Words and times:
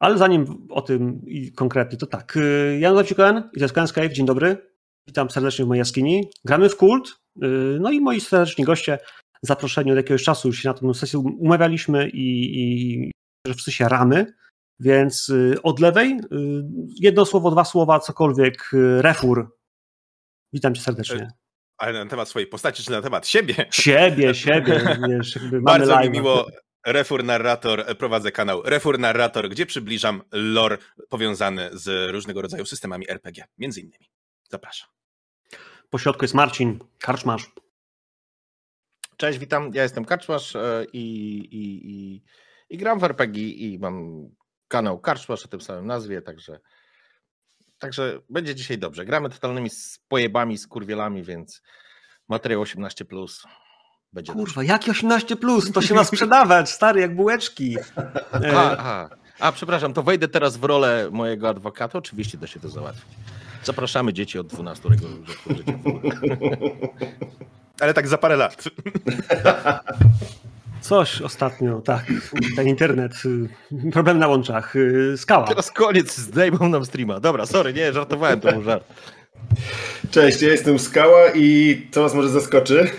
Ale 0.00 0.18
zanim 0.18 0.66
o 0.70 0.82
tym 0.82 1.22
i 1.26 1.52
konkretnie, 1.52 1.98
to 1.98 2.06
tak. 2.06 2.36
Y, 2.36 2.78
Jan 2.80 2.96
Zawcikoen 2.96 3.50
i 3.54 3.58
to 3.58 3.64
jest 3.64 3.78
Escape. 3.78 4.10
Dzień 4.10 4.26
dobry. 4.26 4.70
Witam 5.06 5.30
serdecznie 5.30 5.64
w 5.64 5.68
mojej 5.68 5.78
jaskini. 5.78 6.30
Gramy 6.44 6.68
w 6.68 6.76
kult. 6.76 7.08
Y, 7.08 7.78
no 7.80 7.90
i 7.90 8.00
moi 8.00 8.20
serdeczni 8.20 8.64
goście 8.64 8.98
zaproszeni 9.42 9.90
od 9.90 9.96
jakiegoś 9.96 10.22
czasu 10.22 10.48
już 10.48 10.58
się 10.58 10.68
na 10.68 10.74
tę 10.74 10.94
sesję 10.94 11.18
umawialiśmy 11.18 12.08
i, 12.08 12.60
i 12.60 13.10
że 13.46 13.54
wszyscy 13.54 13.72
się 13.72 13.88
ramy. 13.88 14.26
Więc 14.80 15.28
y, 15.28 15.62
od 15.62 15.80
lewej 15.80 16.20
jedno 17.00 17.26
słowo, 17.26 17.50
dwa 17.50 17.64
słowa, 17.64 18.00
cokolwiek. 18.00 18.70
Refur. 19.00 19.56
Witam 20.52 20.74
cię 20.74 20.80
serdecznie. 20.80 21.28
Ale 21.78 22.04
na 22.04 22.10
temat 22.10 22.28
swojej 22.28 22.48
postaci, 22.48 22.82
czy 22.82 22.90
na 22.90 23.02
temat 23.02 23.26
siebie? 23.26 23.54
Siebie, 23.70 24.34
siebie. 24.34 24.98
Wiesz, 25.08 25.38
Bardzo 25.62 26.00
mi 26.00 26.10
miło. 26.10 26.46
Refur 26.86 27.24
Narrator, 27.24 27.80
e, 27.86 27.94
prowadzę 27.94 28.32
kanał 28.32 28.62
Refur 28.62 28.98
Narrator, 28.98 29.48
gdzie 29.48 29.66
przybliżam 29.66 30.22
lore 30.32 30.78
powiązany 31.08 31.70
z 31.72 32.10
różnego 32.10 32.42
rodzaju 32.42 32.66
systemami 32.66 33.10
RPG, 33.10 33.44
między 33.58 33.80
innymi. 33.80 34.10
Zapraszam. 34.50 34.88
Po 35.90 35.98
środku 35.98 36.24
jest 36.24 36.34
Marcin, 36.34 36.78
Karczmasz. 36.98 37.50
Cześć, 39.16 39.38
witam, 39.38 39.70
ja 39.74 39.82
jestem 39.82 40.04
Karczmasz 40.04 40.56
e, 40.56 40.86
i, 40.92 41.38
i, 41.38 41.90
i, 41.90 42.22
i 42.70 42.78
gram 42.78 42.98
w 42.98 43.04
RPG 43.04 43.42
i 43.42 43.78
mam 43.78 44.26
kanał 44.68 45.00
Karczmasz 45.00 45.44
o 45.44 45.48
tym 45.48 45.60
samym 45.60 45.86
nazwie, 45.86 46.22
także 46.22 46.60
Także 47.80 48.20
będzie 48.28 48.54
dzisiaj 48.54 48.78
dobrze. 48.78 49.04
Gramy 49.04 49.30
totalnymi 49.30 49.70
pojebami, 50.08 50.58
z 50.58 50.66
kurwielami, 50.66 51.22
więc 51.22 51.62
materiał 52.28 52.62
18+. 52.62 53.04
Plus 53.04 53.42
będzie 54.12 54.32
Kurwa, 54.32 54.54
dobrze. 54.54 54.64
jaki 54.72 54.90
18+, 54.90 55.36
plus? 55.36 55.72
to 55.72 55.82
się 55.82 55.94
ma 55.94 56.04
sprzedawać, 56.04 56.70
stary, 56.80 57.00
jak 57.00 57.14
bułeczki. 57.16 57.76
Aha, 58.32 58.76
aha. 58.78 59.08
A, 59.40 59.52
przepraszam, 59.52 59.92
to 59.92 60.02
wejdę 60.02 60.28
teraz 60.28 60.56
w 60.56 60.64
rolę 60.64 61.08
mojego 61.12 61.48
adwokata. 61.48 61.98
Oczywiście 61.98 62.38
da 62.38 62.46
się 62.46 62.60
to 62.60 62.68
załatwić. 62.68 63.04
Zapraszamy 63.64 64.12
dzieci 64.12 64.38
od 64.38 64.46
12 64.46 64.88
roku 64.88 65.04
życia. 65.56 65.72
Ale 67.80 67.94
tak 67.94 68.08
za 68.08 68.18
parę 68.18 68.36
lat. 68.36 68.64
Coś 70.80 71.22
ostatnio, 71.22 71.80
tak. 71.80 72.04
Ten 72.56 72.68
internet, 72.68 73.12
y, 73.24 73.90
problem 73.92 74.18
na 74.18 74.28
łączach, 74.28 74.76
y, 74.76 75.14
skała. 75.16 75.46
Teraz 75.46 75.70
koniec, 75.70 76.16
zdejmą 76.18 76.68
nam 76.68 76.84
streama. 76.84 77.20
Dobra, 77.20 77.46
sorry, 77.46 77.72
nie, 77.72 77.92
żartowałem, 77.92 78.40
to 78.40 78.52
był 78.52 78.62
żart. 78.62 78.84
Cześć, 80.10 80.42
ja 80.42 80.48
jestem 80.48 80.78
Skała 80.78 81.30
i 81.34 81.76
to 81.92 82.02
was 82.02 82.14
może 82.14 82.28
zaskoczy. 82.28 82.90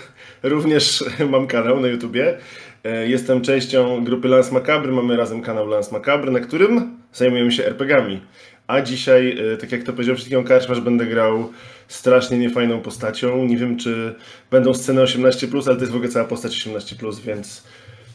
Również 0.42 1.04
mam 1.32 1.46
kanał 1.46 1.80
na 1.80 1.88
YouTubie. 1.88 2.38
E, 2.84 3.08
jestem 3.08 3.40
częścią 3.40 4.04
grupy 4.04 4.28
Lance 4.28 4.52
Macabre, 4.52 4.92
mamy 4.92 5.16
razem 5.16 5.42
kanał 5.42 5.66
Lance 5.66 5.92
Macabre, 5.92 6.30
na 6.30 6.40
którym 6.40 7.02
zajmujemy 7.12 7.52
się 7.52 7.66
RPGami. 7.66 8.20
A 8.66 8.80
dzisiaj, 8.80 9.38
e, 9.52 9.56
tak 9.56 9.72
jak 9.72 9.82
to 9.82 9.92
powiedział 9.92 10.16
przed 10.16 10.26
chwilą 10.26 10.44
będę 10.84 11.06
grał 11.06 11.52
strasznie 11.88 12.38
niefajną 12.38 12.80
postacią. 12.80 13.44
Nie 13.44 13.56
wiem, 13.56 13.76
czy 13.76 14.14
będą 14.50 14.74
sceny 14.74 15.02
18+, 15.02 15.66
ale 15.66 15.76
to 15.76 15.80
jest 15.80 15.92
w 15.92 15.96
ogóle 15.96 16.10
cała 16.10 16.24
postać 16.24 16.66
18+, 16.66 17.20
więc 17.20 17.66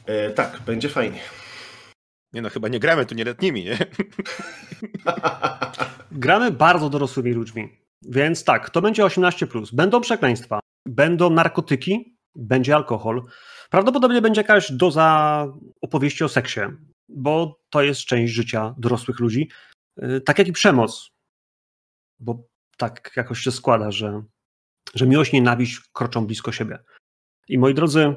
e, 0.06 0.30
tak, 0.30 0.60
będzie 0.66 0.90
fajnie. 0.90 1.20
Nie 2.34 2.42
no, 2.42 2.50
chyba 2.50 2.68
nie 2.68 2.80
gramy 2.80 3.06
tu 3.06 3.16
nieletnimi, 3.16 3.64
nie? 3.64 3.78
gramy 6.12 6.52
bardzo 6.52 6.90
dorosłymi 6.90 7.32
ludźmi, 7.32 7.70
więc 8.02 8.44
tak, 8.44 8.70
to 8.70 8.82
będzie 8.82 9.04
18+. 9.04 9.76
Będą 9.76 10.02
przekleństwa, 10.02 10.60
będą 10.86 11.30
narkotyki, 11.30 12.17
będzie 12.38 12.76
alkohol. 12.76 13.24
Prawdopodobnie 13.70 14.22
będzie 14.22 14.42
jakaś 14.42 14.72
doza 14.72 15.48
opowieści 15.82 16.24
o 16.24 16.30
seksie, 16.30 16.60
bo 17.10 17.60
to 17.70 17.82
jest 17.82 18.02
część 18.02 18.34
życia 18.34 18.76
dorosłych 18.78 19.20
ludzi. 19.20 19.50
E, 19.98 20.22
tak 20.22 20.40
jak 20.40 20.48
i 20.48 20.52
przemoc, 20.52 21.12
bo 22.20 22.44
tak 22.78 23.12
jakoś 23.16 23.40
się 23.40 23.52
składa, 23.52 23.92
że, 23.92 24.24
że 24.96 25.08
miłość 25.08 25.34
i 25.34 25.36
nienawiść 25.36 25.80
kroczą 25.94 26.26
blisko 26.26 26.52
siebie. 26.52 26.80
I 27.48 27.58
moi 27.58 27.74
drodzy, 27.74 28.16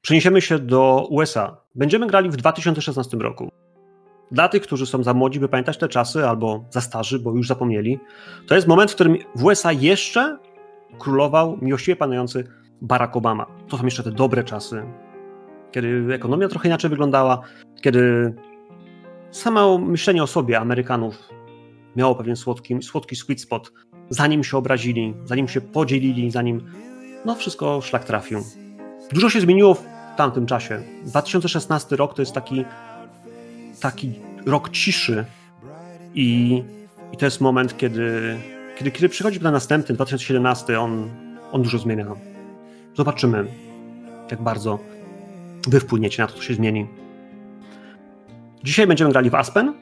przeniesiemy 0.00 0.40
się 0.40 0.58
do 0.58 1.06
USA. 1.10 1.64
Będziemy 1.74 2.06
grali 2.06 2.30
w 2.30 2.36
2016 2.36 3.16
roku. 3.16 3.50
Dla 4.32 4.48
tych, 4.48 4.62
którzy 4.62 4.86
są 4.86 5.02
za 5.02 5.14
młodzi, 5.14 5.40
by 5.40 5.48
pamiętać 5.48 5.78
te 5.78 5.88
czasy, 5.88 6.28
albo 6.28 6.64
za 6.70 6.80
starzy, 6.80 7.18
bo 7.18 7.36
już 7.36 7.48
zapomnieli, 7.48 7.98
to 8.46 8.54
jest 8.54 8.66
moment, 8.66 8.90
w 8.90 8.94
którym 8.94 9.16
w 9.34 9.44
USA 9.44 9.72
jeszcze 9.72 10.38
królował 10.98 11.58
miłościwie 11.62 11.96
panujący 11.96 12.59
Barack 12.82 13.16
Obama. 13.16 13.46
To 13.68 13.78
są 13.78 13.84
jeszcze 13.84 14.02
te 14.02 14.10
dobre 14.10 14.44
czasy, 14.44 14.82
kiedy 15.70 16.14
ekonomia 16.14 16.48
trochę 16.48 16.68
inaczej 16.68 16.90
wyglądała, 16.90 17.40
kiedy 17.82 18.34
samo 19.30 19.78
myślenie 19.78 20.22
o 20.22 20.26
sobie 20.26 20.58
Amerykanów 20.58 21.28
miało 21.96 22.14
pewien 22.14 22.36
słodki, 22.36 22.82
słodki 22.82 23.16
sweet 23.16 23.40
spot, 23.40 23.72
zanim 24.10 24.44
się 24.44 24.56
obrazili, 24.56 25.14
zanim 25.24 25.48
się 25.48 25.60
podzielili, 25.60 26.30
zanim 26.30 26.62
no 27.24 27.34
wszystko 27.34 27.80
szlak 27.80 28.04
trafił. 28.04 28.40
Dużo 29.12 29.30
się 29.30 29.40
zmieniło 29.40 29.74
w 29.74 29.84
tamtym 30.16 30.46
czasie. 30.46 30.82
2016 31.04 31.96
rok 31.96 32.14
to 32.14 32.22
jest 32.22 32.32
taki, 32.32 32.64
taki 33.80 34.12
rok 34.46 34.70
ciszy 34.70 35.24
i, 36.14 36.62
i 37.12 37.16
to 37.16 37.24
jest 37.24 37.40
moment, 37.40 37.76
kiedy, 37.76 38.38
kiedy, 38.78 38.90
kiedy 38.90 39.08
przychodzi 39.08 39.40
na 39.40 39.50
następny, 39.50 39.94
2017, 39.94 40.80
on, 40.80 41.08
on 41.52 41.62
dużo 41.62 41.78
zmienia. 41.78 42.29
Zobaczymy, 43.00 43.46
jak 44.30 44.42
bardzo 44.42 44.78
wy 45.68 45.80
wpłyniecie 45.80 46.22
na 46.22 46.28
to, 46.28 46.34
co 46.34 46.42
się 46.42 46.54
zmieni. 46.54 46.86
Dzisiaj 48.64 48.86
będziemy 48.86 49.10
grali 49.10 49.30
w 49.30 49.34
Aspen. 49.34 49.74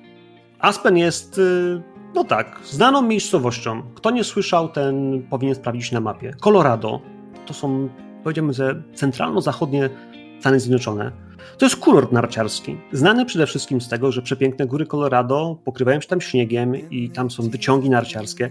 Aspen 0.59 0.97
jest 0.97 1.39
y, 1.39 1.83
no 2.15 2.25
tak, 2.25 2.61
znaną 2.65 3.03
miejscowością. 3.03 3.83
Kto 3.95 4.11
nie 4.11 4.25
słyszał, 4.25 4.69
ten 4.69 5.23
powinien 5.31 5.55
sprawdzić 5.55 5.93
na 5.93 6.01
mapie. 6.01 6.35
Colorado 6.41 7.01
to 7.47 7.55
są, 7.55 7.89
powiedziałbym, 8.25 8.53
że 8.53 8.83
centralno-zachodnie 8.95 9.91
Stany 10.41 10.61
Zjednoczone. 10.61 11.13
To 11.59 11.67
jest 11.67 11.77
kurort 11.77 12.13
narciarski, 12.13 12.77
znany 12.93 13.25
przede 13.25 13.47
wszystkim 13.47 13.81
z 13.81 13.89
tego, 13.89 14.13
że 14.13 14.23
przepiękne 14.23 14.67
góry 14.67 14.87
Colorado 14.87 15.59
pokrywają 15.65 16.01
się 16.01 16.09
tam 16.09 16.21
śniegiem 16.21 16.91
i 16.91 17.11
tam 17.11 17.31
są 17.31 17.51
wyciągi 17.51 17.91
narciarskie. 17.91 18.51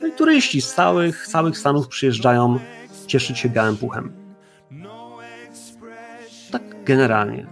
No 0.00 0.06
i 0.06 0.12
turyści 0.12 0.60
z 0.60 0.74
całych, 0.74 1.26
całych 1.26 1.58
Stanów 1.58 1.88
przyjeżdżają 1.88 2.58
cieszyć 3.06 3.38
się 3.38 3.48
białym 3.48 3.76
puchem. 3.76 4.12
Tak 6.50 6.62
generalnie. 6.84 7.46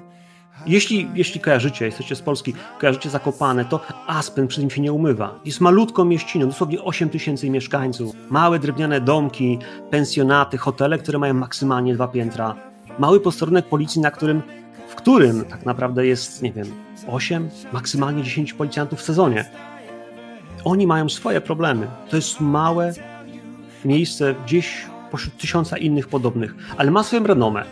Jeśli, 0.67 1.11
jeśli 1.15 1.41
kojarzycie, 1.41 1.85
jesteście 1.85 2.17
z 2.17 2.23
Polski, 2.23 2.55
kojarzycie 2.79 3.11
Zakopane, 3.11 3.65
to 3.65 3.81
Aspen 4.07 4.49
przy 4.49 4.61
tym 4.61 4.71
się 4.71 4.81
nie 4.81 4.93
umywa. 4.93 5.41
Jest 5.45 5.61
malutką 5.61 6.05
mieściną, 6.05 6.47
dosłownie 6.47 6.83
8 6.83 7.09
tysięcy 7.09 7.51
mieszkańców. 7.51 8.15
Małe 8.31 8.59
drewniane 8.59 9.01
domki, 9.01 9.59
pensjonaty, 9.91 10.59
hotele, 10.59 10.99
które 10.99 11.19
mają 11.19 11.35
maksymalnie 11.35 11.95
dwa 11.95 12.09
piętra. 12.09 12.55
Mały 12.99 13.21
posterunek 13.21 13.69
policji, 13.69 14.01
na 14.01 14.11
którym, 14.11 14.43
w 14.89 14.95
którym 14.95 15.45
tak 15.45 15.67
naprawdę 15.67 16.07
jest, 16.07 16.43
nie 16.43 16.53
wiem, 16.53 16.67
8, 17.09 17.51
maksymalnie 17.73 18.23
10 18.23 18.53
policjantów 18.53 18.99
w 18.99 19.03
sezonie. 19.03 19.45
Oni 20.65 20.87
mają 20.87 21.09
swoje 21.09 21.41
problemy. 21.41 21.87
To 22.11 22.17
jest 22.17 22.41
małe 22.41 22.93
miejsce 23.85 24.35
gdzieś 24.47 24.87
pośród 25.13 25.37
tysiąca 25.37 25.79
innych 25.79 26.09
podobnych, 26.09 26.55
ale 26.77 26.91
ma 26.91 27.03
swoją 27.03 27.27
renomę. 27.27 27.65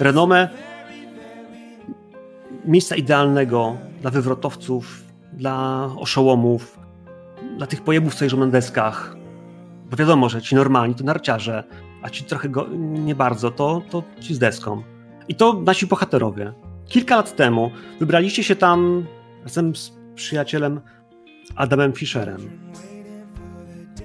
Renomę 0.00 0.48
miejsca 2.64 2.96
idealnego 2.96 3.76
dla 4.02 4.10
wywrotowców, 4.10 5.04
dla 5.32 5.84
oszołomów, 5.98 6.78
dla 7.56 7.66
tych 7.66 7.82
pojebów, 7.82 8.14
co 8.14 8.24
jeżdżą 8.24 8.38
na 8.38 8.46
deskach. 8.46 9.16
Bo 9.90 9.96
wiadomo, 9.96 10.28
że 10.28 10.42
ci 10.42 10.54
normalni 10.54 10.94
to 10.94 11.04
narciarze, 11.04 11.64
a 12.02 12.10
ci 12.10 12.24
trochę 12.24 12.48
go, 12.48 12.66
nie 12.78 13.14
bardzo, 13.14 13.50
to, 13.50 13.82
to 13.90 14.02
ci 14.20 14.34
z 14.34 14.38
deską. 14.38 14.82
I 15.28 15.34
to 15.34 15.52
nasi 15.52 15.86
bohaterowie. 15.86 16.52
Kilka 16.88 17.16
lat 17.16 17.36
temu 17.36 17.70
wybraliście 18.00 18.44
się 18.44 18.56
tam 18.56 19.06
razem 19.42 19.76
z 19.76 19.92
przyjacielem 20.14 20.80
Adamem 21.56 21.92
Fischerem. 21.92 22.50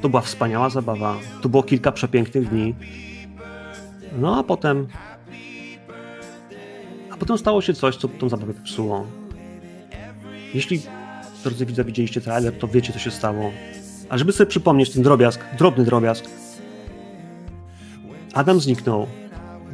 To 0.02 0.10
była 0.10 0.22
wspaniała 0.22 0.70
zabawa. 0.70 1.18
To 1.42 1.50
było 1.50 1.64
kilka 1.64 1.92
przepięknych 1.92 2.50
dni. 2.50 2.76
No 4.20 4.40
a 4.40 4.44
potem 4.44 4.88
potem 7.22 7.38
stało 7.38 7.62
się 7.62 7.74
coś, 7.74 7.96
co 7.96 8.08
tą 8.08 8.30
zabawę 8.30 8.54
popsuło. 8.54 9.08
Jeśli, 10.54 10.82
drodzy 11.44 11.66
widzowie, 11.66 11.88
widzieliście 11.88 12.22
trailer, 12.22 12.60
to 12.60 12.68
wiecie, 12.68 12.94
co 12.94 13.00
się 13.00 13.12
stało. 13.12 13.52
A 14.10 14.18
żeby 14.18 14.32
sobie 14.32 14.50
przypomnieć 14.50 14.90
ten 14.90 15.04
drobiazg, 15.04 15.42
drobny 15.58 15.86
drobiazg, 15.86 16.26
Adam 18.34 18.60
zniknął. 18.60 19.08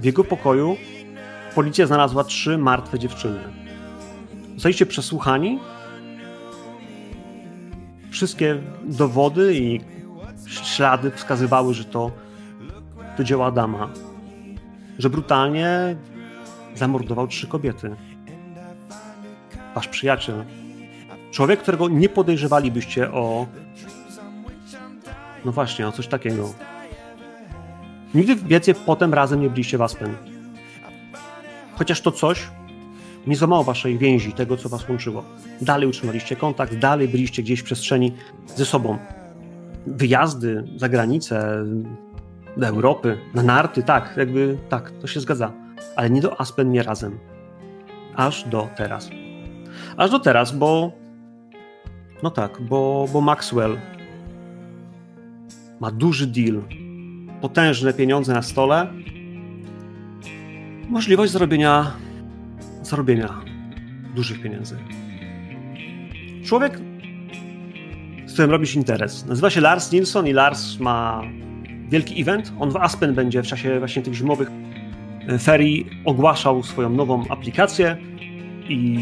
W 0.01 0.03
jego 0.03 0.24
pokoju 0.24 0.77
policja 1.56 1.88
znalazła 1.88 2.24
trzy 2.24 2.57
martwe 2.57 3.00
dziewczyny. 3.00 3.39
Zostaliście 4.53 4.85
przesłuchani. 4.85 5.59
Wszystkie 8.12 8.62
dowody 8.83 9.56
i 9.56 9.81
ślady 10.48 11.12
wskazywały, 11.12 11.74
że 11.74 11.86
to, 11.86 12.12
to 13.18 13.24
dzieło 13.24 13.46
Adama. 13.46 13.90
Że 15.00 15.10
brutalnie 15.10 15.96
zamordował 16.76 17.28
trzy 17.28 17.48
kobiety. 17.48 17.96
Wasz 19.76 19.88
przyjaciel 19.88 20.46
Człowiek, 21.32 21.60
którego 21.62 21.90
nie 21.90 22.10
podejrzewalibyście 22.10 23.12
o. 23.12 23.48
No 25.46 25.52
właśnie, 25.52 25.88
o 25.88 25.92
coś 25.92 26.08
takiego. 26.08 26.54
Nigdy 28.14 28.36
więcej 28.36 28.76
potem 28.76 29.14
razem 29.14 29.42
nie 29.42 29.50
byliście 29.50 29.78
w 29.78 29.82
Aspen. 29.82 30.16
Chociaż 31.76 32.02
to 32.02 32.12
coś 32.12 32.48
nie 33.28 33.36
złamało 33.36 33.64
waszej 33.64 33.98
więzi, 33.98 34.34
tego 34.34 34.58
co 34.58 34.70
was 34.70 34.90
łączyło. 34.90 35.24
Dalej 35.62 35.90
utrzymaliście 35.90 36.36
kontakt, 36.36 36.76
dalej 36.76 37.08
byliście 37.08 37.44
gdzieś 37.44 37.60
w 37.60 37.64
przestrzeni 37.64 38.14
ze 38.56 38.66
sobą. 38.66 38.98
Wyjazdy 39.88 40.63
za 40.75 40.89
granicę, 40.89 41.66
do 42.57 42.68
Europy, 42.68 43.18
na 43.34 43.44
narty, 43.44 43.84
tak, 43.84 44.13
jakby 44.18 44.57
tak, 44.69 44.92
to 44.92 45.07
się 45.07 45.19
zgadza. 45.19 45.51
Ale 45.95 46.10
nie 46.10 46.22
do 46.22 46.42
Aspen, 46.42 46.72
nie 46.72 46.84
razem. 46.84 47.19
Aż 48.16 48.44
do 48.44 48.69
teraz. 48.75 49.10
Aż 49.98 50.12
do 50.12 50.19
teraz, 50.19 50.51
bo. 50.51 50.92
No 52.24 52.31
tak, 52.31 52.62
bo, 52.62 53.06
bo 53.13 53.22
Maxwell 53.22 53.78
ma 55.80 55.92
duży 55.92 56.28
deal, 56.28 56.62
potężne 57.42 57.94
pieniądze 57.94 58.34
na 58.34 58.42
stole, 58.42 58.88
możliwość 60.89 61.31
zarobienia, 61.31 61.92
zarobienia 62.81 63.30
dużych 64.16 64.42
pieniędzy. 64.42 64.78
Człowiek, 66.45 66.80
którym 68.38 68.51
robisz 68.51 68.75
interes, 68.75 69.25
nazywa 69.25 69.50
się 69.50 69.62
Lars 69.62 69.92
Nilsson 69.92 70.28
i 70.28 70.34
Lars 70.34 70.80
ma 70.80 71.22
wielki 71.89 72.22
event. 72.22 72.54
On 72.60 72.72
w 72.72 72.75
Aspen 72.75 73.13
będzie 73.13 73.44
w 73.44 73.48
czasie 73.48 73.80
właśnie 73.80 74.01
tych 74.01 74.13
zimowych 74.13 74.50
e, 75.28 75.39
ferii 75.39 75.89
ogłaszał 76.06 76.63
swoją 76.63 76.89
nową 76.89 77.24
aplikację 77.30 77.98
i 78.69 79.00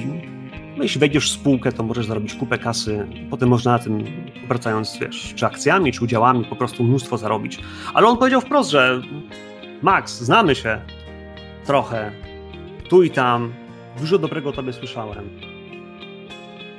no, 0.78 0.84
jeśli 0.84 1.00
wejdziesz 1.00 1.30
w 1.30 1.34
spółkę, 1.34 1.72
to 1.72 1.84
możesz 1.84 2.06
zarobić 2.06 2.34
kupę 2.34 2.58
kasy. 2.58 3.08
Potem 3.30 3.50
można 3.50 3.72
na 3.72 3.80
tym, 3.80 4.04
wracając, 4.48 4.98
wiesz, 5.02 5.34
czy 5.36 5.46
akcjami, 5.46 5.92
czy 5.92 6.04
udziałami, 6.04 6.46
po 6.46 6.56
prostu 6.56 6.84
mnóstwo 6.84 7.18
zarobić. 7.18 7.60
Ale 7.94 8.08
on 8.08 8.18
powiedział 8.18 8.42
wprost, 8.42 8.70
że 8.70 9.02
Max, 9.82 10.22
znamy 10.22 10.56
się 10.56 10.82
trochę, 11.66 12.12
tu 12.90 13.04
i 13.04 13.10
tam, 13.10 13.54
dużo 14.00 14.18
dobrego 14.18 14.50
o 14.50 14.54
tobie 14.54 14.74
słyszałem. 14.74 15.30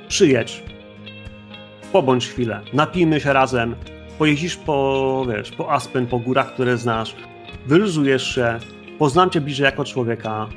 Przyjedź, 0.07 0.63
pobądź 1.91 2.27
chwilę, 2.27 2.61
napijmy 2.73 3.19
się 3.19 3.33
razem, 3.33 3.75
pojeździsz 4.17 4.55
po, 4.55 5.25
wiesz, 5.29 5.51
po 5.51 5.71
Aspen, 5.71 6.07
po 6.07 6.19
górach, 6.19 6.53
które 6.53 6.77
znasz, 6.77 7.15
wyluzujesz 7.65 8.35
się, 8.35 8.59
poznam 8.99 9.29
cię 9.29 9.41
bliżej 9.41 9.65
jako 9.65 9.85
człowieka 9.85 10.47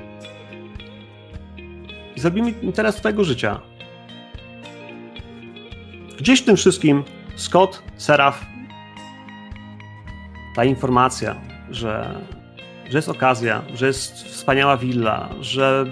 i 2.16 2.20
zrobimy 2.20 2.50
interes 2.50 2.96
twojego 2.96 3.24
życia. 3.24 3.60
Gdzieś 6.18 6.40
w 6.40 6.44
tym 6.44 6.56
wszystkim 6.56 7.04
Scott, 7.36 7.82
Seraf, 7.96 8.46
ta 10.56 10.64
informacja, 10.64 11.36
że, 11.70 12.20
że 12.90 12.98
jest 12.98 13.08
okazja, 13.08 13.62
że 13.74 13.86
jest 13.86 14.24
wspaniała 14.24 14.76
willa, 14.76 15.28
że 15.40 15.84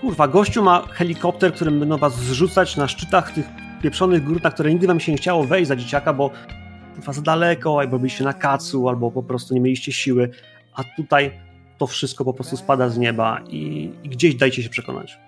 kurwa, 0.00 0.28
gościu 0.28 0.62
ma 0.62 0.82
helikopter, 0.90 1.54
którym 1.54 1.80
będą 1.80 1.96
was 1.96 2.16
zrzucać 2.16 2.76
na 2.76 2.88
szczytach 2.88 3.32
tych 3.32 3.46
pieprzonych 3.82 4.24
gór, 4.24 4.42
na 4.42 4.50
które 4.50 4.70
nigdy 4.70 4.86
wam 4.86 5.00
się 5.00 5.12
nie 5.12 5.18
chciało 5.18 5.44
wejść 5.44 5.68
za 5.68 5.76
dzieciaka, 5.76 6.12
bo 6.12 6.30
za 7.08 7.22
daleko, 7.22 7.78
albo 7.78 7.98
byliście 7.98 8.24
na 8.24 8.32
kacu, 8.32 8.88
albo 8.88 9.10
po 9.10 9.22
prostu 9.22 9.54
nie 9.54 9.60
mieliście 9.60 9.92
siły, 9.92 10.30
a 10.74 10.84
tutaj 10.84 11.30
to 11.78 11.86
wszystko 11.86 12.24
po 12.24 12.34
prostu 12.34 12.56
spada 12.56 12.88
z 12.88 12.98
nieba 12.98 13.40
i, 13.48 13.90
i 14.02 14.08
gdzieś 14.08 14.34
dajcie 14.34 14.62
się 14.62 14.68
przekonać. 14.68 15.18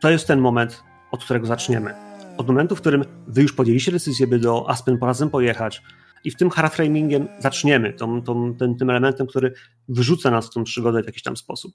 To 0.00 0.10
jest 0.10 0.26
ten 0.26 0.40
moment, 0.40 0.82
od 1.10 1.24
którego 1.24 1.46
zaczniemy. 1.46 1.94
Od 2.36 2.46
momentu, 2.46 2.76
w 2.76 2.80
którym 2.80 3.04
wy 3.26 3.42
już 3.42 3.52
podjęliście 3.52 3.92
decyzję, 3.92 4.26
by 4.26 4.38
do 4.38 4.70
Aspen 4.70 4.98
razem 5.02 5.30
pojechać 5.30 5.82
i 6.24 6.30
w 6.30 6.36
tym 6.36 6.50
hardframingiem 6.50 7.28
zaczniemy, 7.38 7.92
tą, 7.92 8.22
tą, 8.22 8.54
tym 8.78 8.90
elementem, 8.90 9.26
który 9.26 9.52
wyrzuca 9.88 10.30
nas 10.30 10.46
w 10.46 10.50
tą 10.50 10.64
przygodę 10.64 11.02
w 11.02 11.06
jakiś 11.06 11.22
tam 11.22 11.36
sposób. 11.36 11.74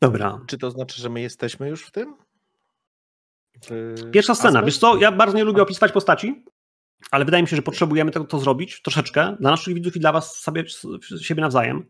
Dobra. 0.00 0.40
Czy 0.46 0.58
to 0.58 0.70
znaczy, 0.70 1.02
że 1.02 1.08
my 1.08 1.20
jesteśmy 1.20 1.68
już 1.68 1.86
w 1.86 1.90
tym? 1.90 2.16
W 3.70 4.10
Pierwsza 4.10 4.34
scena. 4.34 4.48
Aspekt? 4.48 4.66
Wiesz 4.66 4.78
co, 4.78 4.96
ja 4.96 5.12
bardzo 5.12 5.36
nie 5.36 5.44
lubię 5.44 5.62
opisywać 5.62 5.92
postaci, 5.92 6.44
ale 7.10 7.24
wydaje 7.24 7.42
mi 7.42 7.48
się, 7.48 7.56
że 7.56 7.62
potrzebujemy 7.62 8.10
tego, 8.10 8.24
to 8.24 8.38
zrobić 8.38 8.82
troszeczkę 8.82 9.36
dla 9.40 9.50
naszych 9.50 9.74
widzów 9.74 9.96
i 9.96 10.00
dla 10.00 10.12
was 10.12 10.36
sobie, 10.36 10.64
siebie 11.20 11.42
nawzajem. 11.42 11.86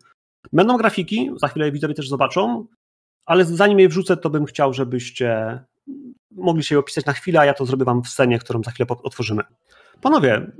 Będą 0.52 0.76
grafiki, 0.76 1.30
za 1.36 1.48
chwilę 1.48 1.72
widzowie 1.72 1.94
też 1.94 2.08
zobaczą, 2.08 2.66
ale 3.26 3.44
zanim 3.44 3.80
je 3.80 3.88
wrzucę, 3.88 4.16
to 4.16 4.30
bym 4.30 4.44
chciał, 4.44 4.74
żebyście 4.74 5.60
mogli 6.30 6.64
się 6.64 6.74
je 6.74 6.78
opisać 6.78 7.04
na 7.04 7.12
chwilę, 7.12 7.40
a 7.40 7.44
ja 7.44 7.54
to 7.54 7.66
zrobię 7.66 7.84
wam 7.84 8.02
w 8.02 8.08
scenie, 8.08 8.38
którą 8.38 8.62
za 8.62 8.70
chwilę 8.70 8.86
otworzymy. 9.02 9.42
Panowie, 10.00 10.52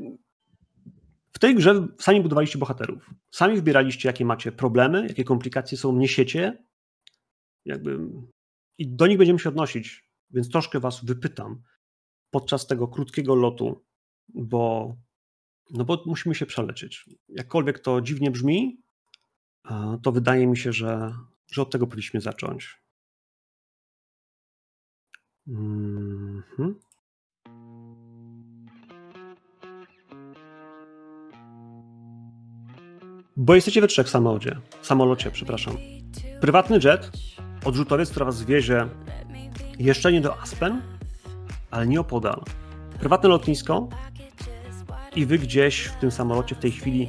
w 1.33 1.39
tej 1.39 1.55
grze 1.55 1.87
sami 1.99 2.21
budowaliście 2.21 2.59
bohaterów. 2.59 3.11
Sami 3.31 3.57
wybieraliście, 3.57 4.09
jakie 4.09 4.25
macie 4.25 4.53
problemy, 4.53 5.07
jakie 5.09 5.25
komplikacje 5.25 5.79
są, 5.79 5.97
niesiecie. 5.97 6.59
Jakby... 7.65 7.99
I 8.79 8.89
do 8.89 9.07
nich 9.07 9.19
będziemy 9.19 9.39
się 9.39 9.49
odnosić, 9.49 10.11
więc 10.31 10.51
troszkę 10.51 10.81
was 10.81 11.05
wypytam 11.05 11.63
podczas 12.31 12.67
tego 12.67 12.89
krótkiego 12.89 13.35
lotu, 13.35 13.85
bo, 14.29 14.97
no 15.71 15.85
bo 15.85 16.03
musimy 16.07 16.35
się 16.35 16.47
przelecieć. 16.47 17.05
Jakkolwiek 17.29 17.79
to 17.79 18.01
dziwnie 18.01 18.31
brzmi, 18.31 18.83
to 20.03 20.13
wydaje 20.13 20.47
mi 20.47 20.57
się, 20.57 20.73
że, 20.73 21.15
że 21.53 21.63
od 21.63 21.71
tego 21.71 21.87
powinniśmy 21.87 22.21
zacząć. 22.21 22.83
Mhm. 25.49 26.81
Bo 33.37 33.55
jesteście 33.55 33.81
we 33.81 33.87
trzech 33.87 34.07
w 34.07 34.11
samolocie, 34.11 34.61
samolocie, 34.83 35.31
przepraszam. 35.31 35.77
Prywatny 36.41 36.79
jet, 36.85 37.11
odrzutowiec, 37.65 38.11
która 38.11 38.27
was 38.27 38.43
wiezie 38.43 38.89
jeszcze 39.79 40.13
nie 40.13 40.21
do 40.21 40.41
Aspen, 40.41 40.83
ale 41.71 41.87
nie 41.87 42.01
opodal. 42.01 42.43
Prywatne 43.01 43.29
lotnisko 43.29 43.89
i 45.17 45.27
wy 45.27 45.39
gdzieś 45.39 45.85
w 45.85 45.97
tym 45.97 46.11
samolocie 46.11 46.55
w 46.55 46.59
tej 46.59 46.73
chwili 46.73 47.09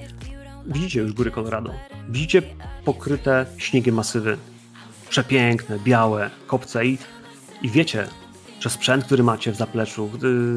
widzicie 0.65 0.99
już 0.99 1.13
góry 1.13 1.31
Colorado. 1.31 1.71
Widzicie 2.09 2.41
pokryte 2.85 3.45
śniegiem 3.57 3.95
masywy. 3.95 4.37
Przepiękne, 5.09 5.79
białe 5.79 6.29
kopce 6.47 6.85
i, 6.85 6.97
i 7.61 7.69
wiecie, 7.69 8.07
że 8.59 8.69
sprzęt, 8.69 9.05
który 9.05 9.23
macie 9.23 9.51
w 9.51 9.55
zapleczu, 9.55 10.09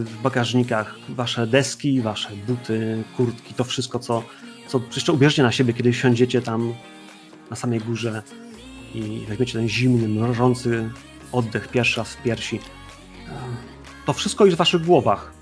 w 0.04 0.22
bagażnikach, 0.22 0.94
wasze 1.08 1.46
deski, 1.46 2.00
wasze 2.00 2.30
buty, 2.46 3.04
kurtki, 3.16 3.54
to 3.54 3.64
wszystko, 3.64 3.98
co, 3.98 4.22
co 4.66 4.80
jeszcze 4.94 5.12
ubierzcie 5.12 5.42
na 5.42 5.52
siebie, 5.52 5.72
kiedy 5.72 5.92
siądziecie 5.92 6.42
tam 6.42 6.74
na 7.50 7.56
samej 7.56 7.80
górze 7.80 8.22
i 8.94 9.26
weźmiecie 9.28 9.52
ten 9.52 9.68
zimny, 9.68 10.08
mrożący 10.08 10.90
oddech 11.32 11.68
pierwszy 11.68 12.00
raz 12.00 12.12
w 12.12 12.22
piersi. 12.22 12.60
To 14.06 14.12
wszystko 14.12 14.44
jest 14.44 14.56
w 14.56 14.58
waszych 14.58 14.84
głowach. 14.84 15.32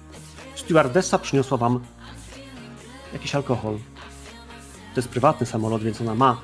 Stewardessa 0.55 1.19
przyniosła 1.19 1.59
wam 1.59 1.81
jakiś 3.13 3.35
alkohol. 3.35 3.79
To 4.95 5.01
jest 5.01 5.09
prywatny 5.09 5.47
samolot, 5.47 5.83
więc 5.83 6.01
ona 6.01 6.15
ma. 6.15 6.41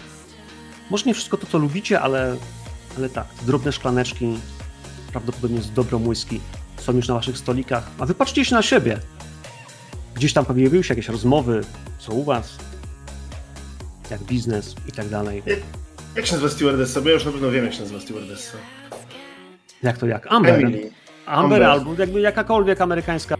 Może 0.90 1.04
nie 1.04 1.14
wszystko 1.14 1.36
to, 1.36 1.46
co 1.46 1.58
lubicie, 1.58 2.00
ale, 2.00 2.36
ale 2.96 3.08
tak, 3.08 3.26
drobne 3.46 3.72
szklaneczki, 3.72 4.38
prawdopodobnie 5.12 5.62
z 5.62 5.72
dobrą 5.72 6.06
whisky, 6.06 6.40
są 6.76 6.92
już 6.92 7.08
na 7.08 7.14
waszych 7.14 7.38
stolikach. 7.38 7.90
A 7.98 8.06
wy 8.06 8.14
patrzcie 8.14 8.44
się 8.44 8.54
na 8.54 8.62
siebie. 8.62 9.00
Gdzieś 10.14 10.32
tam 10.32 10.44
pojawiły 10.44 10.84
się 10.84 10.94
jakieś 10.94 11.08
rozmowy, 11.08 11.64
co 11.98 12.12
u 12.12 12.24
was, 12.24 12.56
jak 14.10 14.22
biznes 14.22 14.74
i 14.88 14.92
tak 14.92 15.08
dalej. 15.08 15.42
Jak 16.16 16.26
się 16.26 16.32
nazywa 16.32 16.50
stewardessa? 16.50 17.00
Bo 17.00 17.08
ja 17.08 17.14
już 17.14 17.24
na 17.24 17.32
pewno 17.32 17.50
wiem, 17.50 17.64
jak 17.64 17.74
się 17.74 17.80
nazywa 17.80 18.00
stewardessa. 18.00 18.58
Jak 19.82 19.98
to 19.98 20.06
jak? 20.06 20.26
Amber. 20.32 20.54
Emily. 20.54 20.90
Amber, 21.26 21.62
Amber. 21.62 21.62
albo 21.62 21.94
jakby 21.98 22.20
jakakolwiek 22.20 22.80
amerykańska 22.80 23.36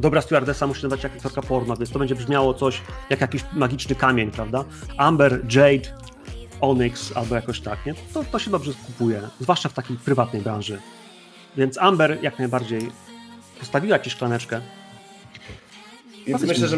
dobra 0.00 0.20
stewardessa 0.20 0.66
musi 0.66 0.82
nazywać 0.82 1.04
jak 1.04 1.12
aktorka 1.16 1.42
porno, 1.42 1.76
więc 1.76 1.90
to 1.90 1.98
będzie 1.98 2.14
brzmiało 2.14 2.54
coś 2.54 2.82
jak 3.10 3.20
jakiś 3.20 3.44
magiczny 3.52 3.94
kamień, 3.94 4.30
prawda? 4.30 4.64
Amber, 4.96 5.40
Jade, 5.54 5.88
Onyx 6.60 7.16
albo 7.16 7.34
jakoś 7.34 7.60
tak, 7.60 7.86
nie? 7.86 7.94
To, 8.14 8.24
to 8.24 8.38
się 8.38 8.50
dobrze 8.50 8.72
kupuje, 8.86 9.22
zwłaszcza 9.40 9.68
w 9.68 9.72
takiej 9.72 9.96
prywatnej 9.96 10.42
branży. 10.42 10.78
Więc 11.56 11.78
Amber 11.78 12.18
jak 12.22 12.38
najbardziej 12.38 12.90
postawiła 13.58 13.98
ci 13.98 14.10
szklaneczkę. 14.10 14.60
Więc 16.26 16.42
myślę, 16.42 16.68
że 16.68 16.76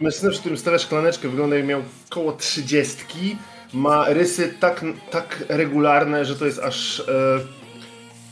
mężczyzna, 0.00 0.30
w 0.30 0.40
którym 0.40 0.58
stawia 0.58 0.78
szklaneczkę, 0.78 1.28
wygląda 1.28 1.56
jak 1.56 1.66
miał 1.66 1.82
koło 2.08 2.32
trzydziestki, 2.32 3.36
ma 3.74 4.08
rysy 4.08 4.54
tak, 4.60 4.84
tak 5.10 5.44
regularne, 5.48 6.24
że 6.24 6.36
to 6.36 6.46
jest 6.46 6.58
aż, 6.58 7.00
e, 7.00 7.04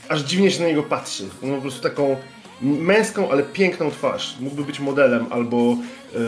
aż 0.09 0.21
dziwnie 0.21 0.50
się 0.50 0.62
na 0.62 0.68
niego 0.68 0.83
patrzy. 0.83 1.28
On 1.42 1.50
ma 1.50 1.57
po 1.57 1.62
prostu 1.62 1.83
taką 1.83 2.16
męską, 2.62 3.30
ale 3.30 3.42
piękną 3.42 3.90
twarz. 3.90 4.37
Mógłby 4.40 4.64
być 4.64 4.80
modelem 4.80 5.26
albo 5.30 5.76
e, 6.14 6.18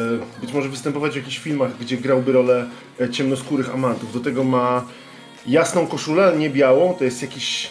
być 0.41 0.53
może 0.53 0.69
występować 0.69 1.13
w 1.13 1.17
jakichś 1.17 1.39
filmach, 1.39 1.79
gdzie 1.81 1.97
grałby 1.97 2.33
rolę 2.33 2.67
e, 3.01 3.11
ciemnoskórych 3.11 3.75
amantów. 3.75 4.13
Do 4.13 4.21
tego 4.21 4.45
ma 4.45 4.85
jasną 5.47 5.87
koszulę, 5.87 6.35
nie 6.39 6.51
białą, 6.51 6.95
to 6.95 7.05
jest 7.05 7.23
jakiś 7.23 7.71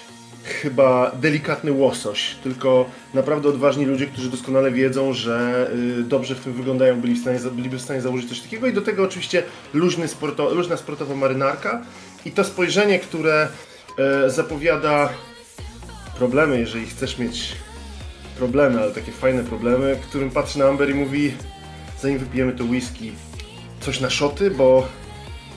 chyba 0.50 1.12
delikatny 1.22 1.72
łosoś, 1.72 2.36
tylko 2.44 2.90
naprawdę 3.14 3.50
odważni 3.50 3.86
ludzie, 3.86 4.08
którzy 4.08 4.30
doskonale 4.30 4.72
wiedzą, 4.72 5.14
że 5.14 5.68
y, 6.00 6.04
dobrze 6.04 6.36
w 6.36 6.40
tym 6.40 6.54
wyglądają, 6.54 7.02
byli 7.02 7.14
w 7.14 7.22
stanie, 7.22 7.40
byliby 7.52 7.78
w 7.78 7.82
stanie 7.82 8.02
założyć 8.02 8.30
coś 8.30 8.40
takiego 8.40 8.68
i 8.68 8.74
do 8.74 8.82
tego 8.82 9.04
oczywiście 9.04 9.44
luźny 9.74 10.08
sporto, 10.08 10.54
luźna 10.54 10.78
sportowa 10.78 11.16
marynarka 11.16 11.82
i 12.26 12.32
to 12.32 12.44
spojrzenie, 12.44 13.00
które 13.00 13.48
e, 13.98 14.30
zapowiada 14.30 15.10
problemy, 16.18 16.60
jeżeli 16.60 16.86
chcesz 16.86 17.18
mieć 17.18 17.56
problemy, 18.38 18.82
ale 18.82 18.92
takie 18.92 19.12
fajne 19.12 19.44
problemy, 19.44 20.00
którym 20.10 20.30
patrzy 20.30 20.60
na 20.60 20.66
Amber 20.66 20.90
i 20.90 20.94
mówi 20.94 21.34
zanim 22.02 22.20
wypijemy 22.20 22.54
to 22.54 22.64
whisky, 22.64 23.12
coś 23.80 24.00
na 24.00 24.10
szoty, 24.10 24.52
bo 24.52 24.88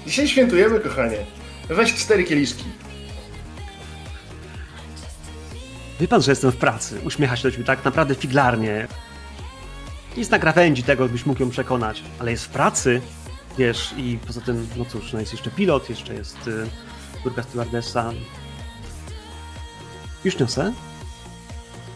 dzisiaj 0.06 0.28
świętujemy, 0.28 0.80
kochanie. 0.80 1.18
Weź 1.68 1.94
cztery 1.94 2.24
kieliszki. 2.24 2.81
Wie 6.02 6.08
pan, 6.08 6.22
że 6.22 6.32
jestem 6.32 6.52
w 6.52 6.56
pracy. 6.56 7.00
Uśmiecha 7.04 7.36
się 7.36 7.42
do 7.42 7.52
ciebie 7.52 7.64
tak 7.64 7.84
naprawdę 7.84 8.14
figlarnie. 8.14 8.88
Jest 10.16 10.30
na 10.30 10.38
krawędzi 10.38 10.82
tego, 10.82 11.08
byś 11.08 11.26
mógł 11.26 11.42
ją 11.42 11.50
przekonać, 11.50 12.02
ale 12.18 12.30
jest 12.30 12.44
w 12.44 12.48
pracy, 12.48 13.00
wiesz, 13.58 13.94
i 13.96 14.18
poza 14.26 14.40
tym, 14.40 14.68
no 14.76 14.84
cóż, 14.84 15.12
no 15.12 15.20
jest 15.20 15.32
jeszcze 15.32 15.50
pilot, 15.50 15.90
jeszcze 15.90 16.14
jest 16.14 16.46
y, 16.46 16.66
druga 17.24 17.42
stewardessa. 17.42 18.12
Już 20.24 20.38
niosę? 20.38 20.72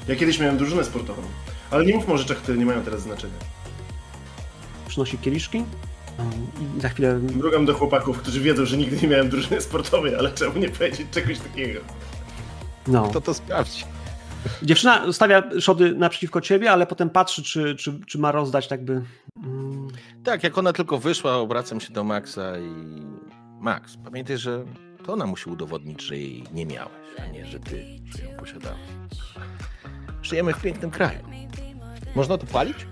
Ja 0.09 0.17
kiedyś 0.17 0.39
miałem 0.39 0.57
drużynę 0.59 0.85
sportową, 0.85 1.23
ale 1.71 1.87
nie 1.87 1.95
mówmy 1.95 2.15
o 2.15 2.19
rzeczach, 2.19 2.37
które 2.37 2.59
nie 2.59 2.67
mają 2.67 2.83
teraz 2.83 3.01
znaczenia. 3.03 3.39
Przynosi 4.89 5.19
kieliszki 5.19 5.65
i 6.79 6.81
za 6.81 6.89
chwilę... 6.89 7.21
Drugam 7.21 7.67
do 7.67 7.75
chłopaków, 7.75 8.19
którzy 8.19 8.41
wiedzą, 8.41 8.65
że 8.65 8.77
nigdy 8.77 8.97
nie 9.03 9.09
miałem 9.09 9.29
drużyny 9.29 9.61
sportowej, 9.61 10.15
ale 10.15 10.33
czemu 10.33 10.59
nie 10.59 10.69
powiedzieć 10.69 11.07
czegoś 11.11 11.39
takiego? 11.39 11.81
No. 12.89 13.09
To 13.09 13.21
to 13.21 13.35
sprawdź. 13.35 13.87
Dziewczyna 14.63 15.13
stawia 15.13 15.43
szody 15.61 15.95
naprzeciwko 15.95 16.41
ciebie, 16.41 16.73
ale 16.73 16.87
potem 16.87 17.11
patrzy, 17.11 17.43
czy, 17.43 17.77
czy, 17.77 18.01
czy 18.07 18.19
ma 18.19 18.33
rozdać 18.33 18.69
tak 18.69 18.85
by... 18.85 19.03
Mm. 19.45 19.89
Tak, 20.25 20.45
jak 20.45 20.59
ona 20.59 20.73
tylko 20.73 20.99
wyszła, 20.99 21.37
obracam 21.37 21.81
się 21.81 21.93
do 21.93 22.05
Maxa 22.05 22.59
i... 22.59 23.07
Max, 23.61 23.97
pamiętaj, 24.05 24.39
że 24.39 24.65
to 25.07 25.13
ona 25.13 25.27
musi 25.27 25.51
udowodnić, 25.51 26.03
że 26.03 26.17
jej 26.17 26.45
nie 26.53 26.67
miałeś, 26.67 26.93
a 27.19 27.27
nie, 27.27 27.47
że 27.47 27.61
ty 27.61 27.85
ją 28.23 28.37
posiadałeś. 28.39 28.81
Żyjemy 30.23 30.55
w 30.55 30.61
pięknym 30.61 30.91
kraju. 30.91 31.19
Można 32.15 32.39
to 32.39 32.47
palić? 32.47 32.87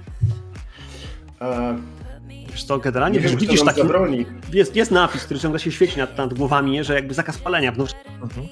A, 1.41 1.75
Wiesz 2.55 2.65
co, 2.65 2.79
generalnie 2.79 3.19
nie 3.19 3.29
wiem, 3.29 3.39
widzisz 3.39 3.65
taki... 3.65 3.81
zabroni. 3.81 4.27
Jest, 4.53 4.77
jest 4.77 4.91
napis, 4.91 5.25
który 5.25 5.41
ciągle 5.41 5.61
się 5.61 5.73
świeci 5.73 5.99
nad, 5.99 6.19
nad 6.19 6.35
głowami, 6.35 6.85
że 6.85 6.95
jakby 6.95 7.15
zakaz 7.15 7.39
palenia 7.39 7.73
w 7.73 7.79
nocy. 7.79 7.95
Mhm. 8.23 8.49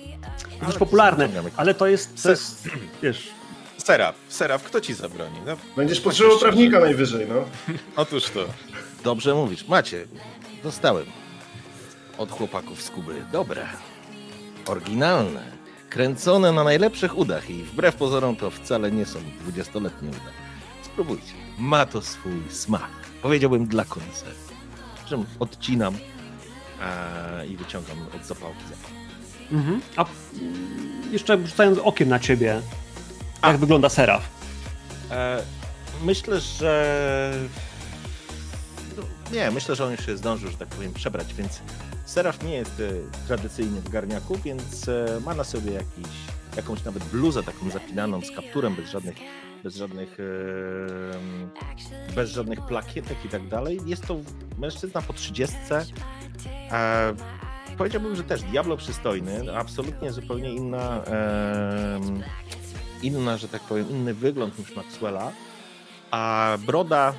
To 0.61 0.67
dość 0.67 0.79
popularne, 0.79 1.29
ale 1.57 1.75
to 1.75 1.87
jest, 1.87 2.23
to 2.23 2.31
jest 2.31 2.69
wiesz... 3.03 3.29
Seraf, 3.79 4.17
Seraf, 4.29 4.63
kto 4.63 4.81
ci 4.81 4.95
zabroni? 4.95 5.37
No, 5.47 5.57
Będziesz 5.77 6.01
potrzebował 6.01 6.39
prawnika 6.39 6.81
najwyżej, 6.81 7.27
no. 7.29 7.45
otóż 8.03 8.25
to. 8.25 8.45
Dobrze 9.05 9.35
mówisz. 9.35 9.69
Macie, 9.69 10.07
dostałem 10.63 11.07
od 12.19 12.31
chłopaków 12.31 12.83
z 12.83 12.91
Kuby. 12.91 13.25
Dobre, 13.33 13.67
oryginalne, 14.67 15.43
kręcone 15.91 16.53
na 16.53 16.65
najlepszych 16.65 17.19
udach 17.19 17.51
i 17.51 17.63
wbrew 17.63 17.95
pozorom 17.97 18.37
to 18.37 18.51
wcale 18.51 18.93
nie 18.93 19.07
są 19.07 19.19
dwudziestoletnie 19.41 20.09
uda. 20.09 20.31
Spróbujcie. 20.83 21.33
Ma 21.59 21.87
to 21.87 22.03
swój 22.03 22.43
smak. 22.51 23.02
Powiedziałbym 23.23 23.67
dla 23.67 23.85
końca. 23.85 24.27
Czym 25.09 25.27
odcinam 25.41 25.95
a, 26.81 27.45
i 27.45 27.57
wyciągam 27.57 27.97
od 28.17 28.27
zapałki 28.27 28.63
zapałki. 28.63 29.03
Mhm. 29.53 29.81
A 29.97 30.05
jeszcze 31.11 31.47
rzucając 31.47 31.79
okiem 31.79 32.09
na 32.09 32.19
ciebie, 32.19 32.63
jak 33.43 33.57
wygląda 33.57 33.89
Seraf? 33.89 34.23
E, 35.11 35.43
myślę, 36.05 36.41
że. 36.41 37.33
No, 38.97 39.03
nie, 39.33 39.51
myślę, 39.51 39.77
że 39.77 39.85
on 39.85 39.91
już 39.91 40.07
się 40.07 40.17
zdążył, 40.17 40.51
że 40.51 40.57
tak 40.57 40.69
powiem, 40.69 40.93
przebrać, 40.93 41.35
więc 41.35 41.61
Seraf 42.05 42.43
nie 42.43 42.55
jest 42.55 42.81
e, 42.81 43.27
tradycyjnie 43.27 43.81
w 43.81 43.89
garniaku, 43.89 44.39
więc 44.45 44.89
e, 44.89 45.21
ma 45.25 45.35
na 45.35 45.45
sobie 45.45 45.73
jakiś, 45.73 46.13
jakąś 46.57 46.85
nawet 46.85 47.05
bluzę 47.05 47.43
taką 47.43 47.71
zapinaną 47.71 48.21
z 48.21 48.31
kapturem, 48.31 48.75
bez 48.75 48.91
żadnych, 48.91 49.17
bez 49.65 49.77
żadnych, 49.77 50.19
bez 52.15 52.31
żadnych 52.31 52.61
plakietek 52.61 53.25
i 53.25 53.29
tak 53.29 53.49
dalej. 53.49 53.81
Jest 53.87 54.07
to 54.07 54.17
mężczyzna 54.59 55.03
po 55.03 55.13
trzydziestce. 55.13 55.85
E, 56.71 57.15
powiedziałbym, 57.79 58.17
że 58.17 58.25
też 58.25 58.43
diablo 58.43 58.77
przystojny, 58.77 59.57
absolutnie 59.57 60.13
zupełnie 60.13 60.53
inna. 60.53 61.03
inna, 63.03 63.37
że 63.37 63.49
tak 63.49 63.63
powiem, 63.63 63.91
inny 63.91 64.15
wygląd 64.15 64.59
niż 64.59 64.77
Maxwella, 64.77 65.33
a 66.11 66.57
broda 66.67 67.15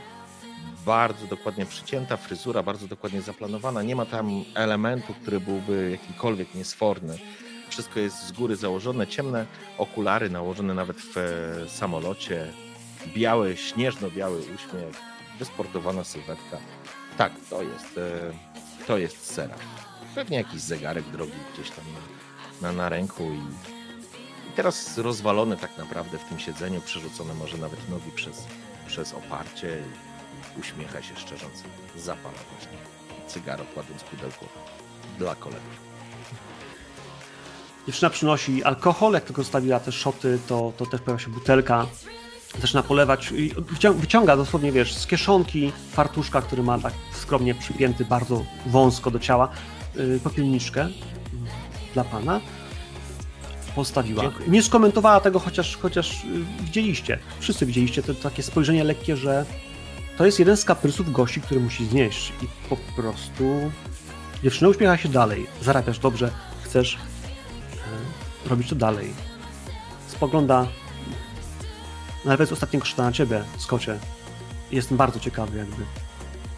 bardzo 0.86 1.28
dokładnie 1.28 1.66
przycięta, 1.66 2.18
fryzura 2.18 2.64
bardzo 2.64 2.88
dokładnie 2.88 3.22
zaplanowana, 3.22 3.82
nie 3.84 3.96
ma 3.96 4.06
tam 4.06 4.44
elementu, 4.56 5.14
który 5.22 5.40
byłby 5.40 5.92
jakikolwiek 5.92 6.56
niesforny. 6.56 7.18
Wszystko 7.74 8.00
jest 8.00 8.28
z 8.28 8.32
góry 8.32 8.56
założone, 8.56 9.08
ciemne 9.08 9.46
okulary 9.78 10.30
nałożone 10.30 10.74
nawet 10.74 10.98
w 10.98 11.18
e, 11.18 11.70
samolocie, 11.70 12.54
biały, 13.16 13.58
śnieżno-biały 13.58 14.40
uśmiech, 14.40 15.02
wysportowana 15.40 16.04
sylwetka. 16.04 16.58
Tak, 17.18 17.32
to 17.50 17.62
jest, 17.62 17.98
e, 17.98 18.34
to 18.88 18.98
jest 18.98 19.34
Seraf. 19.34 19.60
Pewnie 20.16 20.38
jakiś 20.38 20.62
zegarek 20.62 21.06
drogi 21.06 21.34
gdzieś 21.54 21.70
tam 21.70 21.86
na, 22.62 22.68
na, 22.68 22.78
na 22.78 22.90
ręku 22.90 23.24
i, 23.24 23.38
i 24.50 24.52
teraz 24.56 24.98
rozwalony 24.98 25.58
tak 25.58 25.78
naprawdę 25.78 26.18
w 26.18 26.24
tym 26.24 26.40
siedzeniu, 26.40 26.82
przerzucone 26.82 27.34
może 27.34 27.58
nawet 27.58 27.90
nogi 27.90 28.12
przez, 28.16 28.48
przez 28.88 29.14
oparcie 29.14 29.84
i 30.58 30.60
uśmiecha 30.60 31.02
się 31.02 31.16
szczerząc. 31.16 31.64
Zapala 31.96 32.38
właśnie 32.52 32.78
cygaro, 33.28 33.66
kładąc 33.74 34.04
pudełko 34.04 34.46
dla 35.20 35.36
kolegów. 35.36 35.83
Dziewczyna 37.88 38.10
przynosi 38.10 38.64
alkohol, 38.64 39.14
jak 39.14 39.24
tylko 39.24 39.44
zostawiła 39.44 39.80
te 39.80 39.92
szoty, 39.92 40.40
to, 40.48 40.74
to 40.78 40.86
też 40.86 41.02
pojawia 41.02 41.24
się 41.24 41.32
butelka. 41.32 41.88
Zaczyna 42.62 42.84
polewać 42.84 43.32
i 43.32 43.50
wycią- 43.56 43.94
wyciąga 43.94 44.38
dosłownie, 44.38 44.72
wiesz, 44.72 44.94
z 44.94 45.08
kieszonki 45.08 45.72
fartuszka, 45.92 46.42
który 46.42 46.64
ma 46.64 46.80
tak 46.80 46.94
skromnie 47.14 47.56
przypięty 47.56 48.06
bardzo 48.06 48.46
wąsko 48.66 49.12
do 49.12 49.20
ciała, 49.20 49.50
yy, 49.96 50.20
popielniczkę 50.24 50.90
dla 51.94 52.04
pana. 52.04 52.42
Postawiła. 53.76 54.24
Dziękuję. 54.24 54.50
Nie 54.50 54.64
skomentowała 54.64 55.20
tego, 55.20 55.40
chociaż, 55.40 55.78
chociaż 55.78 56.24
yy, 56.24 56.66
widzieliście, 56.66 57.20
wszyscy 57.40 57.66
widzieliście 57.66 58.04
to 58.04 58.14
takie 58.14 58.44
spojrzenie 58.44 58.84
lekkie, 58.84 59.18
że 59.18 59.46
to 60.18 60.26
jest 60.26 60.40
jeden 60.40 60.58
z 60.58 60.66
kaprysów 60.66 61.12
gości, 61.12 61.42
który 61.42 61.60
musi 61.60 61.86
znieść 61.86 62.34
i 62.42 62.48
po 62.70 62.76
prostu 62.76 63.72
dziewczyna 64.44 64.70
uśmiecha 64.70 64.98
się 64.98 65.10
dalej. 65.10 65.48
Zarabiasz 65.62 66.00
dobrze, 66.00 66.32
chcesz 66.64 66.98
robić 68.46 68.70
to 68.70 68.76
dalej. 68.76 69.14
Spogląda 70.08 70.68
nawet 72.26 72.52
ostatniego 72.52 72.86
szta 72.86 73.04
na 73.04 73.12
ciebie, 73.12 73.44
Skocie. 73.58 74.00
Jestem 74.72 74.98
bardzo 74.98 75.20
ciekawy 75.20 75.58
jakby, 75.58 75.84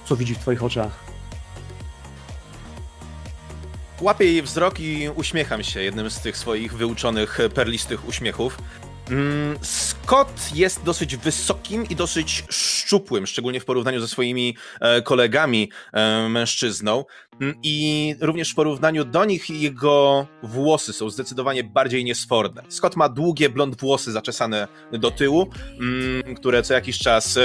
co 0.05 0.15
widzi 0.15 0.35
w 0.35 0.39
twoich 0.39 0.63
oczach. 0.63 1.05
Łapię 4.01 4.25
jej 4.25 4.41
wzrok 4.41 4.79
i 4.79 5.09
uśmiecham 5.15 5.63
się 5.63 5.83
jednym 5.83 6.09
z 6.09 6.19
tych 6.19 6.37
swoich 6.37 6.73
wyuczonych 6.73 7.39
e, 7.39 7.49
perlistych 7.49 8.07
uśmiechów. 8.07 8.57
Mm, 9.09 9.57
Scott 9.61 10.51
jest 10.53 10.83
dosyć 10.83 11.15
wysokim 11.17 11.85
i 11.89 11.95
dosyć 11.95 12.43
szczupłym, 12.49 13.27
szczególnie 13.27 13.59
w 13.59 13.65
porównaniu 13.65 13.99
ze 13.99 14.07
swoimi 14.07 14.57
e, 14.81 15.01
kolegami 15.01 15.71
e, 15.93 16.29
mężczyzną. 16.29 17.05
Mm, 17.41 17.55
I 17.63 18.15
również 18.19 18.51
w 18.51 18.55
porównaniu 18.55 19.05
do 19.05 19.25
nich 19.25 19.49
jego 19.49 20.27
włosy 20.43 20.93
są 20.93 21.09
zdecydowanie 21.09 21.63
bardziej 21.63 22.03
niesforne. 22.03 22.63
Scott 22.69 22.95
ma 22.95 23.09
długie 23.09 23.49
blond 23.49 23.79
włosy 23.81 24.11
zaczesane 24.11 24.67
do 24.91 25.11
tyłu, 25.11 25.47
mm, 25.79 26.35
które 26.35 26.63
co 26.63 26.73
jakiś 26.73 26.97
czas, 26.97 27.39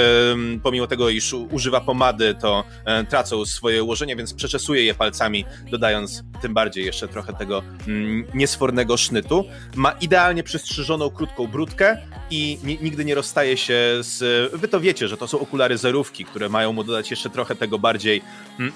pomimo 0.63 0.87
tego, 0.87 1.09
iż 1.09 1.33
używa 1.33 1.81
pomady, 1.81 2.35
to 2.41 2.63
e, 2.85 3.03
tracą 3.03 3.45
swoje 3.45 3.83
ułożenie, 3.83 4.15
więc 4.15 4.33
przeczesuje 4.33 4.83
je 4.83 4.93
palcami, 4.93 5.45
dodając 5.71 6.23
tym 6.41 6.53
bardziej 6.53 6.85
jeszcze 6.85 7.07
trochę 7.07 7.33
tego 7.33 7.63
mm, 7.87 8.25
niesfornego 8.33 8.97
sznytu. 8.97 9.45
Ma 9.75 9.91
idealnie 9.91 10.43
przystrzyżoną, 10.43 11.09
krótką 11.09 11.47
brudkę 11.47 11.97
i 12.29 12.57
ni- 12.63 12.79
nigdy 12.81 13.05
nie 13.05 13.15
rozstaje 13.15 13.57
się 13.57 13.97
z... 13.99 14.51
Wy 14.53 14.67
to 14.67 14.79
wiecie, 14.79 15.07
że 15.07 15.17
to 15.17 15.27
są 15.27 15.39
okulary 15.39 15.77
zerówki, 15.77 16.25
które 16.25 16.49
mają 16.49 16.73
mu 16.73 16.83
dodać 16.83 17.11
jeszcze 17.11 17.29
trochę 17.29 17.55
tego 17.55 17.79
bardziej 17.79 18.21
mm, 18.59 18.73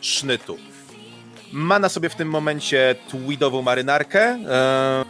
sznytu. 0.00 0.58
Ma 1.52 1.78
na 1.78 1.88
sobie 1.88 2.08
w 2.08 2.14
tym 2.14 2.28
momencie 2.28 2.94
tweedową 3.08 3.62
marynarkę, 3.62 4.22
e, 4.22 5.04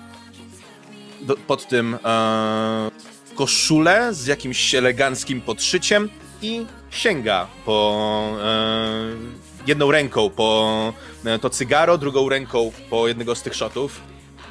do, 1.21 1.37
pod 1.37 1.69
tym 1.69 1.99
e, 2.05 2.91
koszulę 3.35 4.15
z 4.15 4.27
jakimś 4.27 4.75
eleganckim 4.75 5.41
podszyciem 5.41 6.11
i 6.43 6.67
sięga 6.91 7.47
po, 7.65 8.37
e, 8.43 9.67
jedną 9.67 9.91
ręką 9.91 10.31
po 10.31 10.93
to 11.41 11.51
cygaro, 11.51 11.99
drugą 11.99 12.29
ręką 12.29 12.73
po 12.91 13.09
jednego 13.09 13.35
z 13.35 13.43
tych 13.43 13.55
shotów. 13.55 14.01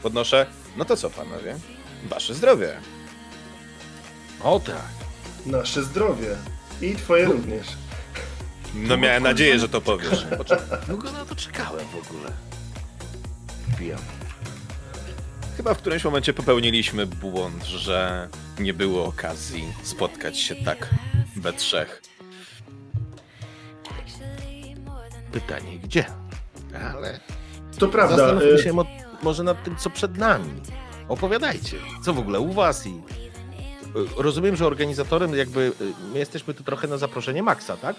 Podnoszę. 0.04 0.46
No 0.78 0.86
to 0.86 0.98
co, 0.98 1.10
panowie? 1.10 1.56
Wasze 2.04 2.34
zdrowie. 2.34 2.78
O 4.44 4.60
tak. 4.60 5.02
Nasze 5.46 5.84
zdrowie. 5.84 6.36
I 6.82 6.96
twoje 6.96 7.26
również. 7.26 7.68
No 8.76 8.98
miałem 8.98 9.24
nadzieję, 9.24 9.60
że 9.60 9.70
to 9.70 9.82
powiesz. 9.82 10.26
Długo 10.88 11.12
na 11.12 11.26
to 11.26 11.36
czekałem 11.36 11.86
w 11.88 12.08
ogóle. 12.08 12.32
Pijam. 13.80 14.00
Chyba 15.58 15.74
w 15.74 15.78
którymś 15.78 16.04
momencie 16.04 16.34
popełniliśmy 16.34 17.06
błąd, 17.06 17.64
że 17.66 18.28
nie 18.60 18.74
było 18.74 19.06
okazji 19.06 19.74
spotkać 19.84 20.40
się 20.40 20.56
tak 20.56 20.90
we 21.36 21.54
trzech. 21.54 22.02
Pytanie 25.32 25.80
gdzie? 25.80 26.06
Ale 26.94 27.20
To 27.80 27.88
prawda. 27.88 28.18
zastanówmy 28.18 28.52
y, 28.60 28.64
się 28.64 28.74
mo- 28.74 28.86
może 29.24 29.44
nad 29.44 29.64
tym, 29.64 29.76
co 29.76 29.90
przed 29.90 30.18
nami. 30.18 30.62
Opowiadajcie, 31.08 31.78
co 32.04 32.14
w 32.14 32.20
ogóle 32.20 32.40
u 32.40 32.54
was 32.54 32.88
i... 32.88 32.90
y, 32.90 32.94
Rozumiem, 34.18 34.56
że 34.56 34.68
organizatorem 34.68 35.36
jakby... 35.36 35.60
y, 35.62 35.74
My 36.14 36.20
jesteśmy 36.20 36.54
tu 36.54 36.64
trochę 36.64 36.88
na 36.88 36.98
zaproszenie 36.98 37.44
Maxa, 37.44 37.78
tak? 37.78 37.96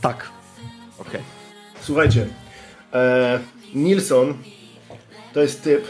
Tak. 0.00 0.30
Okej. 0.98 1.20
Słuchajcie, 1.80 2.26
e, 2.92 3.38
Nilsson 3.74 4.34
to 5.32 5.40
jest 5.40 5.62
typ, 5.62 5.88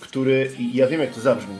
który, 0.00 0.50
ja 0.72 0.86
wiem 0.86 1.00
jak 1.00 1.14
to 1.14 1.20
zabrzmi, 1.20 1.54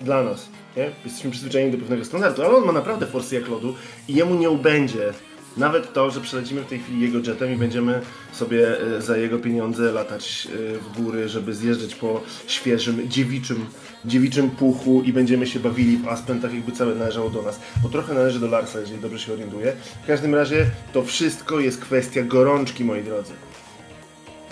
dla 0.00 0.22
nas, 0.22 0.48
nie? 0.76 0.90
Jesteśmy 1.04 1.30
przyzwyczajeni 1.30 1.72
do 1.72 1.78
pewnego 1.78 2.04
standardu, 2.04 2.42
ale 2.42 2.56
on 2.56 2.64
ma 2.64 2.72
naprawdę 2.72 3.06
forsy 3.06 3.34
jak 3.34 3.48
lodu 3.48 3.74
i 4.08 4.14
jemu 4.14 4.34
nie 4.34 4.50
ubędzie 4.50 5.12
nawet 5.60 5.92
to, 5.92 6.10
że 6.10 6.20
przelecimy 6.20 6.62
w 6.62 6.66
tej 6.66 6.78
chwili 6.78 7.00
jego 7.00 7.18
jetem 7.18 7.52
i 7.52 7.56
będziemy 7.56 8.00
sobie 8.32 8.80
e, 8.96 9.02
za 9.02 9.16
jego 9.16 9.38
pieniądze 9.38 9.92
latać 9.92 10.48
e, 10.74 10.78
w 10.78 11.02
góry, 11.02 11.28
żeby 11.28 11.54
zjeżdżać 11.54 11.94
po 11.94 12.22
świeżym, 12.46 13.08
dziewiczym, 13.10 13.66
dziewiczym 14.04 14.50
puchu 14.50 15.02
i 15.02 15.12
będziemy 15.12 15.46
się 15.46 15.60
bawili 15.60 15.96
w 15.96 16.08
Aspen 16.08 16.40
tak 16.40 16.54
jakby 16.54 16.72
całe 16.72 16.94
należało 16.94 17.30
do 17.30 17.42
nas, 17.42 17.60
bo 17.82 17.88
trochę 17.88 18.14
należy 18.14 18.40
do 18.40 18.46
Larsa, 18.46 18.80
jeżeli 18.80 18.98
dobrze 19.00 19.18
się 19.18 19.32
orientuję. 19.32 19.72
W 20.04 20.06
każdym 20.06 20.34
razie 20.34 20.66
to 20.92 21.02
wszystko 21.02 21.60
jest 21.60 21.80
kwestia 21.80 22.22
gorączki, 22.22 22.84
moi 22.84 23.02
drodzy. 23.02 23.32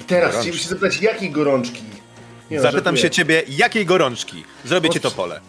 I 0.00 0.02
teraz 0.02 0.22
Gorączki. 0.22 0.40
chcielibyście 0.40 0.68
zapytać, 0.68 1.02
jakiej 1.02 1.30
gorączki? 1.30 1.82
Nie 2.50 2.56
no, 2.56 2.62
Zapytam 2.62 2.84
żartuję. 2.84 3.02
się 3.02 3.10
ciebie, 3.10 3.42
jakiej 3.48 3.86
gorączki? 3.86 4.44
Zrobię 4.64 4.90
ci 4.90 5.00
to 5.00 5.10
pole. 5.10 5.40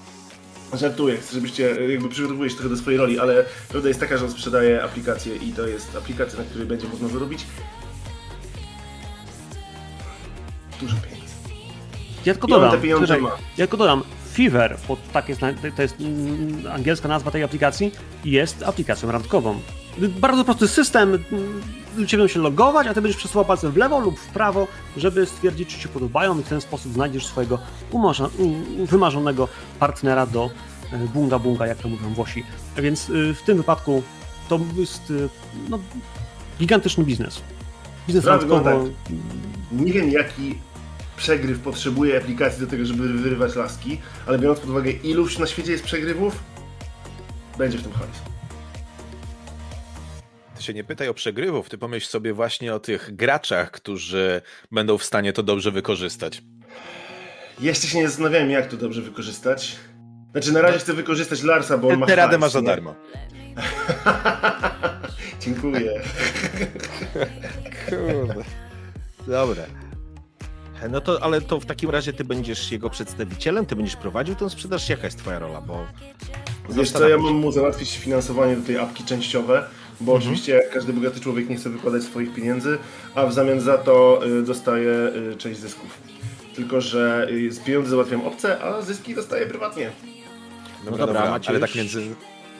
Żartuję, 0.73 1.17
żebyście 1.33 1.77
e, 1.79 1.91
jakby 1.91 2.09
przygotowujesz 2.09 2.53
trochę 2.53 2.69
do 2.69 2.77
swojej 2.77 2.99
roli, 2.99 3.19
ale 3.19 3.45
prawda 3.69 3.88
jest 3.88 3.99
taka, 3.99 4.17
że 4.17 4.25
on 4.25 4.31
sprzedaje 4.31 4.83
aplikację 4.83 5.35
i 5.35 5.53
to 5.53 5.67
jest 5.67 5.95
aplikacja, 5.95 6.39
na 6.39 6.45
której 6.45 6.67
będzie 6.67 6.88
można 6.88 7.07
zarobić 7.07 7.45
dużo 10.81 10.95
pieniędzy. 10.95 11.33
Ja 12.25 12.33
tylko 12.33 12.47
dodam, 12.47 12.71
te 12.71 12.77
pieniądze 12.77 13.07
czekaj, 13.07 13.21
ma. 13.21 13.29
ja 13.29 13.38
tylko 13.57 13.77
dodam, 13.77 14.03
Fever, 14.33 14.77
bo 14.88 14.97
tak 15.13 15.29
jest, 15.29 15.41
to 15.75 15.81
jest 15.81 15.95
mm, 15.99 16.67
angielska 16.71 17.07
nazwa 17.07 17.31
tej 17.31 17.43
aplikacji, 17.43 17.91
jest 18.25 18.63
aplikacją 18.63 19.11
randkową. 19.11 19.59
Bardzo 19.97 20.45
prosty 20.45 20.67
system, 20.67 21.23
ludzie 21.98 22.17
będą 22.17 22.34
się 22.34 22.39
logować, 22.39 22.88
a 22.88 22.93
ty 22.93 23.01
będziesz 23.01 23.17
przesuwał 23.17 23.46
palcem 23.46 23.72
w 23.72 23.77
lewo 23.77 24.00
lub 24.00 24.19
w 24.19 24.27
prawo, 24.27 24.67
żeby 24.98 25.25
stwierdzić, 25.25 25.69
czy 25.69 25.75
ci 25.75 25.81
się 25.81 25.89
podobają 25.89 26.39
i 26.39 26.43
w 26.43 26.48
ten 26.48 26.62
sposób 26.62 26.93
znajdziesz 26.93 27.27
swojego 27.27 27.60
umarza, 27.91 28.29
wymarzonego 28.86 29.48
partnera 29.79 30.25
do 30.25 30.50
e, 30.91 30.98
bunga 30.98 31.39
bunga, 31.39 31.67
jak 31.67 31.77
to 31.77 31.89
mówią 31.89 32.13
Włosi. 32.13 32.43
A 32.77 32.81
więc 32.81 33.10
y, 33.10 33.34
w 33.34 33.41
tym 33.41 33.58
wypadku 33.58 34.03
to 34.50 34.60
jest 34.75 35.12
y, 35.12 35.29
no, 35.69 35.79
gigantyczny 36.60 37.04
biznes. 37.04 37.41
Biznes 38.08 38.25
Prawda, 38.25 38.56
randkowo. 38.56 38.86
tak. 38.86 39.15
Nie 39.71 39.93
wiem, 39.93 40.12
jaki 40.12 40.60
przegryw 41.17 41.60
potrzebuje 41.60 42.17
aplikacji 42.17 42.62
do 42.62 42.67
tego, 42.67 42.86
żeby 42.86 43.13
wyrywać 43.13 43.56
laski, 43.56 44.02
ale 44.28 44.39
biorąc 44.39 44.60
pod 44.60 44.69
uwagę, 44.69 44.91
iluś 44.91 45.38
na 45.38 45.47
świecie 45.47 45.71
jest 45.71 45.84
przegrywów, 45.84 46.39
będzie 47.58 47.78
w 47.78 47.84
tym 47.84 47.91
hajs. 47.91 48.28
Ty 50.60 50.65
się 50.65 50.74
nie 50.74 50.84
pytaj 50.84 51.08
o 51.08 51.13
przegrywów, 51.13 51.69
ty 51.69 51.78
pomyśl 51.78 52.08
sobie 52.08 52.34
właśnie 52.34 52.74
o 52.74 52.80
tych 52.80 53.15
graczach, 53.15 53.72
którzy 53.72 54.41
będą 54.72 54.98
w 54.98 55.04
stanie 55.04 55.34
to 55.34 55.43
dobrze 55.43 55.72
wykorzystać. 55.72 56.41
Jeszcze 57.60 57.88
się 57.88 57.98
nie 57.98 58.08
zastanawiałem, 58.08 58.50
jak 58.50 58.67
to 58.67 58.78
dobrze 58.78 59.02
wykorzystać. 59.02 59.76
Znaczy, 60.32 60.52
na 60.52 60.62
razie 60.62 60.80
chcę 60.80 60.93
wykorzystać 60.93 61.43
Larsa, 61.43 61.78
bo 61.78 61.88
on 61.88 62.00
ma 62.00 62.06
Tę 62.06 62.15
radę 62.15 62.38
masz 62.38 62.52
za 62.52 62.62
darmo. 62.62 62.95
Dziękuję. 65.41 66.02
Kurde. 67.89 68.43
Dobra. 69.28 69.63
No 70.89 71.02
to, 71.02 71.24
ale 71.24 71.41
to 71.41 71.60
w 71.60 71.65
takim 71.65 71.89
razie 71.89 72.13
ty 72.13 72.24
będziesz 72.24 72.72
jego 72.72 72.89
przedstawicielem, 72.89 73.65
ty 73.65 73.76
będziesz 73.76 73.95
prowadził 73.95 74.36
tę 74.36 74.50
sprzedaż, 74.50 74.89
jaka 74.89 75.04
jest 75.04 75.17
twoja 75.17 75.39
rola, 75.39 75.62
bo... 75.62 75.88
Wiesz 76.69 76.91
co, 76.91 77.10
ja 77.10 77.17
mam 77.17 77.34
mu 77.34 77.52
załatwić 77.52 77.98
finansowanie 77.98 78.56
do 78.56 78.65
tej 78.65 78.78
apki 78.78 79.04
częściowe, 79.04 79.69
bo 80.01 80.13
oczywiście 80.13 80.51
jak 80.53 80.69
każdy 80.69 80.93
bogaty 80.93 81.19
człowiek 81.19 81.49
nie 81.49 81.55
chce 81.55 81.69
wykładać 81.69 82.03
swoich 82.03 82.33
pieniędzy, 82.33 82.77
a 83.15 83.25
w 83.25 83.33
zamian 83.33 83.59
za 83.62 83.77
to 83.77 84.21
y, 84.27 84.43
dostaje 84.43 84.91
y, 85.33 85.35
część 85.38 85.59
zysków. 85.59 85.97
Tylko, 86.55 86.81
że 86.81 87.27
y, 87.31 87.51
z 87.51 87.59
pieniędzy 87.59 87.89
załatwiam 87.89 88.21
obce, 88.27 88.62
a 88.63 88.81
zyski 88.81 89.15
dostaję 89.15 89.45
prywatnie. 89.45 89.91
No 90.85 90.91
dobra, 90.91 91.05
dobra, 91.05 91.29
Maciuś. 91.29 91.49
ale 91.49 91.59
tak 91.59 91.75
między... 91.75 92.01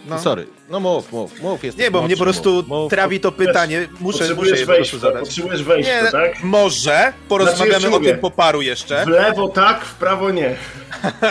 No. 0.08 0.20
Sorry, 0.20 0.48
no 0.70 0.80
mów, 0.80 1.12
mów, 1.12 1.42
mów. 1.42 1.64
Jesteś 1.64 1.84
Nie, 1.84 1.92
bo 1.92 2.02
mnie 2.02 2.18
po 2.18 2.24
prostu 2.24 2.54
mów, 2.54 2.68
mów. 2.68 2.90
trawi 2.92 3.20
to 3.20 3.32
pytanie. 3.32 3.82
Muszę, 3.82 3.98
muszę 4.00 4.18
Potrzebujesz 4.20 4.60
je 4.60 4.66
po 4.66 4.72
wejść, 4.72 4.92
to, 4.92 4.98
zadać. 5.00 5.20
potrzebujesz 5.24 5.64
wejść, 5.64 5.90
Nie, 5.90 6.02
to, 6.06 6.12
tak? 6.12 6.44
może 6.44 7.14
porozmawiamy 7.30 7.80
Znaczy, 7.80 7.96
o 7.96 8.00
tym 8.00 8.20
po 8.20 8.32
paru 8.32 8.62
jeszcze. 8.62 9.06
W 9.06 9.08
lewo 9.08 9.48
tak, 9.48 9.86
w 9.86 9.96
prawo 9.96 10.32
nie. 10.32 10.56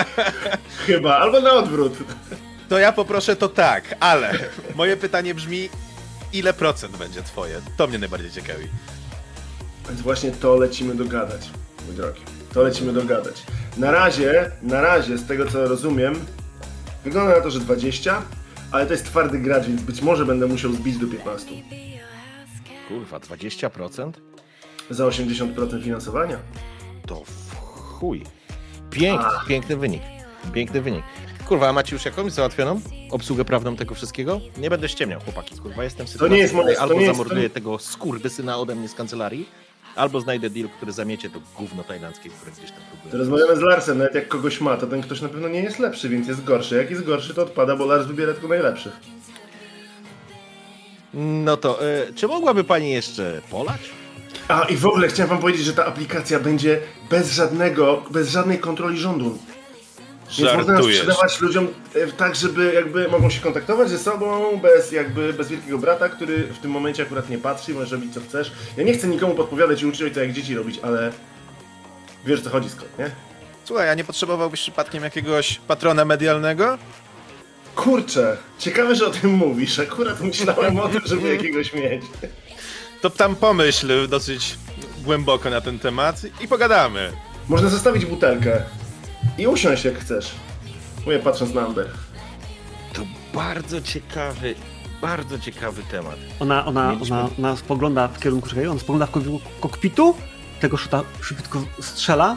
Chyba, 0.86 1.16
albo 1.16 1.40
na 1.40 1.52
odwrót. 1.52 1.92
To 2.68 2.78
ja 2.78 2.92
poproszę 2.92 3.36
to 3.36 3.48
tak, 3.48 3.94
ale 4.00 4.38
moje 4.74 4.96
pytanie 4.96 5.34
brzmi, 5.34 5.68
ile 6.32 6.52
procent 6.52 6.96
będzie 6.96 7.22
twoje? 7.22 7.60
To 7.76 7.86
mnie 7.86 7.98
najbardziej 7.98 8.30
ciekawi. 8.30 8.64
Więc 9.88 10.00
właśnie 10.00 10.30
to 10.30 10.56
lecimy 10.56 10.94
dogadać, 10.94 11.50
mój 11.86 11.96
drogi. 11.96 12.20
To 12.54 12.62
lecimy 12.62 12.92
dogadać. 12.92 13.42
Na 13.76 13.90
razie, 13.90 14.50
na 14.62 14.80
razie, 14.80 15.18
z 15.18 15.26
tego 15.26 15.46
co 15.46 15.68
rozumiem, 15.68 16.14
wygląda 17.04 17.34
na 17.34 17.40
to, 17.40 17.50
że 17.50 17.60
20, 17.60 18.22
ale 18.72 18.86
to 18.86 18.92
jest 18.92 19.04
twardy 19.04 19.38
gracz, 19.38 19.66
więc 19.66 19.82
być 19.82 20.02
może 20.02 20.24
będę 20.26 20.46
musiał 20.46 20.72
zbić 20.72 20.98
do 20.98 21.06
15. 21.06 21.46
Kurwa, 22.88 23.18
20%? 23.18 24.12
Za 24.90 25.04
80% 25.04 25.82
finansowania. 25.82 26.38
To 27.06 27.22
w 27.24 27.54
chuj. 27.56 28.24
Piękny, 28.90 29.28
piękny 29.48 29.76
wynik. 29.76 30.02
Piękny 30.52 30.80
wynik. 30.80 31.04
Kurwa, 31.48 31.68
a 31.68 31.72
macie 31.72 31.94
już 31.96 32.04
jakąś 32.04 32.32
załatwioną 32.32 32.80
obsługę 33.10 33.44
prawną 33.44 33.76
tego 33.76 33.94
wszystkiego? 33.94 34.40
Nie 34.56 34.70
będę 34.70 34.88
ściemniał, 34.88 35.20
chłopaki, 35.20 35.58
kurwa, 35.58 35.84
jestem 35.84 36.06
w 36.06 36.10
sytuacji, 36.10 36.34
nie 36.36 36.42
jest 36.42 36.54
moje- 36.54 36.74
to 36.76 36.80
albo 36.82 36.94
nie 36.94 37.00
jest- 37.00 37.12
zamorduję 37.12 37.48
to 37.48 37.54
tego 37.54 37.78
skurwysyna 37.78 38.58
ode 38.58 38.74
mnie 38.74 38.88
z 38.88 38.94
kancelarii, 38.94 39.48
albo 39.96 40.20
znajdę 40.20 40.50
deal, 40.50 40.68
który 40.76 40.92
zamiecie 40.92 41.30
to 41.30 41.38
gówno 41.58 41.84
tajlandzkie, 41.84 42.30
które 42.30 42.52
gdzieś 42.52 42.70
tam 42.70 42.80
To 42.80 42.96
próbuje. 43.00 43.18
rozmawiamy 43.18 43.56
z 43.56 43.60
Larsem, 43.60 43.98
nawet 43.98 44.14
jak 44.14 44.28
kogoś 44.28 44.60
ma, 44.60 44.76
to 44.76 44.86
ten 44.86 45.02
ktoś 45.02 45.20
na 45.20 45.28
pewno 45.28 45.48
nie 45.48 45.62
jest 45.62 45.78
lepszy, 45.78 46.08
więc 46.08 46.28
jest 46.28 46.44
gorszy. 46.44 46.76
Jak 46.76 46.90
jest 46.90 47.04
gorszy, 47.04 47.34
to 47.34 47.42
odpada, 47.42 47.76
bo 47.76 47.86
Lars 47.86 48.06
wybiera 48.06 48.32
tylko 48.32 48.48
najlepszych. 48.48 48.92
No 51.14 51.56
to, 51.56 51.86
y, 52.08 52.14
czy 52.14 52.28
mogłaby 52.28 52.64
pani 52.64 52.90
jeszcze 52.90 53.40
polać? 53.50 53.80
A 54.48 54.62
i 54.64 54.76
w 54.76 54.86
ogóle 54.86 55.08
chciałem 55.08 55.30
wam 55.30 55.38
powiedzieć, 55.38 55.64
że 55.64 55.72
ta 55.72 55.86
aplikacja 55.86 56.40
będzie 56.40 56.80
bez 57.10 57.32
żadnego, 57.32 58.02
bez 58.10 58.30
żadnej 58.30 58.58
kontroli 58.58 58.98
rządu. 58.98 59.38
Więc 60.38 60.54
można 60.54 60.82
sprzedawać 60.82 61.40
ludziom 61.40 61.68
e, 61.94 62.06
tak, 62.06 62.36
żeby 62.36 62.72
jakby 62.74 63.08
mogą 63.08 63.30
się 63.30 63.40
kontaktować 63.40 63.90
ze 63.90 63.98
sobą, 63.98 64.56
bez 64.62 64.92
jakby, 64.92 65.32
bez 65.32 65.48
wielkiego 65.48 65.78
brata, 65.78 66.08
który 66.08 66.38
w 66.42 66.58
tym 66.58 66.70
momencie 66.70 67.02
akurat 67.02 67.30
nie 67.30 67.38
patrzy, 67.38 67.74
możesz 67.74 67.92
robić 67.92 68.14
co 68.14 68.20
chcesz. 68.20 68.52
Ja 68.76 68.84
nie 68.84 68.94
chcę 68.94 69.08
nikomu 69.08 69.34
podpowiadać 69.34 69.82
i 69.82 69.86
uczyć 69.86 70.02
ojca 70.02 70.20
jak 70.20 70.32
dzieci 70.32 70.54
robić, 70.54 70.80
ale 70.82 71.12
wiesz 72.26 72.40
o 72.40 72.42
co 72.42 72.50
chodzi 72.50 72.70
skąd, 72.70 72.98
nie? 72.98 73.10
Słuchaj, 73.64 73.90
a 73.90 73.94
nie 73.94 74.04
potrzebowałbyś 74.04 74.60
przypadkiem 74.60 75.02
jakiegoś 75.04 75.60
patrona 75.68 76.04
medialnego? 76.04 76.78
Kurczę, 77.74 78.36
ciekawe, 78.58 78.94
że 78.94 79.06
o 79.06 79.10
tym 79.10 79.30
mówisz. 79.30 79.78
Akurat 79.78 80.20
myślałem 80.20 80.80
o 80.80 80.88
tym, 80.88 81.00
żeby 81.04 81.28
jakiegoś 81.34 81.72
mieć. 81.72 82.02
To 83.00 83.10
tam 83.10 83.36
pomyśl 83.36 84.08
dosyć 84.08 84.56
głęboko 85.04 85.50
na 85.50 85.60
ten 85.60 85.78
temat 85.78 86.20
i 86.40 86.48
pogadamy. 86.48 87.12
Można 87.48 87.68
zostawić 87.68 88.04
butelkę 88.06 88.62
i 89.38 89.46
usiąść 89.46 89.84
jak 89.84 89.98
chcesz. 89.98 90.30
Mówię 91.06 91.18
patrząc 91.18 91.54
na 91.54 91.60
Amber. 91.66 91.86
To 92.92 93.02
bardzo 93.34 93.80
ciekawy, 93.80 94.54
bardzo 95.00 95.38
ciekawy 95.38 95.82
temat. 95.90 96.16
Ona, 96.40 96.66
ona, 96.66 96.92
Mieliśmy- 96.92 97.16
ona, 97.16 97.28
ona 97.38 97.56
spogląda 97.56 98.08
w 98.08 98.20
kierunku, 98.20 98.48
czekaj, 98.48 98.66
ona 98.66 98.80
spogląda 98.80 99.06
w 99.06 99.12
kierunku 99.12 99.48
kokpitu, 99.60 100.14
tego 100.60 100.76
szota 100.76 101.02
szybko 101.20 101.62
strzela. 101.80 102.36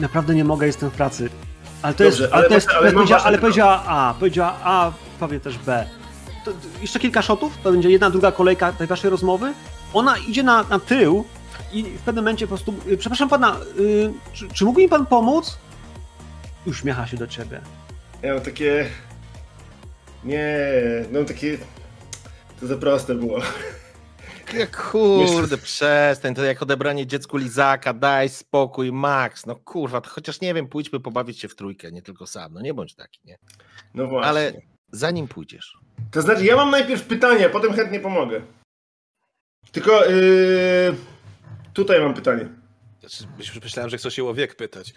Naprawdę 0.00 0.34
nie 0.34 0.44
mogę, 0.44 0.66
jestem 0.66 0.90
w 0.90 0.92
pracy. 0.94 1.30
Ale 1.82 1.94
to 1.94 2.04
Dobrze, 2.04 2.22
jest, 2.22 2.34
ale 2.34 2.48
to 2.48 2.54
jest, 2.54 2.68
ale 2.70 2.92
powiedziała, 2.92 3.22
ale 3.22 3.38
powiedziała 3.38 3.84
A, 3.86 4.14
powiedziała 4.20 4.56
A, 4.64 4.92
powie 5.20 5.40
też 5.40 5.58
B. 5.58 5.86
to, 6.44 6.50
jeszcze 6.82 6.98
kilka 7.00 7.22
shotów, 7.22 7.58
to 7.62 7.72
będzie 7.72 7.90
jedna, 7.90 8.10
druga 8.10 8.32
kolejka 8.32 8.72
tej 8.72 8.86
waszej 8.86 9.10
rozmowy. 9.10 9.52
Ona 9.94 10.18
idzie 10.18 10.42
na, 10.42 10.62
na 10.62 10.78
tył 10.78 11.24
i 11.72 11.82
w 11.84 12.02
pewnym 12.02 12.24
momencie 12.24 12.46
po 12.46 12.48
prostu, 12.48 12.74
y, 12.86 12.96
przepraszam 12.96 13.28
pana, 13.28 13.56
y, 13.78 14.12
czy, 14.32 14.48
czy 14.48 14.64
mógłby 14.64 14.82
mi 14.82 14.88
pan 14.88 15.06
pomóc? 15.06 15.58
I 16.66 16.70
uśmiecha 16.70 17.06
się 17.06 17.16
do 17.16 17.26
ciebie. 17.26 17.60
Ja 18.22 18.34
mam 18.34 18.42
takie... 18.42 18.86
Nie, 20.24 20.58
no 21.12 21.24
takie... 21.24 21.58
To 22.60 22.66
za 22.66 22.76
proste 22.76 23.14
było. 23.14 23.40
Jak 24.54 24.90
kurde, 24.90 25.58
przestań, 25.58 26.34
to 26.34 26.44
jak 26.44 26.62
odebranie 26.62 27.06
dziecku 27.06 27.36
lizaka, 27.36 27.94
daj 27.94 28.28
spokój, 28.28 28.92
Max, 28.92 29.46
no 29.46 29.56
kurwa, 29.56 30.00
to 30.00 30.10
chociaż 30.10 30.40
nie 30.40 30.54
wiem, 30.54 30.68
pójdźmy 30.68 31.00
pobawić 31.00 31.40
się 31.40 31.48
w 31.48 31.54
trójkę, 31.54 31.92
nie 31.92 32.02
tylko 32.02 32.26
sam, 32.26 32.54
no 32.54 32.60
nie 32.60 32.74
bądź 32.74 32.94
taki, 32.94 33.20
nie? 33.24 33.38
No 33.94 34.06
właśnie. 34.06 34.28
Ale 34.28 34.52
zanim 34.92 35.28
pójdziesz, 35.28 35.78
To 36.10 36.22
znaczy, 36.22 36.44
ja 36.44 36.56
mam 36.56 36.70
najpierw 36.70 37.02
pytanie, 37.02 37.46
a 37.46 37.48
potem 37.48 37.72
chętnie 37.72 38.00
pomogę. 38.00 38.42
Tylko 39.72 40.04
yy, 40.04 40.96
tutaj 41.80 42.00
mam 42.00 42.14
pytanie. 42.14 42.48
Znaczy, 43.00 43.24
myślałem, 43.64 43.90
że 43.90 43.98
chcesz 43.98 44.14
się 44.14 44.24
o 44.24 44.34
wiek 44.34 44.54
pytać. 44.54 44.94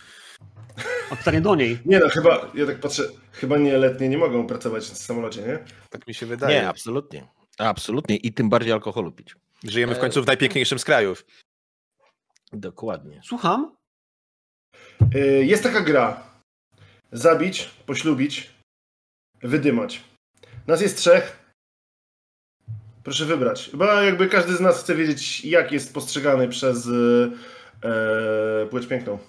A 1.12 1.16
pytanie 1.16 1.42
do 1.42 1.56
niej. 1.56 1.80
Nie 1.86 2.00
no, 2.00 2.10
chyba, 2.10 2.52
ja 2.56 2.66
tak 2.66 2.80
patrzę, 2.80 3.04
chyba 3.32 3.58
nieletnie 3.58 4.10
nie 4.10 4.18
mogą 4.18 4.48
pracować 4.48 4.84
w 4.84 4.98
samolocie, 4.98 5.42
nie? 5.42 5.60
Tak 5.90 6.08
mi 6.08 6.14
się 6.14 6.26
wydaje. 6.26 6.62
nie, 6.62 6.70
absolutnie, 6.70 7.28
absolutnie 7.58 8.16
i 8.16 8.34
tym 8.34 8.50
bardziej 8.50 8.74
alkoholu 8.74 9.12
pić. 9.12 9.36
Żyjemy 9.64 9.96
w 9.96 10.00
końcu 10.00 10.24
w 10.24 10.28
najpiękniejszym 10.28 10.80
z 10.80 10.86
krajów. 10.86 11.26
Dokładnie. 12.54 13.22
Słucham? 13.26 13.76
Yy, 15.14 15.46
jest 15.46 15.64
taka 15.64 15.82
gra. 15.82 16.24
Zabić, 17.12 17.70
poślubić, 17.86 18.52
wydymać. 19.42 20.04
Nas 20.68 20.82
jest 20.82 20.98
trzech. 20.98 21.43
Proszę 23.04 23.26
wybrać. 23.26 23.70
Chyba 23.70 24.04
jakby 24.04 24.30
każdy 24.30 24.56
z 24.56 24.60
nas 24.60 24.84
chce 24.84 24.96
wiedzieć, 24.96 25.46
jak 25.46 25.72
jest 25.72 25.94
postrzegany 25.94 26.48
przez 26.48 26.86
yy, 26.86 27.32
yy, 27.84 28.68
płeć 28.70 28.88
piękną. 28.88 29.20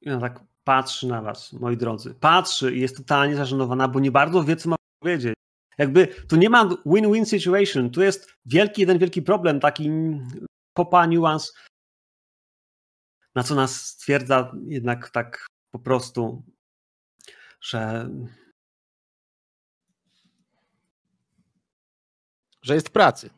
I 0.00 0.10
tak 0.20 0.40
patrzy 0.64 1.06
na 1.06 1.22
was, 1.22 1.52
moi 1.52 1.76
drodzy. 1.76 2.14
Patrzy 2.14 2.74
i 2.74 2.80
jest 2.80 2.96
totalnie 2.96 3.36
zażenowana, 3.36 3.88
bo 3.88 4.00
nie 4.00 4.10
bardzo 4.10 4.44
wie, 4.44 4.56
co 4.56 4.68
ma 4.68 4.76
powiedzieć. 5.02 5.34
Jakby 5.78 6.06
tu 6.06 6.36
nie 6.36 6.50
ma 6.50 6.68
win-win 6.86 7.24
situation. 7.24 7.90
Tu 7.90 8.02
jest 8.02 8.34
wielki, 8.46 8.80
jeden 8.80 8.98
wielki 8.98 9.22
problem, 9.22 9.60
taki 9.60 9.90
popa 10.74 11.06
niuans, 11.06 11.54
na 13.34 13.42
co 13.42 13.54
nas 13.54 13.86
stwierdza 13.86 14.52
jednak 14.66 15.10
tak 15.10 15.46
po 15.70 15.78
prostu, 15.78 16.42
że 17.60 18.10
Że 22.62 22.74
jest 22.74 22.88
w 22.88 22.92
pracy. 22.92 23.30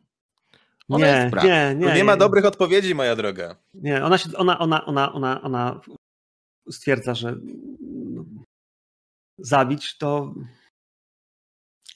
Ona 0.88 1.06
jest 1.06 1.20
nie, 1.22 1.28
w 1.28 1.30
pracy. 1.30 1.48
nie, 1.48 1.74
Nie, 1.74 1.86
nie, 1.86 1.94
nie 1.94 2.04
ma 2.04 2.16
dobrych 2.16 2.44
odpowiedzi, 2.44 2.94
moja 2.94 3.16
droga. 3.16 3.56
Nie, 3.74 4.04
ona, 4.04 4.18
się, 4.18 4.30
ona, 4.36 4.58
ona, 4.58 4.84
ona, 4.84 5.12
ona, 5.12 5.42
ona 5.42 5.80
stwierdza, 6.70 7.14
że 7.14 7.36
no, 8.10 8.24
zabić 9.38 9.98
to, 9.98 10.34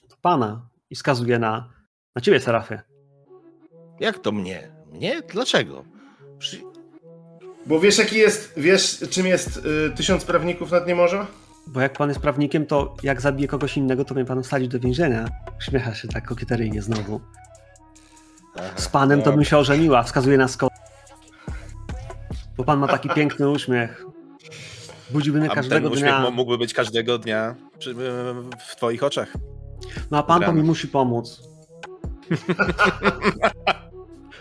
to 0.09 0.15
pana 0.21 0.69
i 0.89 0.95
wskazuje 0.95 1.39
na, 1.39 1.73
na 2.15 2.21
ciebie, 2.21 2.39
Serafie. 2.39 2.81
Jak 3.99 4.19
to 4.19 4.31
mnie? 4.31 4.71
Mnie? 4.91 5.21
Dlaczego? 5.21 5.85
Przy... 6.39 6.61
Bo 7.65 7.79
wiesz, 7.79 7.97
jaki 7.97 8.17
jest, 8.17 8.53
wiesz, 8.57 8.99
czym 9.09 9.25
jest 9.25 9.57
y, 9.57 9.91
tysiąc 9.95 10.25
prawników 10.25 10.71
nad 10.71 10.87
niemorza? 10.87 11.27
Bo 11.67 11.81
jak 11.81 11.93
pan 11.93 12.09
jest 12.09 12.21
prawnikiem, 12.21 12.65
to 12.65 12.95
jak 13.03 13.21
zabije 13.21 13.47
kogoś 13.47 13.77
innego, 13.77 14.05
to 14.05 14.13
mnie 14.13 14.25
pan 14.25 14.43
wsadzić 14.43 14.67
do 14.67 14.79
więzienia. 14.79 15.29
Śmiecha 15.59 15.95
się 15.95 16.07
tak 16.07 16.27
kokieteryjnie 16.27 16.81
znowu. 16.81 17.21
Z 18.75 18.87
panem 18.87 19.21
to 19.21 19.31
bym 19.31 19.45
się 19.45 19.57
ożeniła, 19.57 20.03
wskazuje 20.03 20.37
na 20.37 20.47
Scott. 20.47 20.73
Bo 22.57 22.63
pan 22.63 22.79
ma 22.79 22.87
taki 22.87 23.09
piękny 23.09 23.49
uśmiech. 23.49 24.05
Budziłby 25.09 25.39
mnie 25.39 25.47
ten 25.47 25.55
każdego 25.55 25.89
uśmiech 25.89 26.19
dnia. 26.19 26.31
mógłby 26.31 26.57
być 26.57 26.73
każdego 26.73 27.17
dnia 27.17 27.55
przy, 27.79 27.95
w 28.67 28.75
twoich 28.75 29.03
oczach. 29.03 29.33
No 30.11 30.17
a 30.17 30.23
pan 30.23 30.41
to 30.41 30.53
mi 30.53 30.63
musi 30.63 30.87
pomóc. 30.87 31.41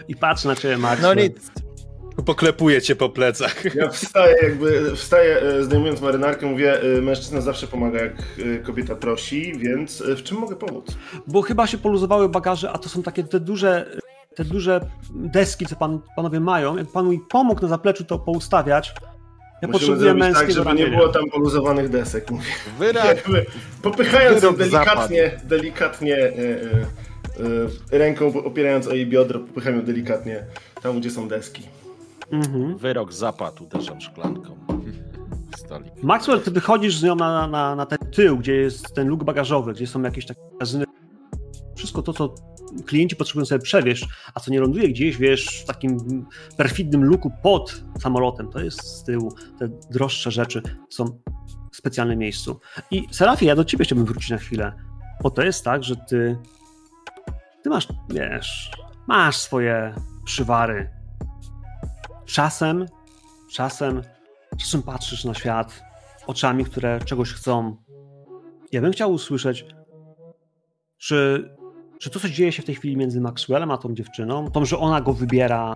I 0.09 0.17
patrz 0.17 0.45
na 0.45 0.57
ciebie, 0.57 0.79
Max. 0.79 1.03
No 1.03 1.15
nic. 1.15 1.51
Poklepuję 2.25 2.83
cię 2.83 2.97
po 2.97 3.09
plecach. 3.09 3.75
Ja 3.75 3.89
wstaję 3.89 4.37
jakby, 4.43 4.97
wstaję 4.97 5.41
e, 5.41 5.65
zdejmując 5.65 6.01
marynarkę, 6.01 6.47
mówię, 6.47 6.81
e, 6.83 7.01
mężczyzna 7.01 7.41
zawsze 7.41 7.67
pomaga 7.67 8.01
jak 8.01 8.13
e, 8.13 8.59
kobieta 8.59 8.95
prosi, 8.95 9.53
więc 9.59 10.03
w 10.03 10.23
czym 10.23 10.39
mogę 10.39 10.57
pomóc? 10.57 10.87
Bo 11.27 11.43
chyba 11.43 11.67
się 11.67 11.79
poluzowały 11.79 12.29
bagaże, 12.29 12.73
a 12.73 12.79
to 12.79 12.89
są 12.89 13.03
takie 13.03 13.25
te 13.25 13.41
duże, 13.41 13.87
te 14.35 14.45
duże 14.45 14.81
deski, 15.11 15.67
co 15.67 15.77
pan, 15.77 16.01
panowie 16.17 16.41
mają. 16.41 16.77
Jak 16.77 16.93
pan 16.93 17.09
mi 17.09 17.21
pomógł 17.31 17.63
na 17.63 17.69
zapleczu 17.69 18.05
to 18.05 18.19
poustawiać, 18.19 18.95
ja 19.63 19.69
Musimy 19.69 19.73
potrzebuję 19.73 20.15
męskiego 20.15 20.47
tak, 20.47 20.51
żeby 20.51 20.75
nie 20.75 20.85
ramienia. 20.85 20.99
było 20.99 21.09
tam 21.09 21.31
poluzowanych 21.31 21.89
desek. 21.89 22.31
Mówię. 22.31 22.47
Jakby 23.05 23.47
popychając 23.83 24.43
ją 24.43 24.57
delikatnie, 24.57 25.41
delikatnie 25.45 26.17
e, 26.17 26.29
e, 26.29 26.35
e, 27.93 27.99
ręką 27.99 28.45
opierając 28.45 28.87
o 28.87 28.95
jej 28.95 29.07
biodro, 29.07 29.41
popycham 29.41 29.77
ją 29.77 29.83
delikatnie 29.83 30.45
tam, 30.83 31.01
gdzie 31.01 31.11
są 31.11 31.29
deski. 31.29 31.63
Mhm. 32.31 32.79
Wyrok 32.79 33.13
zapadł, 33.13 33.65
uderzam 33.65 34.01
szklanką. 34.01 34.57
Stolik. 35.57 36.03
Maxwell, 36.03 36.41
ty 36.41 36.51
wychodzisz 36.51 36.99
z 36.99 37.03
nią 37.03 37.17
na, 37.17 37.47
na, 37.47 37.77
na 37.77 37.87
ten 37.87 37.99
tył, 37.99 38.39
gdzie 38.39 38.55
jest 38.55 38.95
ten 38.95 39.09
luk 39.09 39.25
bagażowy, 39.25 39.73
gdzie 39.73 39.87
są 39.87 40.03
jakieś 40.03 40.27
takie 40.27 40.41
magazyny. 40.53 40.85
Wszystko 41.77 42.03
to, 42.03 42.13
co 42.13 42.35
klienci 42.87 43.17
potrzebują 43.17 43.45
sobie 43.45 43.63
przewieźć, 43.63 44.09
a 44.35 44.41
co 44.41 44.51
nie 44.51 44.61
ląduje 44.61 44.89
gdzieś, 44.89 45.17
wiesz, 45.17 45.63
w 45.63 45.67
takim 45.67 46.27
perfidnym 46.57 47.05
luku 47.05 47.31
pod 47.43 47.83
samolotem, 47.99 48.49
to 48.49 48.61
jest 48.61 48.83
z 48.83 49.05
tyłu. 49.05 49.35
Te 49.59 49.69
droższe 49.91 50.31
rzeczy 50.31 50.63
są 50.91 51.05
w 51.73 51.77
specjalnym 51.77 52.19
miejscu. 52.19 52.61
I 52.91 53.03
Serafie, 53.11 53.47
ja 53.47 53.57
do 53.57 53.65
ciebie 53.65 53.85
chciałbym 53.85 54.07
wrócić 54.07 54.31
na 54.31 54.39
chwilę, 54.39 54.73
bo 55.23 55.31
to 55.31 55.43
jest 55.43 55.65
tak, 55.65 55.85
że 55.85 55.97
ty 55.97 56.37
ty 57.67 57.71
masz, 57.71 57.89
wiesz, 58.11 58.71
masz 59.07 59.37
swoje 59.37 59.95
przywary. 60.25 60.96
Czasem, 62.27 62.87
czasem, 63.53 64.03
czasem 64.59 64.83
patrzysz 64.83 65.25
na 65.25 65.35
świat 65.35 65.83
oczami, 66.27 66.65
które 66.65 67.01
czegoś 67.01 67.33
chcą. 67.33 67.77
Ja 68.73 68.81
bym 68.81 68.93
chciał 68.93 69.13
usłyszeć, 69.13 69.67
czy, 70.99 71.51
czy 71.99 72.11
to, 72.11 72.21
co 72.21 72.29
dzieje 72.29 72.53
się 72.53 72.63
w 72.63 72.67
tej 72.67 72.75
chwili 72.75 72.97
między 72.97 73.21
Maxwellem 73.21 73.71
a 73.71 73.79
tą 73.79 73.95
dziewczyną, 73.95 74.51
to, 74.51 74.65
że 74.65 74.79
ona 74.79 75.01
go 75.01 75.13
wybiera 75.13 75.75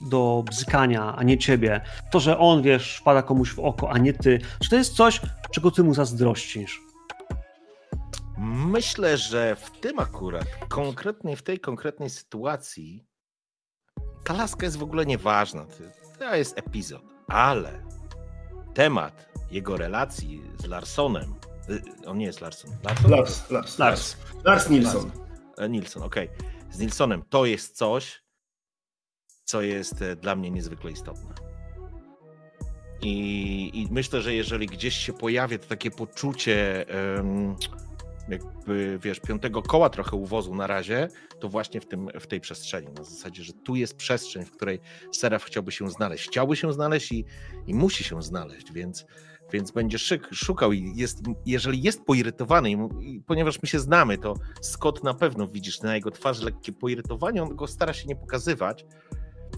do 0.00 0.44
bzykania, 0.50 1.16
a 1.16 1.22
nie 1.22 1.38
ciebie, 1.38 1.80
to, 2.10 2.20
że 2.20 2.38
on, 2.38 2.62
wiesz, 2.62 2.96
wpada 2.96 3.22
komuś 3.22 3.54
w 3.54 3.58
oko, 3.58 3.90
a 3.90 3.98
nie 3.98 4.12
ty, 4.12 4.38
czy 4.62 4.70
to 4.70 4.76
jest 4.76 4.96
coś, 4.96 5.20
czego 5.50 5.70
ty 5.70 5.84
mu 5.84 5.94
zazdrościsz? 5.94 6.80
Myślę, 8.66 9.16
że 9.16 9.56
w 9.56 9.70
tym 9.70 9.98
akurat, 9.98 10.44
konkretnie 10.68 11.36
w 11.36 11.42
tej 11.42 11.60
konkretnej 11.60 12.10
sytuacji, 12.10 13.07
ta 14.24 14.34
laska 14.34 14.66
jest 14.66 14.76
w 14.76 14.82
ogóle 14.82 15.06
nieważna. 15.06 15.66
To- 16.18 16.34
jest 16.36 16.58
epizod, 16.58 17.02
ale 17.28 17.82
temat 18.74 19.28
jego 19.50 19.76
relacji 19.76 20.42
z 20.58 20.66
Larsonem, 20.66 21.34
y, 21.70 21.82
on 22.06 22.18
nie 22.18 22.26
jest 22.26 22.40
Larson, 22.40 22.70
Larson? 22.84 23.10
Lars, 23.10 23.50
Lars, 23.50 23.78
Lars. 23.78 24.16
Lars 24.44 24.70
Nilsson. 24.70 25.10
E, 25.58 25.68
Nilsson, 25.68 26.02
okej. 26.02 26.28
Z 26.70 26.78
Nilsonem 26.78 27.22
to 27.28 27.44
jest 27.46 27.76
coś, 27.76 28.22
co 29.44 29.62
jest 29.62 30.02
e, 30.02 30.16
dla 30.16 30.36
mnie 30.36 30.50
niezwykle 30.50 30.90
istotne. 30.90 31.34
I, 33.02 33.70
I 33.74 33.88
myślę, 33.90 34.20
że 34.22 34.34
jeżeli 34.34 34.66
gdzieś 34.66 34.94
się 34.96 35.12
pojawia 35.12 35.58
to 35.58 35.66
takie 35.66 35.90
poczucie, 35.90 36.88
em, 36.88 37.56
jakby 38.28 38.98
wiesz, 39.02 39.20
piątego 39.20 39.62
koła 39.62 39.90
trochę 39.90 40.16
uwozu 40.16 40.54
na 40.54 40.66
razie, 40.66 41.08
to 41.40 41.48
właśnie 41.48 41.80
w, 41.80 41.86
tym, 41.86 42.08
w 42.20 42.26
tej 42.26 42.40
przestrzeni. 42.40 42.88
Na 42.98 43.04
zasadzie, 43.04 43.42
że 43.42 43.52
tu 43.52 43.76
jest 43.76 43.96
przestrzeń, 43.96 44.44
w 44.44 44.50
której 44.50 44.80
Seraf 45.12 45.44
chciałby 45.44 45.72
się 45.72 45.90
znaleźć. 45.90 46.28
Chciałby 46.28 46.56
się 46.56 46.72
znaleźć 46.72 47.12
i, 47.12 47.24
i 47.66 47.74
musi 47.74 48.04
się 48.04 48.22
znaleźć, 48.22 48.72
więc, 48.72 49.06
więc 49.52 49.70
będzie 49.70 49.98
szyk, 49.98 50.28
szukał 50.32 50.72
i 50.72 50.92
jest, 50.96 51.18
jeżeli 51.46 51.82
jest 51.82 52.04
poirytowany, 52.04 52.70
i, 52.70 53.20
ponieważ 53.26 53.62
my 53.62 53.68
się 53.68 53.78
znamy, 53.78 54.18
to 54.18 54.34
Scott 54.60 55.04
na 55.04 55.14
pewno 55.14 55.48
widzisz 55.48 55.82
na 55.82 55.94
jego 55.94 56.10
twarzy 56.10 56.44
lekkie 56.44 56.72
poirytowanie, 56.72 57.42
on 57.42 57.56
go 57.56 57.66
stara 57.66 57.92
się 57.92 58.06
nie 58.06 58.16
pokazywać, 58.16 58.86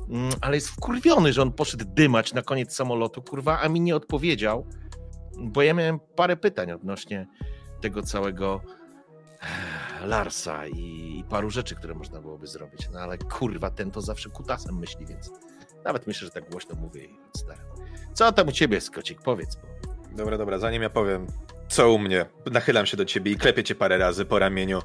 mm, 0.08 0.30
ale 0.40 0.56
jest 0.56 0.68
wkurwiony, 0.68 1.32
że 1.32 1.42
on 1.42 1.52
poszedł 1.52 1.84
dymać 1.88 2.34
na 2.34 2.42
koniec 2.42 2.74
samolotu, 2.74 3.22
kurwa, 3.22 3.60
a 3.60 3.68
mi 3.68 3.80
nie 3.80 3.96
odpowiedział, 3.96 4.66
bo 5.38 5.62
ja 5.62 5.74
miałem 5.74 6.00
parę 6.16 6.36
pytań 6.36 6.72
odnośnie 6.72 7.26
tego 7.80 8.02
całego 8.02 8.60
eh, 9.40 10.06
Larsa 10.06 10.66
i, 10.66 11.24
paru 11.28 11.50
rzeczy, 11.50 11.74
które 11.74 11.94
można 11.94 12.20
byłoby 12.20 12.46
zrobić, 12.46 12.88
no 12.92 13.00
ale 13.00 13.18
kurwa, 13.18 13.70
ten 13.70 13.90
to 13.90 14.00
zawsze 14.00 14.30
kutasem 14.30 14.78
myśli, 14.78 15.06
więc 15.06 15.30
nawet 15.84 16.06
myślę, 16.06 16.26
że 16.26 16.30
tak 16.32 16.50
głośno 16.50 16.74
mówię 16.74 17.04
i 17.04 17.18
staram. 17.36 17.64
Co 18.14 18.32
tam 18.32 18.48
u 18.48 18.52
ciebie, 18.52 18.80
Skocik? 18.80 19.22
Powiedz, 19.22 19.56
bo 19.56 19.80
Dobra, 20.16 20.38
dobra, 20.38 20.58
zanim 20.58 20.82
ja 20.82 20.90
powiem. 20.90 21.26
Co 21.68 21.92
u 21.92 21.98
mnie? 21.98 22.26
Nachylam 22.52 22.86
się 22.86 22.96
do 22.96 23.04
ciebie 23.04 23.32
i 23.32 23.36
klepię 23.36 23.64
cię 23.64 23.74
parę 23.74 23.98
razy 23.98 24.24
po 24.24 24.38
ramieniu. 24.38 24.82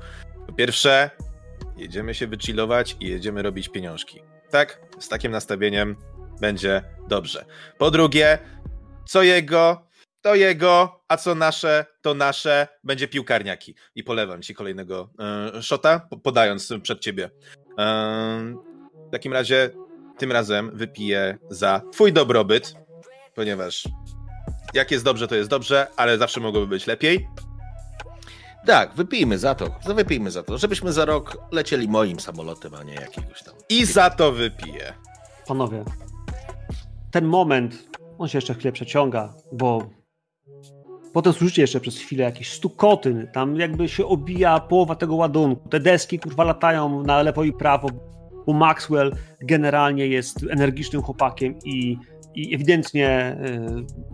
Po 0.48 0.54
pierwsze, 0.54 1.10
jedziemy 1.78 2.14
się 2.14 2.28
wychillować 2.28 2.98
i 3.00 3.08
jedziemy 3.08 3.42
robić 3.42 3.70
pieniążki. 3.70 4.22
Tak? 4.50 4.82
Z 5.00 5.10
takim 5.10 5.32
nastawieniem 5.32 5.96
będzie 6.42 6.84
dobrze. 7.08 7.46
Po 7.78 7.92
drugie, 7.92 8.38
co 9.06 9.24
jego, 9.24 9.85
to 10.26 10.36
jego, 10.36 11.04
a 11.08 11.18
co 11.18 11.36
nasze, 11.36 11.86
to 12.02 12.14
nasze, 12.14 12.68
będzie 12.84 13.08
piłkarniaki. 13.08 13.76
I 13.96 14.04
polewam 14.04 14.42
ci 14.42 14.56
kolejnego 14.56 15.10
e, 15.56 15.62
shota, 15.62 16.08
podając 16.24 16.74
przed 16.82 17.00
ciebie. 17.00 17.30
E, 17.80 18.56
w 19.08 19.12
takim 19.12 19.34
razie, 19.34 19.70
tym 20.18 20.32
razem 20.32 20.72
wypiję 20.74 21.38
za 21.50 21.82
twój 21.92 22.14
dobrobyt, 22.14 22.74
ponieważ 23.36 23.84
jak 24.74 24.92
jest 24.92 25.06
dobrze, 25.06 25.28
to 25.28 25.36
jest 25.36 25.50
dobrze, 25.50 25.88
ale 25.96 26.18
zawsze 26.18 26.40
mogłoby 26.40 26.68
być 26.68 26.88
lepiej. 26.88 27.28
Tak, 28.66 28.96
wypijmy 28.96 29.38
za 29.38 29.56
to. 29.56 29.80
Wypijmy 29.96 30.32
za 30.32 30.44
to, 30.44 30.58
żebyśmy 30.58 30.94
za 30.94 31.06
rok 31.06 31.38
lecieli 31.52 31.88
moim 31.88 32.20
samolotem, 32.20 32.76
a 32.76 32.84
nie 32.84 32.94
jakiegoś 32.94 33.44
tam. 33.44 33.56
I 33.70 33.86
za 33.86 34.10
to 34.10 34.32
wypiję. 34.32 34.94
Panowie, 35.48 35.84
ten 37.12 37.26
moment, 37.26 37.88
on 38.18 38.28
się 38.28 38.38
jeszcze 38.38 38.54
chwilę 38.54 38.72
przeciąga, 38.72 39.34
bo 39.52 39.90
potem 41.16 41.34
słyszycie 41.34 41.62
jeszcze 41.62 41.80
przez 41.80 41.98
chwilę 41.98 42.24
jakieś 42.24 42.52
stukoty, 42.52 43.28
tam 43.34 43.56
jakby 43.56 43.90
się 43.90 44.06
obija 44.06 44.60
połowa 44.60 44.96
tego 44.96 45.16
ładunku, 45.16 45.70
te 45.70 45.80
deski 45.80 46.20
kurwa 46.20 46.44
latają 46.44 47.04
na 47.04 47.22
lewo 47.22 47.44
i 47.44 47.54
prawo, 47.54 47.90
bo 48.48 48.54
Maxwell 48.54 49.16
generalnie 49.42 50.08
jest 50.08 50.46
energicznym 50.50 51.02
chłopakiem 51.02 51.56
i, 51.66 51.98
i 52.36 52.56
ewidentnie 52.56 53.38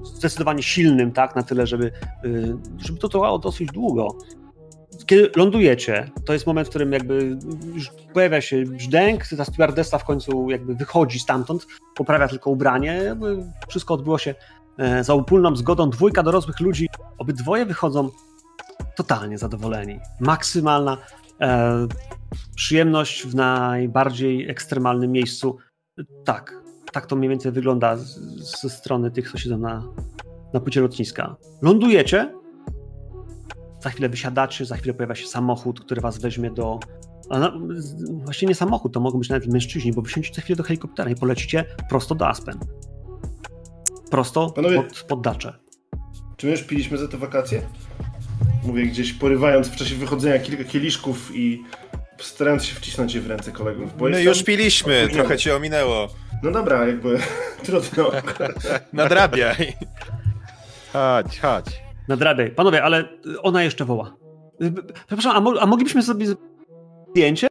y, 0.04 0.06
zdecydowanie 0.06 0.64
silnym, 0.64 1.12
tak, 1.12 1.36
na 1.36 1.44
tyle, 1.44 1.68
żeby, 1.68 1.92
y, 2.26 2.58
żeby 2.78 3.00
to 3.00 3.10
trwało 3.10 3.40
dosyć 3.40 3.70
długo. 3.72 4.18
Kiedy 5.06 5.32
lądujecie, 5.36 6.12
to 6.26 6.34
jest 6.34 6.48
moment, 6.48 6.68
w 6.68 6.70
którym 6.70 6.94
jakby 6.94 7.38
już 7.74 7.92
pojawia 8.14 8.42
się 8.42 8.64
brzdęk, 8.64 9.28
ta 9.38 9.46
stewardessa 9.46 9.98
w 9.98 10.06
końcu 10.06 10.50
jakby 10.50 10.76
wychodzi 10.76 11.20
stamtąd, 11.20 11.68
poprawia 11.96 12.28
tylko 12.28 12.50
ubranie, 12.50 12.88
jakby 12.88 13.38
wszystko 13.68 13.94
odbyło 13.94 14.18
się 14.18 14.36
za 15.02 15.14
upólną 15.14 15.56
zgodą. 15.56 15.90
Dwójka 15.90 16.24
dorosłych 16.24 16.60
ludzi, 16.60 16.88
obydwoje 17.18 17.66
wychodzą 17.66 18.10
totalnie 18.96 19.38
zadowoleni. 19.38 20.00
Maksymalna 20.20 20.98
e, 21.42 21.88
przyjemność 22.56 23.28
w 23.28 23.36
najbardziej 23.36 24.50
ekstremalnym 24.50 25.12
miejscu. 25.12 25.58
Tak, 26.26 26.62
tak 26.92 27.06
to 27.06 27.16
mniej 27.16 27.30
więcej 27.30 27.52
wygląda 27.52 27.98
z, 27.98 28.20
ze 28.62 28.70
strony 28.70 29.12
tych, 29.12 29.32
co 29.32 29.38
siedzą 29.38 29.58
na, 29.58 29.84
na 30.54 30.60
płycie 30.60 30.82
lotniska. 30.82 31.36
Lądujecie, 31.62 32.34
za 33.82 33.90
chwilę 33.90 34.10
wysiadacie, 34.10 34.66
za 34.66 34.78
chwilę 34.78 34.94
pojawia 34.94 35.16
się 35.16 35.28
samochód, 35.28 35.82
który 35.82 36.02
was 36.02 36.18
weźmie 36.18 36.52
do. 36.52 36.80
No, 37.30 37.52
właściwie 38.24 38.50
nie 38.50 38.56
samochód, 38.56 38.94
to 38.94 39.00
mogą 39.00 39.20
być 39.20 39.30
nawet 39.30 39.48
mężczyźni, 39.48 39.94
bo 39.94 40.02
wysiądziecie 40.02 40.36
za 40.36 40.42
chwilę 40.42 40.58
do 40.58 40.64
helikoptera 40.64 41.12
i 41.12 41.16
polecicie 41.16 41.66
prosto 41.90 42.16
do 42.16 42.28
Aspen. 42.28 42.60
Prosto 44.12 44.50
Panowie, 44.50 44.76
pod, 44.76 45.04
pod 45.08 45.22
dacze. 45.22 45.54
Czy 46.38 46.46
my 46.46 46.52
już 46.52 46.64
piliśmy 46.64 46.98
za 46.98 47.08
te 47.08 47.18
wakacje? 47.18 47.62
Mówię 48.64 48.86
gdzieś 48.86 49.14
porywając 49.14 49.68
w 49.68 49.76
czasie 49.76 49.96
wychodzenia 49.96 50.40
kilka 50.40 50.64
kieliszków 50.64 51.36
i 51.36 51.64
starając 52.20 52.66
się 52.66 52.76
wcisnąć 52.76 53.16
je 53.16 53.22
w 53.22 53.28
ręce 53.28 53.52
kolegów. 53.52 53.98
Bo 53.98 54.10
My 54.10 54.24
już 54.24 54.44
piliśmy, 54.44 55.08
trochę 55.14 55.38
cię 55.38 55.56
ominęło. 55.56 56.08
No 56.44 56.52
dobra, 56.52 56.88
jakby 56.88 57.20
trudno. 57.66 58.12
Nadrabiaj. 58.94 59.74
Chodź, 60.94 61.40
chodź. 61.40 61.66
Nadrabiaj. 62.08 62.52
Panowie, 62.52 62.84
ale 62.84 63.04
ona 63.42 63.64
jeszcze 63.64 63.86
woła. 63.86 64.16
Przepraszam, 65.08 65.38
a, 65.38 65.40
mo 65.40 65.62
a 65.62 65.66
moglibyśmy 65.66 66.04
sobie 66.04 66.26
zdjęcie? 67.10 67.48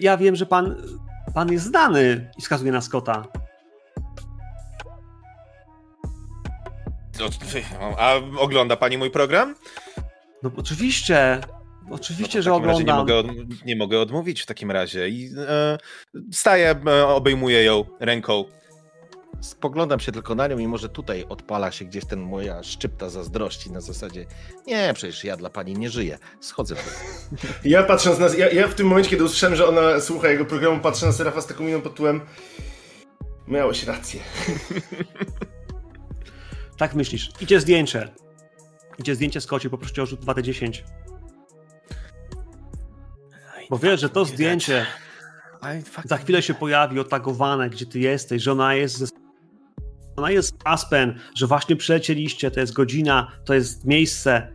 Ja 0.00 0.16
wiem, 0.16 0.36
że 0.36 0.46
pan, 0.46 0.74
pan 1.34 1.52
jest 1.52 1.64
znany 1.64 2.30
i 2.38 2.42
wskazuje 2.42 2.72
na 2.72 2.80
Scotta. 2.80 3.24
A 7.98 8.14
ogląda 8.38 8.76
pani 8.76 8.98
mój 8.98 9.10
program? 9.10 9.54
No 10.42 10.50
oczywiście. 10.56 11.40
Oczywiście, 11.90 12.38
no 12.38 12.42
że 12.42 12.54
oglądam. 12.54 12.86
Nie 12.86 13.14
mogę, 13.14 13.22
nie 13.66 13.76
mogę 13.76 14.00
odmówić 14.00 14.42
w 14.42 14.46
takim 14.46 14.70
razie. 14.70 15.08
I 15.08 15.30
e, 15.48 15.78
staję, 16.32 16.74
e, 16.86 17.06
obejmuję 17.06 17.64
ją 17.64 17.84
ręką. 18.00 18.44
Spoglądam 19.40 20.00
się 20.00 20.12
tylko 20.12 20.34
na 20.34 20.46
nią 20.46 20.58
i 20.58 20.66
może 20.68 20.88
tutaj 20.88 21.24
odpala 21.28 21.72
się 21.72 21.84
gdzieś 21.84 22.04
ten 22.04 22.20
moja 22.20 22.62
szczypta 22.62 23.08
zazdrości 23.08 23.72
na 23.72 23.80
zasadzie 23.80 24.26
nie, 24.66 24.92
przecież 24.94 25.24
ja 25.24 25.36
dla 25.36 25.50
pani 25.50 25.74
nie 25.74 25.90
żyję. 25.90 26.18
Schodzę. 26.40 26.74
Ja 27.64 27.82
patrząc 27.82 28.18
na... 28.18 28.26
Ja, 28.38 28.50
ja 28.50 28.68
w 28.68 28.74
tym 28.74 28.86
momencie, 28.86 29.10
kiedy 29.10 29.24
usłyszałem, 29.24 29.56
że 29.56 29.68
ona 29.68 30.00
słucha 30.00 30.28
jego 30.28 30.44
programu, 30.44 30.80
patrzę 30.80 31.06
na 31.06 31.12
Serafa 31.12 31.40
z 31.40 31.46
taką 31.46 31.64
miną 31.64 31.80
pod 31.80 31.92
tytułem 31.92 32.20
miałeś 33.48 33.84
rację. 33.84 34.20
tak 36.88 36.94
myślisz. 36.94 37.30
Idzie 37.40 37.60
zdjęcie. 37.60 38.08
Idzie 38.98 39.14
zdjęcie 39.14 39.40
z 39.40 39.46
koci, 39.46 39.70
poproszę 39.70 40.02
o 40.02 40.06
rzut 40.06 40.20
2D10. 40.20 40.82
Bo 43.70 43.78
wiesz, 43.78 44.00
że 44.00 44.08
to 44.08 44.24
zdjęcie 44.24 44.86
za 46.04 46.16
chwilę 46.16 46.42
się 46.42 46.54
pojawi 46.54 47.00
otagowane, 47.00 47.70
gdzie 47.70 47.86
ty 47.86 47.98
jesteś, 47.98 48.42
że 48.42 48.52
ona 48.52 48.74
jest 48.74 48.98
ze... 48.98 49.06
Ona 50.16 50.30
jest 50.30 50.54
Aspen, 50.64 51.18
że 51.34 51.46
właśnie 51.46 51.76
przylecieliście, 51.76 52.50
to 52.50 52.60
jest 52.60 52.72
godzina, 52.72 53.32
to 53.44 53.54
jest 53.54 53.84
miejsce. 53.84 54.52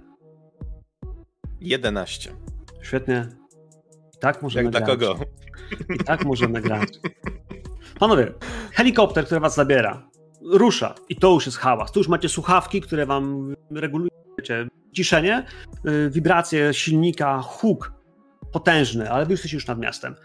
11. 1.60 2.32
Świetnie. 2.82 3.28
I 4.16 4.20
tak 4.20 4.42
możemy 4.42 4.64
Jak 4.64 4.72
grać. 4.72 4.84
dla 4.86 4.96
kogo? 4.96 5.26
I 5.96 6.04
tak 6.04 6.26
możemy 6.26 6.62
grać. 6.62 6.90
Panowie, 8.00 8.34
helikopter, 8.72 9.26
który 9.26 9.40
was 9.40 9.56
zabiera, 9.56 10.09
rusza 10.42 10.96
i 11.10 11.16
to 11.16 11.34
już 11.34 11.46
jest 11.46 11.58
hałas. 11.58 11.92
Tu 11.92 12.00
już 12.00 12.08
macie 12.08 12.30
słuchawki, 12.30 12.82
które 12.82 13.06
wam 13.06 13.56
regulują 13.72 14.10
ciszenie, 14.94 15.46
y, 15.88 16.10
wibracje 16.10 16.74
silnika, 16.74 17.42
huk 17.42 17.94
potężny, 18.52 19.12
ale 19.12 19.26
wy 19.26 19.34
jesteście 19.34 19.58
już 19.58 19.68
nad 19.68 19.80
miastem. 19.80 20.16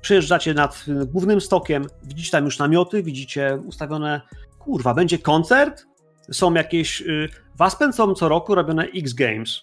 Przejeżdżacie 0.00 0.54
nad 0.54 0.84
głównym 1.06 1.40
stokiem, 1.40 1.86
widzicie 2.02 2.30
tam 2.30 2.44
już 2.44 2.58
namioty, 2.58 3.02
widzicie 3.02 3.58
ustawione, 3.66 4.20
kurwa, 4.58 4.94
będzie 4.94 5.18
koncert, 5.18 5.86
są 6.32 6.54
jakieś, 6.54 7.00
y, 7.00 7.28
w 7.58 7.62
Aspen 7.62 7.92
są 7.92 8.14
co 8.14 8.28
roku 8.28 8.54
robione 8.54 8.84
X 8.84 9.12
Games. 9.12 9.60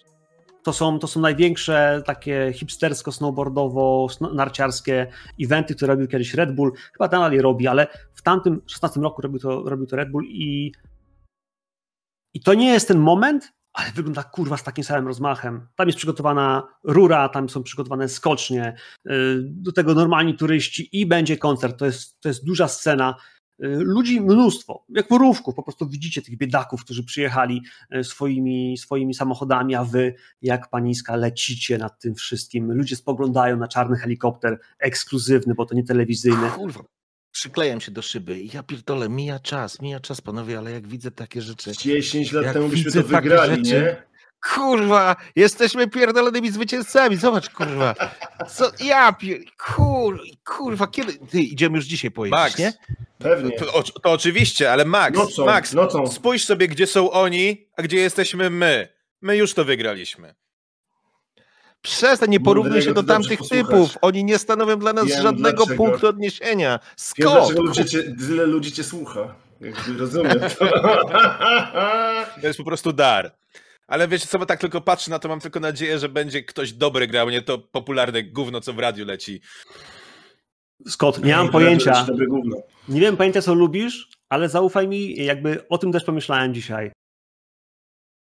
To 0.64 0.74
są, 0.74 1.00
to 1.00 1.08
są 1.08 1.20
największe 1.20 2.04
takie 2.06 2.54
hipstersko-snowboardowo-narciarskie 2.56 5.08
eventy, 5.42 5.76
które 5.76 5.94
robił 5.94 6.08
kiedyś 6.08 6.34
Red 6.34 6.56
Bull. 6.56 6.74
Chyba 6.92 7.08
dalej 7.08 7.42
robi, 7.42 7.68
ale 7.68 7.88
w 8.14 8.22
tamtym 8.22 8.62
16 8.68 9.00
roku 9.00 9.22
robił 9.22 9.40
to, 9.40 9.64
robił 9.66 9.88
to 9.88 9.96
Red 9.96 10.12
Bull 10.12 10.26
i, 10.26 10.72
i 12.34 12.42
to 12.42 12.54
nie 12.54 12.74
jest 12.74 12.88
ten 12.88 13.00
moment, 13.00 13.54
ale 13.74 13.92
wygląda 13.92 14.24
kurwa 14.24 14.58
z 14.58 14.64
takim 14.64 14.84
samym 14.84 15.08
rozmachem. 15.08 15.68
Tam 15.76 15.88
jest 15.88 15.98
przygotowana 15.98 16.68
rura, 16.84 17.30
tam 17.30 17.50
są 17.50 17.64
przygotowane 17.64 18.10
skocznie, 18.10 18.76
y, 19.06 19.12
do 19.44 19.72
tego 19.72 19.94
normalni 19.94 20.36
turyści 20.36 21.02
i 21.02 21.06
będzie 21.06 21.38
koncert. 21.38 21.80
To 21.80 21.86
jest, 21.86 22.22
to 22.22 22.30
jest 22.30 22.46
duża 22.46 22.68
scena. 22.68 23.16
Y, 23.60 23.68
ludzi 23.68 24.22
mnóstwo, 24.22 24.86
jak 24.90 25.08
porówków, 25.08 25.56
po 25.56 25.64
prostu 25.64 25.90
widzicie 25.90 26.22
tych 26.22 26.38
biedaków, 26.38 26.84
którzy 26.84 27.04
przyjechali 27.04 27.62
y, 27.96 28.04
swoimi, 28.04 28.78
swoimi 28.78 29.14
samochodami, 29.14 29.76
a 29.76 29.84
wy 29.84 30.16
jak 30.42 30.70
paniska 30.70 31.16
lecicie 31.16 31.78
nad 31.78 32.00
tym 32.00 32.16
wszystkim. 32.16 32.72
Ludzie 32.72 32.96
spoglądają 32.96 33.58
na 33.58 33.68
czarny 33.68 33.98
helikopter 33.98 34.60
ekskluzywny, 34.80 35.56
bo 35.56 35.66
to 35.66 35.76
nie 35.76 35.84
telewizyjny. 35.84 36.50
Kurwa, 36.50 36.84
przyklejam 37.32 37.82
się 37.82 37.92
do 37.92 38.02
szyby 38.02 38.40
i 38.40 38.50
ja 38.54 38.64
pierdolę, 38.64 39.10
mija 39.10 39.40
czas, 39.40 39.82
mija 39.82 40.00
czas, 40.00 40.22
panowie, 40.22 40.58
ale 40.58 40.72
jak 40.72 40.88
widzę 40.88 41.12
takie 41.12 41.42
rzeczy... 41.42 41.72
10 41.78 42.32
lat 42.32 42.54
temu 42.54 42.70
byśmy 42.70 42.92
to 42.92 43.04
wygrali, 43.04 43.66
rzeczy, 43.66 43.82
nie? 43.82 44.13
Kurwa, 44.44 45.16
jesteśmy 45.36 45.88
pierdolonymi 45.88 46.52
zwycięzcami, 46.52 47.18
zobacz, 47.18 47.50
kurwa. 47.50 47.96
Co, 48.50 48.72
ja 48.80 49.14
pier... 49.14 49.40
Kur, 49.76 50.22
kurwa, 50.46 50.88
kiedy... 50.88 51.14
Ty, 51.14 51.42
idziemy 51.42 51.76
już 51.76 51.86
dzisiaj 51.86 52.12
pojeździć, 52.12 52.40
Max, 52.40 52.58
nie? 52.60 52.74
Pewnie. 53.20 53.52
To, 53.52 53.84
to, 53.84 54.12
oczywiście, 54.12 54.72
ale 54.72 54.86
Max, 54.86 55.18
nocą, 55.18 55.46
Max, 55.46 55.74
nocą. 55.74 56.08
spójrz 56.08 56.46
sobie, 56.46 56.68
gdzie 56.68 56.88
są 56.88 57.12
oni, 57.12 57.68
a 57.78 57.82
gdzie 57.82 57.98
jesteśmy 57.98 58.50
my. 58.50 58.88
My 59.22 59.38
już 59.38 59.54
to 59.54 59.66
wygraliśmy. 59.66 60.36
Przestań, 61.82 62.30
nie 62.30 62.40
porównuj 62.40 62.82
się 62.82 62.94
do 62.94 63.04
tamtych 63.04 63.40
typów. 63.50 63.98
Oni 64.02 64.24
nie 64.24 64.38
stanowią 64.38 64.80
dla 64.80 64.94
nas 64.94 65.08
Wiem 65.08 65.22
żadnego 65.22 65.66
dlaczego. 65.66 65.84
punktu 65.84 66.08
odniesienia. 66.08 66.80
Skąd? 66.96 67.28
Wiem, 67.30 67.38
dlaczego 67.38 67.62
ludzi 67.62 67.86
cię, 67.86 68.04
tyle 68.28 68.46
ludzi 68.46 68.72
cię 68.72 68.84
słucha. 68.84 69.36
Jakby 69.62 69.98
rozumiem 69.98 70.40
to. 70.40 70.66
to 72.42 72.48
jest 72.48 72.58
po 72.58 72.66
prostu 72.66 72.94
dar. 72.94 73.36
Ale 73.88 74.08
wiecie 74.08 74.28
co, 74.28 74.40
bo 74.40 74.46
tak 74.46 74.60
tylko 74.60 74.82
patrzę 74.82 75.12
na 75.12 75.20
to, 75.20 75.30
mam 75.30 75.40
tylko 75.40 75.60
nadzieję, 75.60 76.00
że 76.00 76.10
będzie 76.10 76.44
ktoś 76.44 76.74
dobry 76.74 77.08
grał, 77.08 77.30
nie 77.30 77.42
to 77.42 77.58
popularne 77.58 78.24
gówno, 78.24 78.62
co 78.62 78.74
w 78.74 78.80
radiu 78.80 79.06
leci. 79.06 79.42
Scott, 80.88 81.24
nie 81.24 81.36
mam 81.36 81.50
pojęcia. 81.50 82.06
Nie 82.88 83.02
wiem 83.02 83.18
pojęcia, 83.18 83.42
co 83.42 83.54
lubisz, 83.54 84.10
ale 84.30 84.50
zaufaj 84.50 84.88
mi, 84.88 85.16
jakby 85.16 85.68
o 85.68 85.78
tym 85.78 85.92
też 85.92 86.04
pomyślałem 86.04 86.54
dzisiaj. 86.54 86.92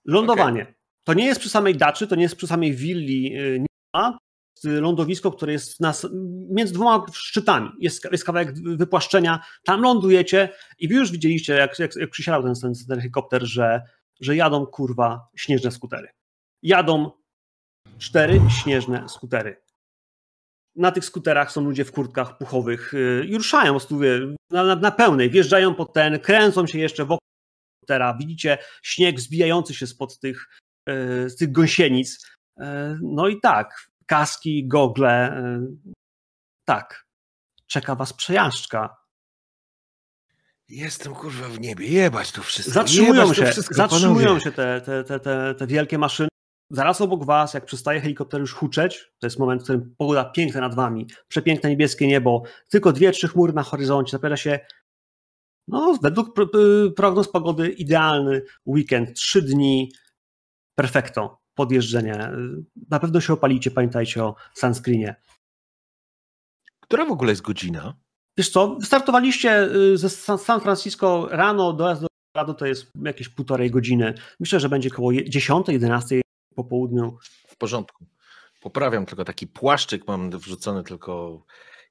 Lądowanie. 0.05 0.63
Okay. 0.63 0.75
To 1.05 1.15
nie 1.15 1.27
jest 1.27 1.41
przy 1.41 1.49
samej 1.49 1.77
daczy, 1.77 2.07
to 2.07 2.17
nie 2.17 2.23
jest 2.23 2.37
przy 2.37 2.47
samej 2.47 2.75
willi, 2.75 3.39
y, 3.39 3.61
nie 3.61 3.67
ma. 3.95 4.19
Lądowisko, 4.65 5.33
które 5.33 5.53
jest 5.53 5.81
nas, 5.81 6.07
między 6.51 6.75
dwoma 6.75 7.07
szczytami. 7.13 7.71
Jest, 7.81 8.09
jest 8.13 8.25
kawałek 8.25 8.55
wypłaszczenia, 8.77 9.45
tam 9.65 9.81
lądujecie 9.81 10.49
i 10.79 10.89
wy 10.89 10.95
już 10.95 11.13
widzieliście, 11.13 11.55
jak, 11.55 11.79
jak, 11.79 11.97
jak 11.97 12.11
przysiadał 12.11 12.43
ten, 12.43 12.55
ten, 12.55 12.73
ten 12.89 13.01
helikopter, 13.01 13.43
że, 13.47 13.83
że 14.21 14.37
jadą 14.37 14.67
kurwa 14.67 15.29
śnieżne 15.37 15.71
skutery. 15.71 16.09
Jadą 16.63 17.11
cztery 17.99 18.41
śnieżne 18.63 19.09
skutery. 19.09 19.63
Na 20.77 20.93
tych 20.93 21.05
skuterach 21.05 21.53
są 21.53 21.61
ludzie 21.61 21.85
w 21.85 21.93
kurtkach 21.93 22.39
puchowych 22.39 22.95
y, 22.95 23.25
i 23.29 23.37
ruszają 23.37 23.79
na, 24.51 24.65
na, 24.65 24.77
na 24.77 24.91
pełnej, 24.91 25.31
wjeżdżają 25.31 25.75
pod 25.75 25.93
ten, 25.93 26.21
kręcą 26.21 26.67
się 26.67 26.79
jeszcze 26.79 27.05
wokół 27.05 27.29
skutera. 27.79 28.17
Widzicie 28.21 28.59
śnieg 28.83 29.21
zbijający 29.21 29.75
się 29.75 29.87
spod 29.87 30.19
tych, 30.19 30.49
y, 30.89 31.31
z 31.31 31.37
tych 31.37 31.53
gąsienic. 31.53 32.27
Y, 32.61 32.65
no 33.03 33.29
i 33.29 33.41
tak, 33.41 33.91
kaski, 34.07 34.69
gogle. 34.69 35.43
Tak, 36.65 37.07
czeka 37.67 37.95
was 37.95 38.13
przejażdżka. 38.13 39.04
Jestem 40.69 41.15
kurwa 41.15 41.49
w 41.49 41.61
niebie, 41.61 41.87
jebać 41.87 42.33
to 42.33 42.43
wszystko. 42.43 42.75
Zatrzymują 42.75 43.35
się, 43.35 43.47
wszystko, 43.47 43.75
zatrzymują 43.75 44.41
się 44.41 44.53
te, 44.53 44.81
te, 44.81 45.05
te, 45.05 45.21
te, 45.21 45.55
te 45.55 45.67
wielkie 45.67 45.99
maszyny 45.99 46.29
Zaraz 46.71 47.01
obok 47.01 47.25
was, 47.25 47.55
jak 47.55 47.65
przestaje 47.65 48.01
helikopter 48.01 48.41
już 48.41 48.53
huczeć, 48.53 49.13
to 49.19 49.27
jest 49.27 49.39
moment, 49.39 49.61
w 49.61 49.65
którym 49.65 49.95
pogoda 49.99 50.25
piękna 50.25 50.61
nad 50.61 50.75
wami, 50.75 51.07
przepiękne 51.29 51.71
niebieskie 51.71 52.07
niebo, 52.07 52.43
tylko 52.69 52.93
dwie, 52.93 53.13
trzy 53.13 53.29
chmury 53.29 53.53
na 53.53 53.63
horyzoncie, 53.63 54.11
zapowiada 54.11 54.37
się 54.37 54.61
no, 55.69 55.99
według 56.03 56.37
prognoz 56.97 57.29
pogody 57.29 57.69
idealny 57.69 58.43
weekend, 58.67 59.15
trzy 59.15 59.43
dni, 59.43 59.93
perfekto, 60.75 61.41
podjeżdżenie. 61.55 62.31
Na 62.91 63.01
pewno 63.01 63.21
się 63.21 63.33
opalicie, 63.33 63.71
pamiętajcie 63.71 64.25
o 64.25 64.35
sunscreenie. 64.55 65.15
Która 66.81 67.05
w 67.05 67.13
ogóle 67.13 67.33
jest 67.33 67.43
godzina? 67.43 67.95
Wiesz 68.37 68.51
co, 68.51 68.77
wystartowaliście 68.77 69.63
y, 69.63 69.99
ze 69.99 70.11
San 70.39 70.61
Francisco 70.61 71.29
rano, 71.31 71.73
dojazd 71.73 72.03
do 72.03 72.09
Colorado 72.33 72.55
to 72.55 72.67
jest 72.67 72.91
jakieś 73.03 73.29
półtorej 73.29 73.71
godziny. 73.71 74.15
Myślę, 74.41 74.61
że 74.61 74.69
będzie 74.69 74.89
około 74.93 75.13
10, 75.13 75.69
11 75.69 76.21
po 76.55 76.65
południu. 76.65 77.19
W 77.49 77.57
porządku. 77.57 78.07
Poprawiam 78.61 79.07
tylko 79.07 79.25
taki 79.25 79.47
płaszczyk, 79.47 80.07
mam 80.09 80.31
wrzucony 80.31 80.85
tylko 80.85 81.45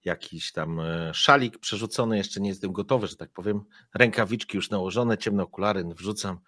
jakiś 0.06 0.52
tam 0.52 0.80
e, 0.80 1.14
szalik 1.14 1.58
przerzucony, 1.58 2.18
jeszcze 2.18 2.42
nie 2.42 2.50
jestem 2.50 2.72
gotowy, 2.72 3.08
że 3.08 3.16
tak 3.16 3.30
powiem. 3.32 3.66
Rękawiczki 3.94 4.58
już 4.58 4.70
nałożone, 4.70 5.18
ciemne 5.18 5.44
okulary 5.44 5.84
wrzucam. 5.96 6.40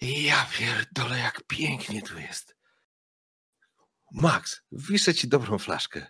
Ja 0.00 0.46
pierdolę, 0.58 1.18
jak 1.18 1.42
pięknie 1.46 2.02
tu 2.02 2.18
jest. 2.18 2.56
Max, 4.12 4.62
wiszę 4.72 5.14
ci 5.14 5.28
dobrą 5.28 5.58
flaszkę. 5.58 6.06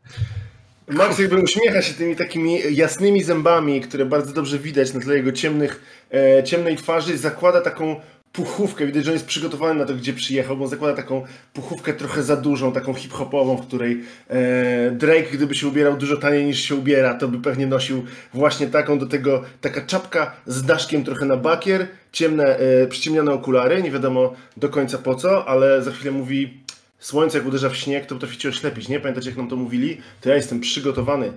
Max 0.90 1.18
jakby 1.18 1.40
uśmiecha 1.40 1.82
się 1.82 1.94
tymi 1.94 2.16
takimi 2.16 2.58
jasnymi 2.70 3.22
zębami, 3.22 3.80
które 3.80 4.04
bardzo 4.04 4.32
dobrze 4.32 4.58
widać 4.58 4.94
na 4.94 5.00
tle 5.00 5.16
jego 5.16 5.32
ciemnych, 5.32 5.80
e, 6.14 6.44
ciemnej 6.44 6.76
twarzy. 6.76 7.18
Zakłada 7.18 7.60
taką 7.60 7.96
puchówkę, 8.32 8.86
widać, 8.86 9.04
że 9.04 9.10
on 9.10 9.14
jest 9.14 9.26
przygotowany 9.26 9.80
na 9.80 9.86
to, 9.86 9.94
gdzie 9.94 10.12
przyjechał, 10.12 10.56
bo 10.56 10.68
zakłada 10.68 10.96
taką 10.96 11.24
puchówkę 11.52 11.92
trochę 11.92 12.22
za 12.22 12.36
dużą, 12.36 12.72
taką 12.72 12.94
hip-hopową, 12.94 13.56
w 13.56 13.66
której 13.66 14.00
e, 14.28 14.90
Drake, 14.90 15.30
gdyby 15.32 15.54
się 15.54 15.68
ubierał 15.68 15.96
dużo 15.96 16.16
taniej 16.16 16.44
niż 16.44 16.60
się 16.60 16.74
ubiera, 16.74 17.14
to 17.14 17.28
by 17.28 17.38
pewnie 17.40 17.66
nosił 17.66 18.04
właśnie 18.34 18.66
taką, 18.66 18.98
do 18.98 19.06
tego 19.06 19.42
taka 19.60 19.80
czapka 19.80 20.32
z 20.46 20.62
daszkiem 20.62 21.04
trochę 21.04 21.26
na 21.26 21.36
bakier, 21.36 21.86
ciemne, 22.12 22.58
e, 22.58 22.86
przyciemnione 22.86 23.32
okulary, 23.32 23.82
nie 23.82 23.90
wiadomo 23.90 24.34
do 24.56 24.68
końca 24.68 24.98
po 24.98 25.14
co, 25.14 25.48
ale 25.48 25.82
za 25.82 25.90
chwilę 25.90 26.10
mówi, 26.10 26.62
słońce 26.98 27.38
jak 27.38 27.46
uderza 27.46 27.68
w 27.70 27.76
śnieg, 27.76 28.06
to 28.06 28.14
potrafi 28.14 28.38
cię 28.38 28.48
oślepić, 28.48 28.88
nie? 28.88 29.00
Pamiętacie 29.00 29.28
jak 29.28 29.38
nam 29.38 29.48
to 29.48 29.56
mówili? 29.56 30.00
To 30.20 30.28
ja 30.28 30.36
jestem 30.36 30.60
przygotowany 30.60 31.32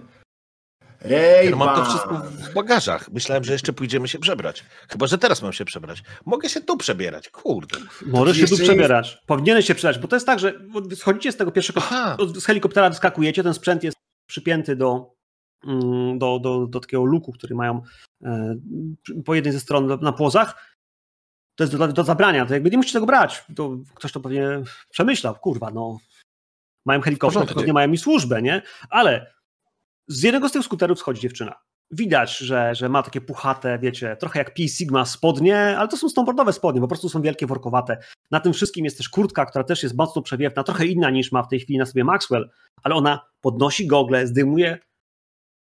Rej, 1.01 1.49
ja 1.49 1.55
mam 1.55 1.75
to 1.75 1.85
wszystko 1.85 2.15
w 2.15 2.53
bagażach. 2.53 3.11
Myślałem, 3.11 3.43
że 3.43 3.53
jeszcze 3.53 3.73
pójdziemy 3.73 4.07
się 4.07 4.19
przebrać. 4.19 4.63
Chyba, 4.89 5.07
że 5.07 5.17
teraz 5.17 5.41
mam 5.41 5.53
się 5.53 5.65
przebrać. 5.65 6.03
Mogę 6.25 6.49
się 6.49 6.61
tu 6.61 6.77
przebierać, 6.77 7.29
kurde. 7.29 7.77
Możesz 8.05 8.37
się 8.37 8.47
tu 8.47 8.57
przebierać. 8.57 9.17
Powinieneś 9.25 9.65
się 9.65 9.75
przebrać, 9.75 9.99
bo 9.99 10.07
to 10.07 10.15
jest 10.15 10.25
tak, 10.25 10.39
że 10.39 10.53
schodzicie 10.95 11.31
z 11.31 11.37
tego 11.37 11.51
pierwszego, 11.51 11.81
Aha. 11.83 12.17
z 12.35 12.45
helikoptera 12.45 12.89
wyskakujecie, 12.89 13.43
ten 13.43 13.53
sprzęt 13.53 13.83
jest 13.83 13.97
przypięty 14.27 14.75
do, 14.75 15.13
mm, 15.67 16.19
do, 16.19 16.39
do, 16.39 16.67
do 16.67 16.79
takiego 16.79 17.05
luku, 17.05 17.31
który 17.31 17.55
mają 17.55 17.81
e, 18.23 18.55
po 19.25 19.35
jednej 19.35 19.53
ze 19.53 19.59
stron 19.59 19.99
na 20.01 20.11
płozach. 20.11 20.70
To 21.61 21.65
jest 21.65 21.77
do, 21.77 21.87
do 21.87 22.03
zabrania, 22.03 22.45
to 22.45 22.53
jakby 22.53 22.71
nie 22.71 22.77
musicie 22.77 22.93
tego 22.93 23.05
brać. 23.05 23.45
To 23.55 23.77
ktoś 23.93 24.11
to 24.11 24.19
pewnie 24.19 24.47
przemyślał, 24.89 25.35
kurwa, 25.35 25.71
no. 25.71 25.97
Mają 26.85 27.01
helikopter, 27.01 27.47
tylko 27.47 27.63
nie 27.63 27.73
mają 27.73 27.87
mi 27.87 27.97
służbę, 27.97 28.41
nie? 28.41 28.61
Ale 28.89 29.33
z 30.07 30.23
jednego 30.23 30.49
z 30.49 30.51
tych 30.51 30.63
skuterów 30.63 30.99
schodzi 30.99 31.21
dziewczyna. 31.21 31.55
Widać, 31.91 32.37
że, 32.37 32.75
że 32.75 32.89
ma 32.89 33.03
takie 33.03 33.21
puchate, 33.21 33.79
wiecie, 33.79 34.15
trochę 34.15 34.39
jak 34.39 34.53
Pi 34.53 34.69
Sigma 34.69 35.05
spodnie, 35.05 35.77
ale 35.77 35.87
to 35.87 35.97
są 35.97 36.09
snowboardowe 36.09 36.53
spodnie, 36.53 36.81
po 36.81 36.87
prostu 36.87 37.09
są 37.09 37.21
wielkie, 37.21 37.47
workowate. 37.47 37.97
Na 38.31 38.39
tym 38.39 38.53
wszystkim 38.53 38.85
jest 38.85 38.97
też 38.97 39.09
kurtka, 39.09 39.45
która 39.45 39.63
też 39.63 39.83
jest 39.83 39.97
mocno 39.97 40.21
przewiewna, 40.21 40.63
trochę 40.63 40.85
inna 40.85 41.09
niż 41.09 41.31
ma 41.31 41.43
w 41.43 41.47
tej 41.47 41.59
chwili 41.59 41.79
na 41.79 41.85
sobie 41.85 42.03
Maxwell, 42.03 42.49
ale 42.83 42.95
ona 42.95 43.25
podnosi 43.41 43.87
gogle, 43.87 44.27
zdejmuje 44.27 44.79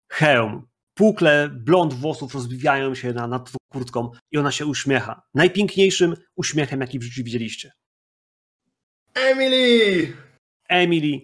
hełm, 0.09 0.67
pukle 0.99 1.49
blond 1.49 1.95
włosów 1.95 2.35
rozbijają 2.35 2.95
się 2.95 3.13
na, 3.13 3.27
nad 3.27 3.51
kurtką 3.73 4.11
i 4.33 4.39
ona 4.39 4.53
się 4.53 4.67
uśmiecha. 4.67 5.23
Najpiękniejszym 5.35 6.17
uśmiechem, 6.37 6.81
jaki 6.81 6.99
w 6.99 7.03
życiu 7.03 7.25
widzieliście. 7.25 7.73
Emily! 9.15 10.13
Emily 10.69 11.21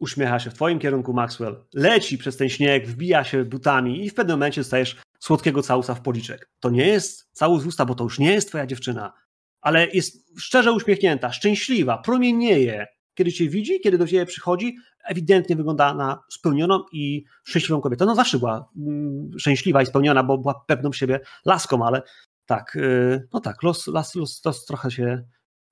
uśmiecha 0.00 0.38
się 0.40 0.50
w 0.50 0.54
twoim 0.54 0.78
kierunku 0.78 1.12
Maxwell, 1.12 1.64
leci 1.74 2.18
przez 2.18 2.36
ten 2.36 2.48
śnieg, 2.48 2.88
wbija 2.88 3.24
się 3.24 3.44
butami 3.44 4.04
i 4.04 4.10
w 4.10 4.14
pewnym 4.14 4.36
momencie 4.36 4.60
dostajesz 4.60 4.96
słodkiego 5.20 5.62
całusa 5.62 5.94
w 5.94 6.02
policzek. 6.02 6.50
To 6.60 6.70
nie 6.70 6.86
jest 6.86 7.28
całus 7.32 7.62
z 7.62 7.66
usta, 7.66 7.84
bo 7.84 7.94
to 7.94 8.04
już 8.04 8.18
nie 8.18 8.32
jest 8.32 8.48
twoja 8.48 8.66
dziewczyna, 8.66 9.12
ale 9.60 9.86
jest 9.86 10.40
szczerze 10.40 10.72
uśmiechnięta, 10.72 11.32
szczęśliwa, 11.32 11.98
promienieje. 11.98 12.86
Kiedy 13.14 13.32
cię 13.32 13.48
widzi, 13.48 13.80
kiedy 13.80 13.98
do 13.98 14.06
ciebie 14.06 14.26
przychodzi, 14.26 14.76
ewidentnie 15.04 15.56
wygląda 15.56 15.94
na 15.94 16.22
spełnioną 16.30 16.84
i 16.92 17.24
szczęśliwą 17.44 17.80
kobietę. 17.80 18.06
No 18.06 18.14
zawsze 18.14 18.38
była 18.38 18.68
mm, 18.76 19.30
szczęśliwa 19.38 19.82
i 19.82 19.86
spełniona, 19.86 20.24
bo 20.24 20.38
była 20.38 20.64
pewną 20.66 20.92
siebie 20.92 21.20
laską, 21.44 21.86
ale 21.86 22.02
tak, 22.46 22.72
yy, 22.74 23.28
no 23.32 23.40
tak, 23.40 23.62
los, 23.62 23.86
los, 23.86 24.14
los, 24.14 24.44
los 24.44 24.64
trochę 24.64 24.90
się 24.90 25.24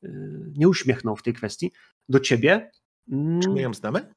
yy, 0.03 0.11
nie 0.57 0.69
uśmiechnął 0.69 1.17
w 1.17 1.23
tej 1.23 1.35
kwestii. 1.35 1.73
Do 2.09 2.21
ciebie. 2.21 2.71
Czy 3.43 3.51
my 3.51 3.61
ją 3.61 3.75
znamy? 3.75 4.15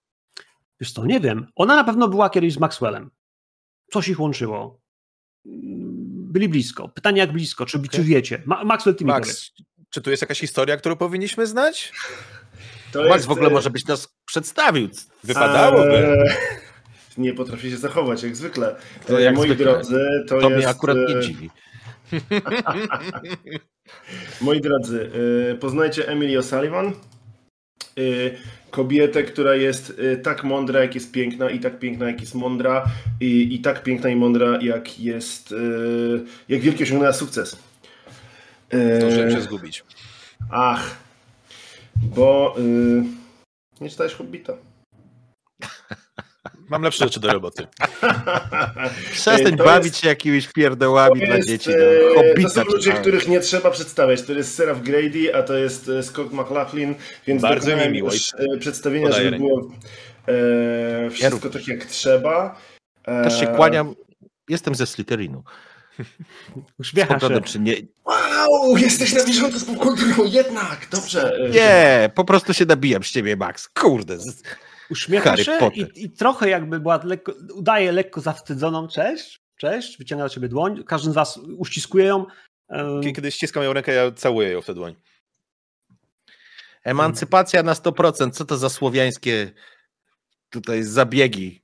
Wiesz 0.80 0.92
co, 0.92 1.06
nie 1.06 1.20
wiem. 1.20 1.48
Ona 1.56 1.76
na 1.76 1.84
pewno 1.84 2.08
była 2.08 2.30
kiedyś 2.30 2.54
z 2.54 2.60
Maxwellem. 2.60 3.10
Coś 3.92 4.08
ich 4.08 4.20
łączyło. 4.20 4.82
Byli 5.46 6.50
blisko. 6.50 6.90
Pytanie 6.90 7.20
jak 7.20 7.32
blisko, 7.32 7.66
czy, 7.66 7.78
okay. 7.78 7.90
czy 7.90 8.04
wiecie? 8.04 8.44
Ma 8.46 8.64
Maxwell, 8.64 8.96
ty 8.96 9.06
Max, 9.06 9.52
czy 9.90 10.02
tu 10.02 10.10
jest 10.10 10.22
jakaś 10.22 10.40
historia, 10.40 10.78
którą 10.78 10.96
powinniśmy 10.96 11.48
znać? 11.48 11.94
To 12.94 13.04
Max 13.04 13.14
jest... 13.16 13.26
w 13.26 13.32
ogóle 13.32 13.48
e, 13.48 13.52
może 13.52 13.70
byś 13.70 13.86
nas 13.86 14.08
przedstawił. 14.26 14.90
Wypadałoby. 15.24 15.98
Eee, 15.98 16.36
nie 17.18 17.34
potrafi 17.34 17.72
się 17.72 17.78
zachować, 17.78 18.24
jak 18.24 18.36
zwykle. 18.36 18.76
To 19.08 19.20
jak 19.20 19.36
Moi 19.36 19.48
zwykle. 19.48 19.66
drodzy, 19.66 20.24
to, 20.28 20.40
to 20.40 20.50
jest... 20.50 20.58
mnie 20.58 20.68
akurat 20.68 20.98
nie 20.98 21.16
e, 21.16 21.22
dziwi. 21.22 21.50
Moi 24.42 24.62
drodzy, 24.62 25.12
e, 25.52 25.56
poznajcie 25.56 26.08
Emily 26.08 26.38
O'Sullivan. 26.40 26.92
Kobietę, 28.72 29.24
która 29.24 29.56
jest 29.56 30.02
tak 30.24 30.44
mądra, 30.44 30.80
jak 30.80 30.96
jest 30.96 31.12
piękna, 31.12 31.50
i 31.50 31.60
tak 31.60 31.80
piękna, 31.80 32.08
jak 32.08 32.22
jest 32.22 32.36
mądra, 32.36 32.86
i, 33.22 33.56
i 33.56 33.60
tak 33.60 33.84
piękna 33.84 34.10
i 34.10 34.16
mądra, 34.16 34.62
jak 34.62 35.00
jest, 35.00 35.54
jak 36.50 36.62
wielki 36.62 36.84
osiągnęła 36.84 37.14
sukces. 37.14 37.58
Zdążyłem 38.98 39.32
się 39.32 39.42
zgubić. 39.42 39.84
Ach, 40.52 41.03
bo 41.96 42.56
nie 43.82 43.90
czytałeś 43.90 44.14
Hobbita. 44.14 44.54
Mam 46.70 46.82
lepsze 46.82 47.04
rzeczy 47.04 47.20
do 47.20 47.34
roboty. 47.34 47.68
Przestań 49.12 49.56
bawić 49.58 49.98
się 49.98 50.08
jakimiś 50.08 50.48
pierdołami 50.48 51.20
jest, 51.20 51.32
dla 51.32 51.42
dzieci. 51.42 51.70
No. 51.70 52.16
Hobbita, 52.22 52.50
to 52.50 52.56
są 52.56 52.64
ludzie, 52.64 52.78
czytałem. 52.80 53.02
których 53.02 53.28
nie 53.28 53.40
trzeba 53.40 53.72
przedstawiać. 53.72 54.22
To 54.22 54.34
jest 54.34 54.56
Seraph 54.56 54.82
Grady, 54.82 55.36
a 55.36 55.44
to 55.44 55.58
jest 55.58 55.90
e, 55.90 56.04
Scott 56.04 56.34
McLaughlin, 56.34 56.96
więc 57.28 57.42
bardzo 57.42 57.78
mi 57.78 57.90
miło. 57.90 58.10
E, 58.38 58.58
przedstawienia, 58.58 59.12
żeby 59.12 59.30
rękę. 59.30 59.38
było 59.38 59.72
e, 60.28 61.10
wszystko 61.10 61.48
ja 61.48 61.54
tak 61.54 61.68
jak 61.68 61.86
trzeba. 61.86 62.56
E... 63.04 63.24
Też 63.24 63.40
się 63.40 63.48
kłaniam. 63.48 63.96
Jestem 64.50 64.76
ze 64.76 64.86
Slytherinu. 64.86 65.44
Uśmiecha 66.80 67.20
się. 67.20 67.42
Czy 67.42 67.60
nie... 67.60 67.76
Wow, 68.38 68.78
jesteś 68.78 69.14
na 69.14 69.26
bieżąco 69.26 69.60
z 69.60 69.66
popkulturą, 69.66 70.24
jednak, 70.26 70.88
dobrze. 70.92 71.50
Nie, 71.52 72.10
po 72.16 72.26
prostu 72.26 72.54
się 72.54 72.66
nabijam 72.66 73.04
z 73.04 73.12
ciebie, 73.12 73.36
Max. 73.36 73.70
Kurde. 73.70 74.18
Uśmiecha 74.90 75.30
Harry 75.30 75.44
się 75.44 75.70
i, 75.74 76.04
i, 76.04 76.10
trochę 76.10 76.50
jakby 76.50 76.80
była 76.80 77.00
lekko, 77.04 77.34
udaje 77.54 77.92
lekko 77.92 78.22
zawstydzoną 78.22 78.88
cześć, 78.88 79.42
cześć, 79.58 79.98
wyciąga 79.98 80.24
do 80.24 80.30
ciebie 80.30 80.48
dłoń, 80.48 80.84
każdy 80.84 81.12
z 81.12 81.14
was 81.14 81.40
uściskuje 81.58 82.06
ją. 82.06 82.26
Kiedy 83.16 83.32
ściskam 83.32 83.64
ją 83.64 83.74
rękę, 83.74 83.94
ja 83.94 84.12
całuję 84.12 84.50
ją 84.50 84.62
w 84.62 84.66
tę 84.66 84.74
dłoń. 84.74 84.96
Emancypacja 86.84 87.64
na 87.64 87.74
100%. 87.74 88.32
Co 88.32 88.46
to 88.46 88.58
za 88.58 88.70
słowiańskie 88.70 89.52
tutaj 90.50 90.84
zabiegi? 90.84 91.62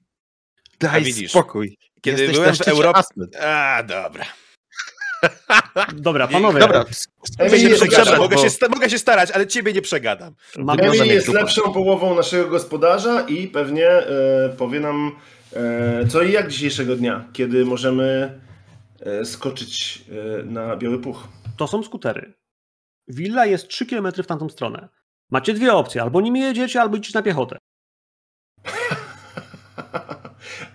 Daj 0.80 1.04
widzisz, 1.04 1.32
spokój. 1.32 1.78
Kiedy 2.02 2.22
Jesteś 2.22 2.38
byłem 2.38 2.56
w 2.56 2.68
Europie... 2.68 3.02
A, 3.42 3.84
dobra. 3.84 4.26
Dobra, 5.94 6.28
panowie, 6.28 6.60
Dobra, 6.60 6.86
przegadam. 7.76 8.18
Mogę, 8.18 8.38
się, 8.38 8.50
mogę 8.70 8.90
się 8.90 9.00
starać, 9.00 9.32
ale 9.32 9.48
ciebie 9.48 9.74
nie 9.74 9.82
przegadam. 9.82 10.36
mam, 10.58 10.78
Wygląda 10.78 10.98
Emil 11.04 11.08
jak 11.08 11.16
jest 11.16 11.28
dupa. 11.28 11.40
lepszą 11.40 11.74
połową 11.74 12.16
naszego 12.16 12.48
gospodarza 12.50 13.22
i 13.22 13.48
pewnie 13.48 13.88
e, 13.88 14.50
powie 14.58 14.80
nam 14.80 15.12
e, 15.54 16.08
co 16.08 16.22
i 16.22 16.32
jak 16.32 16.48
dzisiejszego 16.48 16.96
dnia, 16.96 17.28
kiedy 17.34 17.66
możemy 17.66 18.40
e, 19.00 19.26
skoczyć 19.26 20.04
e, 20.40 20.44
na 20.44 20.76
biały 20.78 21.00
puch. 21.00 21.28
to 21.58 21.68
są 21.68 21.84
skutery. 21.84 22.34
Willa 23.08 23.46
jest 23.46 23.68
3 23.68 23.86
km 23.86 24.12
w 24.24 24.28
tamtą 24.28 24.50
stronę. 24.50 24.90
Macie 25.32 25.54
dwie 25.54 25.74
opcje, 25.74 26.02
albo 26.02 26.22
nimi 26.22 26.40
jedziecie, 26.40 26.82
albo 26.82 26.98
idziecie 26.98 27.20
na 27.20 27.24
piechotę. 27.24 27.58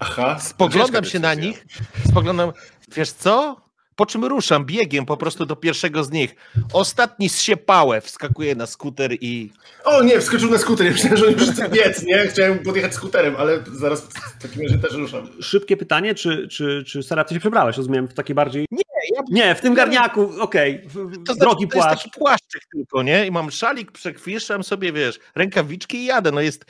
Aha. 0.01 0.39
Spoglądam 0.41 1.05
się 1.05 1.19
na 1.19 1.35
nich, 1.35 1.65
spoglądam, 2.11 2.53
wiesz 2.97 3.13
co? 3.13 3.64
Po 3.97 4.07
czym 4.07 4.25
ruszam 4.25 4.65
biegiem 4.67 5.07
po 5.07 5.17
prostu 5.17 5.47
do 5.47 5.57
pierwszego 5.57 6.05
z 6.05 6.11
nich. 6.11 6.35
Ostatni 6.73 7.29
z 7.29 7.41
siepałę 7.41 8.01
wskakuje 8.01 8.55
na 8.55 8.67
skuter 8.67 9.13
i 9.21 9.53
O 9.85 10.03
nie, 10.03 10.21
wskoczył 10.21 10.51
na 10.51 10.59
skuter. 10.59 10.87
Ja 10.87 10.93
myślałem, 10.93 11.17
że 11.19 11.27
on 11.27 11.33
już 11.33 11.51
chce 11.51 11.69
biec, 11.69 12.03
nie? 12.03 12.27
Chciałem 12.27 12.59
podjechać 12.59 12.95
skuterem, 12.95 13.37
ale 13.39 13.59
zaraz 13.73 14.01
w 14.39 14.43
takim 14.43 14.63
razie 14.63 14.79
też 14.79 14.93
ruszam. 14.93 15.29
Szybkie 15.43 15.77
pytanie, 15.77 16.15
czy, 16.15 16.49
czy, 16.49 16.85
czy 16.87 17.03
Sara, 17.03 17.25
ty 17.25 17.35
się 17.35 17.41
przebrałeś, 17.41 17.77
rozumiem, 17.77 18.09
w 18.09 18.15
takie 18.15 18.35
bardziej... 18.35 18.67
Nie, 18.71 18.83
ja- 19.17 19.23
Nie, 19.31 19.55
w 19.55 19.61
tym 19.61 19.75
garniaku, 19.75 20.31
okej, 20.41 20.83
w- 20.89 20.95
to, 20.95 21.25
znaczy, 21.35 21.41
drogi 21.41 21.69
to 21.69 21.77
jest 21.77 21.87
płaszcz. 21.89 22.05
taki 22.05 22.19
płaszczyk 22.19 22.63
tylko, 22.73 23.03
nie? 23.03 23.27
I 23.27 23.31
mam 23.31 23.51
szalik, 23.51 23.93
przekwiszam 23.93 24.65
sobie, 24.65 24.93
wiesz, 24.93 25.19
rękawiczki 25.35 25.97
i 25.97 26.05
jadę. 26.05 26.31
No 26.33 26.41
jest 26.41 26.65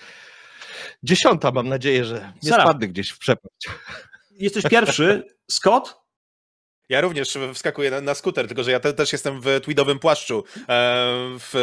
dziesiąta, 1.02 1.50
mam 1.52 1.68
nadzieję, 1.68 2.04
że 2.04 2.32
nie 2.42 2.50
Sara. 2.50 2.62
spadnę 2.64 2.88
gdzieś 2.88 3.10
w 3.10 3.18
przepaść. 3.18 3.68
Jesteś 4.30 4.64
pierwszy, 4.70 5.22
Scott, 5.50 5.96
Ja 6.88 7.00
również 7.00 7.38
wskakuję 7.54 7.90
na, 7.90 8.00
na 8.00 8.14
skuter, 8.14 8.46
tylko 8.46 8.62
że 8.62 8.70
ja 8.70 8.80
te, 8.80 8.92
też 8.92 9.12
jestem 9.12 9.40
w 9.40 9.60
tweedowym 9.62 9.98
płaszczu, 9.98 10.44
e, 10.56 10.62
w 11.38 11.54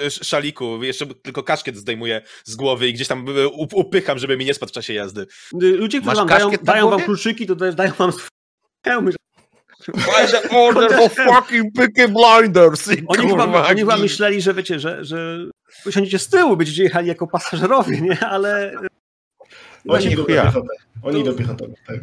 e, 0.00 0.04
sz- 0.04 0.26
szaliku, 0.28 0.82
jeszcze 0.84 1.06
tylko 1.06 1.42
kaszkiet 1.42 1.76
zdejmuję 1.76 2.22
z 2.44 2.54
głowy 2.56 2.88
i 2.88 2.92
gdzieś 2.92 3.08
tam 3.08 3.26
e, 3.28 3.48
up- 3.48 3.76
upycham, 3.76 4.18
żeby 4.18 4.36
mi 4.36 4.44
nie 4.44 4.54
spadł 4.54 4.70
w 4.70 4.74
czasie 4.74 4.92
jazdy. 4.94 5.26
Y, 5.62 5.66
Ludzie, 5.66 6.00
którzy 6.00 6.16
wam 6.16 6.28
dają, 6.28 6.50
dają 6.62 6.90
wam 6.90 7.00
kluczyki, 7.02 7.46
to 7.46 7.56
też 7.56 7.74
dają 7.74 7.92
wam 7.92 8.12
hełmy. 8.86 9.12
By 9.88 10.28
the 10.32 10.50
order 10.50 11.00
of 11.00 11.14
fucking 11.14 11.74
Peaky 11.76 12.08
Blinders! 12.12 12.92
I 12.92 13.02
Oni 13.06 13.28
chyba, 13.30 13.66
oni 13.68 13.80
chyba 13.80 13.96
myśleli, 13.96 14.40
że 14.42 14.54
wiecie, 14.54 14.80
że, 14.80 15.04
że 15.04 15.38
usiądziecie 15.86 16.18
z 16.18 16.28
tyłu, 16.28 16.56
będziecie 16.56 16.82
jechali 16.82 17.08
jako 17.08 17.26
pasażerowie, 17.26 18.00
nie? 18.00 18.20
Ale 18.20 18.72
Oni 19.88 20.16
do 20.16 20.24
piechoty. 20.24 20.68
Oni 21.02 21.20
idą 21.20 21.32
piechotą, 21.34 21.72
tak. 21.86 21.96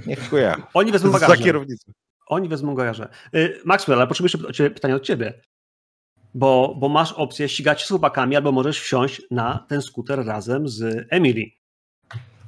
Oni 0.74 0.92
wezmą 0.92 1.12
Za 1.12 1.20
bagaże. 1.20 1.44
kierownicą. 1.44 1.92
Oni 2.30 2.50
wezmą 2.50 2.76
bagaże. 2.76 3.08
Y, 3.36 3.62
Maxwell, 3.66 4.00
ale 4.00 4.08
potrzebuję 4.08 4.48
jeszcze 4.48 4.70
pytanie 4.70 4.96
od 4.96 5.04
ciebie. 5.04 5.42
Bo, 6.34 6.76
bo 6.78 6.90
masz 6.90 7.12
opcję 7.12 7.50
ścigać 7.50 7.82
się 7.82 7.86
z 7.86 7.90
chłopakami, 7.90 8.36
albo 8.36 8.52
możesz 8.52 8.80
wsiąść 8.80 9.22
na 9.32 9.66
ten 9.70 9.82
skuter 9.82 10.26
razem 10.26 10.70
z 10.70 11.08
Emily. 11.10 11.46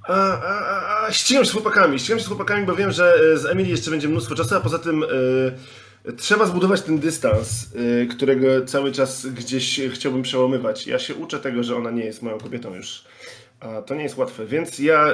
A, 0.07 0.13
a, 0.13 0.59
a, 0.65 1.07
a, 1.07 1.11
ścigam 1.11 1.43
się 1.43 1.49
z 1.49 1.53
chłopakami, 1.53 1.99
ścigam 1.99 2.19
się 2.19 2.25
z 2.25 2.27
chłopakami, 2.27 2.65
bo 2.65 2.75
wiem, 2.75 2.91
że 2.91 3.13
e, 3.33 3.37
z 3.37 3.45
Emily 3.45 3.69
jeszcze 3.69 3.91
będzie 3.91 4.07
mnóstwo 4.07 4.35
czasu, 4.35 4.55
a 4.55 4.59
poza 4.59 4.79
tym 4.79 5.03
e, 5.03 6.11
trzeba 6.11 6.45
zbudować 6.45 6.81
ten 6.81 6.99
dystans, 6.99 7.67
e, 7.75 8.05
którego 8.05 8.65
cały 8.65 8.91
czas 8.91 9.25
gdzieś 9.25 9.81
chciałbym 9.93 10.21
przełamywać. 10.21 10.87
Ja 10.87 10.99
się 10.99 11.15
uczę 11.15 11.39
tego, 11.39 11.63
że 11.63 11.75
ona 11.75 11.91
nie 11.91 12.05
jest 12.05 12.21
moją 12.21 12.37
kobietą 12.37 12.75
już. 12.75 13.03
A 13.61 13.81
to 13.81 13.95
nie 13.95 14.03
jest 14.03 14.17
łatwe, 14.17 14.45
więc 14.45 14.79
ja 14.79 15.05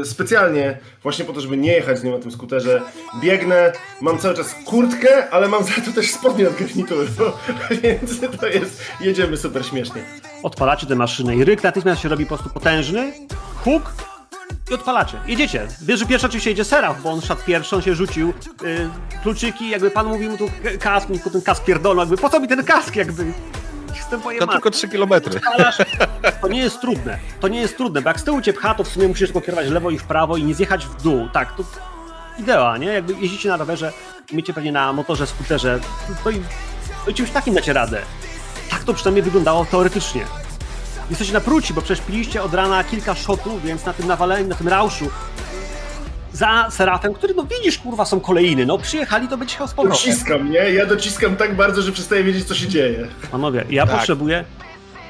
e, 0.00 0.04
specjalnie, 0.04 0.78
właśnie 1.02 1.24
po 1.24 1.32
to, 1.32 1.40
żeby 1.40 1.56
nie 1.56 1.72
jechać 1.72 1.98
z 1.98 2.04
nią 2.04 2.12
na 2.12 2.18
tym 2.18 2.30
skuterze, 2.30 2.82
biegnę, 3.20 3.72
mam 4.00 4.18
cały 4.18 4.34
czas 4.34 4.54
kurtkę, 4.64 5.30
ale 5.30 5.48
mam 5.48 5.64
za 5.64 5.72
to 5.86 5.92
też 5.94 6.10
spodnie 6.10 6.48
od 6.48 6.54
więc 7.82 8.20
to 8.40 8.46
jest, 8.46 8.82
jedziemy 9.00 9.36
super 9.36 9.66
śmiesznie. 9.66 10.02
Odpalacie 10.42 10.86
tę 10.86 10.94
maszynę 10.94 11.36
i 11.36 11.44
ryk 11.44 11.62
natychmiast 11.62 12.02
się 12.02 12.08
robi 12.08 12.24
po 12.24 12.28
prostu 12.28 12.50
potężny, 12.50 13.12
huk 13.64 13.92
i 14.70 14.74
odpalacie. 14.74 15.20
Jedziecie. 15.26 15.66
Wiesz, 15.82 16.00
że 16.00 16.06
pierwszy 16.06 16.26
oczywiście 16.26 16.50
jedzie 16.50 16.64
Seraf, 16.64 17.02
bo 17.02 17.10
on 17.10 17.20
szedł 17.20 17.42
pierwszy, 17.46 17.76
on 17.76 17.82
się 17.82 17.94
rzucił. 17.94 18.32
Yy, 18.62 18.90
kluczyki, 19.22 19.70
jakby 19.70 19.90
pan 19.90 20.06
mówił 20.06 20.30
mu 20.30 20.38
tu 20.38 20.50
kask, 20.80 21.08
mi 21.08 21.20
ten 21.20 21.42
kask 21.42 21.64
pierdolą, 21.64 22.00
jakby 22.00 22.16
po 22.16 22.30
co 22.30 22.40
mi 22.40 22.48
ten 22.48 22.64
kask, 22.64 22.96
jakby. 22.96 23.32
Jestem 23.96 24.20
To 24.38 24.46
tylko 24.46 24.70
3 24.70 24.88
kilometry. 24.88 25.40
to 26.40 26.48
nie 26.48 26.60
jest 26.60 26.80
trudne. 26.80 27.18
To 27.40 27.48
nie 27.48 27.60
jest 27.60 27.76
trudne, 27.76 28.02
bo 28.02 28.10
jak 28.10 28.20
z 28.20 28.24
tyłu 28.24 28.40
cię 28.40 28.52
pcha, 28.52 28.74
to 28.74 28.84
w 28.84 28.88
sumie 28.88 29.08
musisz 29.08 29.28
tylko 29.28 29.40
kierować 29.40 29.68
w 29.68 29.72
lewo 29.72 29.90
i 29.90 29.98
w 29.98 30.04
prawo 30.04 30.36
i 30.36 30.44
nie 30.44 30.54
zjechać 30.54 30.86
w 30.86 31.02
dół. 31.02 31.28
Tak, 31.32 31.56
to 31.56 31.64
idea, 32.38 32.76
nie? 32.76 32.86
Jakby 32.86 33.14
jeździcie 33.20 33.48
na 33.48 33.56
rowerze, 33.56 33.92
umiecie 34.32 34.54
pewnie 34.54 34.72
na 34.72 34.92
motorze, 34.92 35.26
skuterze, 35.26 35.80
to 36.24 36.30
i, 36.30 36.42
to 37.04 37.10
i 37.10 37.14
czymś 37.14 37.30
takim 37.30 37.54
dacie 37.54 37.72
radę. 37.72 38.02
Tak 38.70 38.84
to 38.84 38.94
przynajmniej 38.94 39.22
wyglądało 39.22 39.64
teoretycznie. 39.64 40.24
Jesteście 41.10 41.34
na 41.34 41.40
pruci, 41.40 41.74
bo 41.74 41.82
przecież 41.82 42.06
piliście 42.06 42.42
od 42.42 42.54
rana 42.54 42.84
kilka 42.84 43.14
shotów, 43.14 43.62
więc 43.62 43.84
na 43.84 43.92
tym 43.92 44.06
nawaleniu, 44.06 44.48
na 44.48 44.54
tym 44.54 44.68
rauszu 44.68 45.10
za 46.34 46.66
Serafem, 46.70 47.14
który 47.14 47.34
no 47.34 47.44
widzisz, 47.44 47.78
kurwa, 47.78 48.04
są 48.04 48.20
kolejny, 48.20 48.66
no 48.66 48.78
przyjechali, 48.78 49.28
to 49.28 49.36
będzie 49.36 49.52
jechał 49.52 49.68
z 49.68 49.74
powrotem. 49.74 50.10
Dociskam, 50.10 50.50
nie? 50.50 50.58
Ja 50.58 50.86
dociskam 50.86 51.36
tak 51.36 51.56
bardzo, 51.56 51.82
że 51.82 51.92
przestaję 51.92 52.24
wiedzieć, 52.24 52.44
co 52.48 52.54
się 52.54 52.68
dzieje. 52.68 53.08
Panowie, 53.30 53.64
ja 53.70 53.86
Tak. 53.86 53.96
potrzebuję, 53.96 54.44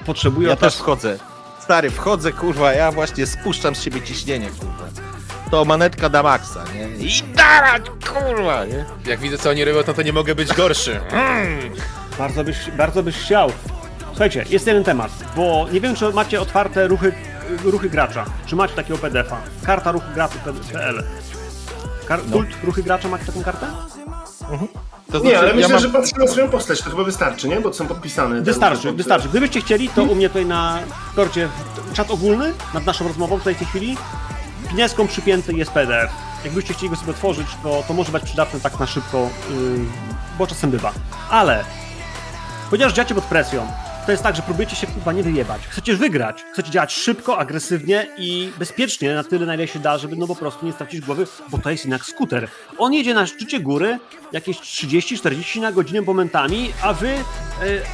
potrzebuję 0.07 0.49
Ja 0.49 0.57
też 0.57 0.77
wchodzę. 0.77 1.19
Stary, 1.61 1.91
wchodzę, 1.91 2.33
kurwa, 2.33 2.73
ja 2.73 2.93
właśnie 2.93 3.27
spuszczam 3.27 3.75
z 3.75 3.83
siebie 3.83 4.03
ciśnienie, 4.03 4.47
kurwa. 4.61 4.85
To 5.51 5.65
manetka 5.65 6.09
da 6.09 6.23
maksa, 6.23 6.65
nie? 6.75 7.07
I 7.07 7.23
darać, 7.35 7.83
kurwa, 8.09 8.65
nie? 8.65 8.85
Jak 9.07 9.21
widzę, 9.21 9.39
co 9.39 9.51
oni 9.51 9.65
robią, 9.65 9.79
no 9.87 9.95
to 9.95 10.03
nie 10.03 10.13
mogę 10.13 10.35
być 10.35 10.53
gorszy. 10.55 11.01
Mm. 11.11 11.59
Bardzo 12.19 12.45
byś, 12.45 12.57
bardzo 12.79 13.03
byś 13.03 13.17
chciał. 13.17 13.53
Słuchajcie, 14.09 14.45
jest 14.51 14.67
jeden 14.67 14.85
temat, 14.85 15.11
bo 15.37 15.67
nie 15.73 15.81
wiem, 15.81 15.95
czy 15.95 16.13
macie 16.13 16.41
otwarte 16.41 16.89
ruchy, 16.89 17.13
ruchy 17.65 17.91
gracza. 17.91 18.25
Czy 18.47 18.57
macie 18.57 18.75
takiego 18.75 18.99
PDF-a? 18.99 19.37
Karta 19.67 19.93
ruchu 19.93 20.07
gracza.pl 20.15 21.03
Kar- 22.09 22.21
Kult 22.33 22.49
ruchy 22.65 22.83
gracza 22.83 23.09
macie 23.09 23.25
taką 23.25 23.43
kartę? 23.43 23.67
To 25.13 25.19
Nie, 25.19 25.39
ale 25.39 25.49
ja 25.49 25.55
myślę, 25.55 25.69
mam- 25.69 25.79
że 25.83 25.89
patrzę 25.89 26.17
na 26.19 26.27
swoją 26.27 26.49
postać, 26.49 26.83
to 26.83 26.91
chyba 26.91 27.05
wystarczy, 27.05 27.49
nie? 27.49 27.61
Bo 27.61 27.73
są 27.73 27.87
podpisane. 27.87 28.43
Wystarczy, 28.43 28.83
Tam- 28.89 28.97
wystarczy. 28.97 29.29
Gdybyście 29.29 29.61
chcieli, 29.61 29.89
to 29.89 30.03
u 30.03 30.15
mnie 30.15 30.29
tutaj 30.29 30.47
na 30.47 30.79
korcie 31.17 31.49
czat 31.93 32.11
ogólny 32.11 32.53
nad 32.75 32.87
naszą 32.87 33.09
rozmową 33.09 33.39
tutaj 33.39 33.55
w 33.55 33.59
tej 33.59 33.67
chwili 33.67 33.97
pineską 34.71 35.07
przypięty 35.07 35.53
jest 35.53 35.71
PDF. 35.71 36.11
Jakbyście 36.45 36.75
chcieli 36.75 36.91
go 36.91 36.97
sobie 36.97 37.11
otworzyć, 37.11 37.47
to, 37.63 37.85
to 37.89 37.95
może 37.95 38.13
być 38.13 38.23
przydatne 38.25 38.61
tak 38.61 38.81
na 38.81 38.87
szybko, 38.87 39.29
yy, 39.51 39.57
bo 40.39 40.47
czasem 40.47 40.71
bywa. 40.71 40.93
Ale 41.31 41.65
ponieważ 42.71 42.93
działacie 42.93 43.15
pod 43.15 43.25
presją, 43.25 43.67
to 44.07 44.13
jest 44.13 44.23
tak, 44.23 44.37
że 44.37 44.43
próbujecie 44.43 44.77
się 44.77 44.87
chyba 44.87 45.13
nie 45.13 45.23
wyjebać. 45.23 45.63
Chcecie 45.69 45.97
wygrać. 45.97 46.45
Chcecie 46.53 46.71
działać 46.71 46.93
szybko, 46.93 47.39
agresywnie 47.39 48.07
i 48.19 48.53
bezpiecznie 48.59 49.15
na 49.15 49.25
tyle, 49.25 49.47
na 49.47 49.55
ile 49.55 49.69
się 49.69 49.79
da, 49.79 49.99
żeby 49.99 50.17
no 50.17 50.27
po 50.27 50.37
prostu 50.37 50.67
nie 50.67 50.73
stracić 50.73 51.01
głowy, 51.01 51.27
bo 51.49 51.59
to 51.59 51.71
jest 51.71 51.85
jednak 51.85 52.05
skuter. 52.05 52.49
On 52.79 52.93
jedzie 52.93 53.15
na 53.15 53.27
szczycie 53.27 53.61
góry 53.61 53.99
jakieś 54.33 54.59
30-40 54.59 55.61
na 55.61 55.73
godzinę 55.73 56.01
momentami, 56.01 56.73
a 56.83 56.93
wy, 56.93 57.09
e, 57.09 57.23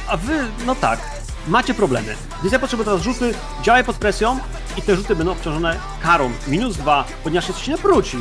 a 0.07 0.17
wy, 0.17 0.33
no 0.65 0.75
tak, 0.75 0.99
macie 1.47 1.73
problemy. 1.73 2.15
Więc 2.41 2.53
ja 2.53 2.59
potrzebuję 2.59 2.85
teraz 2.85 3.01
rzuty, 3.01 3.33
działaj 3.63 3.83
pod 3.83 3.95
presją 3.95 4.39
i 4.77 4.81
te 4.81 4.95
rzuty 4.95 5.15
będą 5.15 5.31
obciążone 5.31 5.79
karą. 6.03 6.31
Minus 6.47 6.77
dwa, 6.77 7.05
ponieważ 7.23 7.47
jesteście 7.47 7.71
na 7.71 7.77
pruci. 7.77 8.17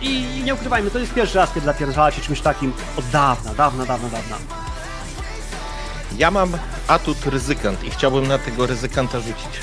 I 0.00 0.42
nie 0.44 0.54
ukrywajmy, 0.54 0.90
to 0.90 0.98
jest 0.98 1.14
pierwszy 1.14 1.38
raz, 1.38 1.54
kiedy 1.54 1.66
zapierdalacie 1.66 2.22
czymś 2.22 2.40
takim 2.40 2.72
od 2.96 3.04
dawna, 3.08 3.54
dawna, 3.54 3.86
dawna, 3.86 4.08
dawna. 4.08 4.67
Ja 6.16 6.30
mam 6.30 6.52
atut 6.88 7.26
ryzykant 7.26 7.84
i 7.84 7.90
chciałbym 7.90 8.26
na 8.28 8.38
tego 8.38 8.66
ryzykanta 8.66 9.20
rzucić. 9.20 9.60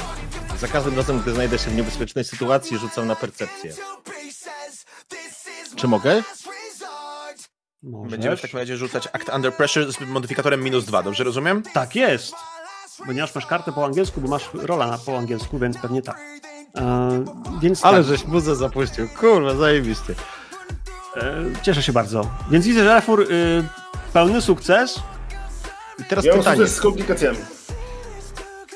Za 0.59 0.67
każdym 0.67 0.95
razem, 0.97 1.19
gdy 1.19 1.33
znajdę 1.33 1.59
się 1.59 1.69
w 1.71 1.75
niebezpiecznej 1.75 2.25
sytuacji, 2.25 2.77
rzucam 2.77 3.07
na 3.07 3.15
percepcję. 3.15 3.73
Czy 5.75 5.87
mogę? 5.87 6.23
Możesz. 7.83 8.11
Będziemy 8.11 8.37
w 8.37 8.41
takim 8.41 8.59
razie 8.59 8.77
rzucać 8.77 9.07
Act 9.13 9.29
Under 9.35 9.53
Pressure 9.53 9.93
z 9.93 9.99
modyfikatorem 10.01 10.63
minus 10.63 10.85
dwa, 10.85 11.03
dobrze 11.03 11.23
rozumiem? 11.23 11.63
Tak 11.73 11.95
jest. 11.95 12.33
Ponieważ 13.05 13.35
masz 13.35 13.45
kartę 13.45 13.71
po 13.71 13.85
angielsku, 13.85 14.21
bo 14.21 14.27
masz 14.27 14.49
rola 14.53 14.97
po 15.05 15.17
angielsku, 15.17 15.59
więc 15.59 15.77
pewnie 15.77 16.01
tak. 16.01 16.17
E, 16.77 17.25
więc 17.61 17.85
Ale 17.85 17.97
tak, 17.97 18.07
żeś 18.07 18.25
muzę 18.25 18.55
zapuścił. 18.55 19.07
Kurwa, 19.19 19.55
zajebiście. 19.55 20.15
e, 21.17 21.43
cieszę 21.61 21.83
się 21.83 21.93
bardzo. 21.93 22.29
Więc 22.51 22.65
widzę, 22.65 22.83
że 22.83 22.95
Efur 22.97 23.21
y, 23.21 23.63
pełny 24.13 24.41
sukces 24.41 24.99
I 25.99 26.03
teraz 26.03 26.25
Ja 26.25 26.33
pytanie. 26.37 26.67
z 26.67 26.81
komplikacjami. 26.81 27.37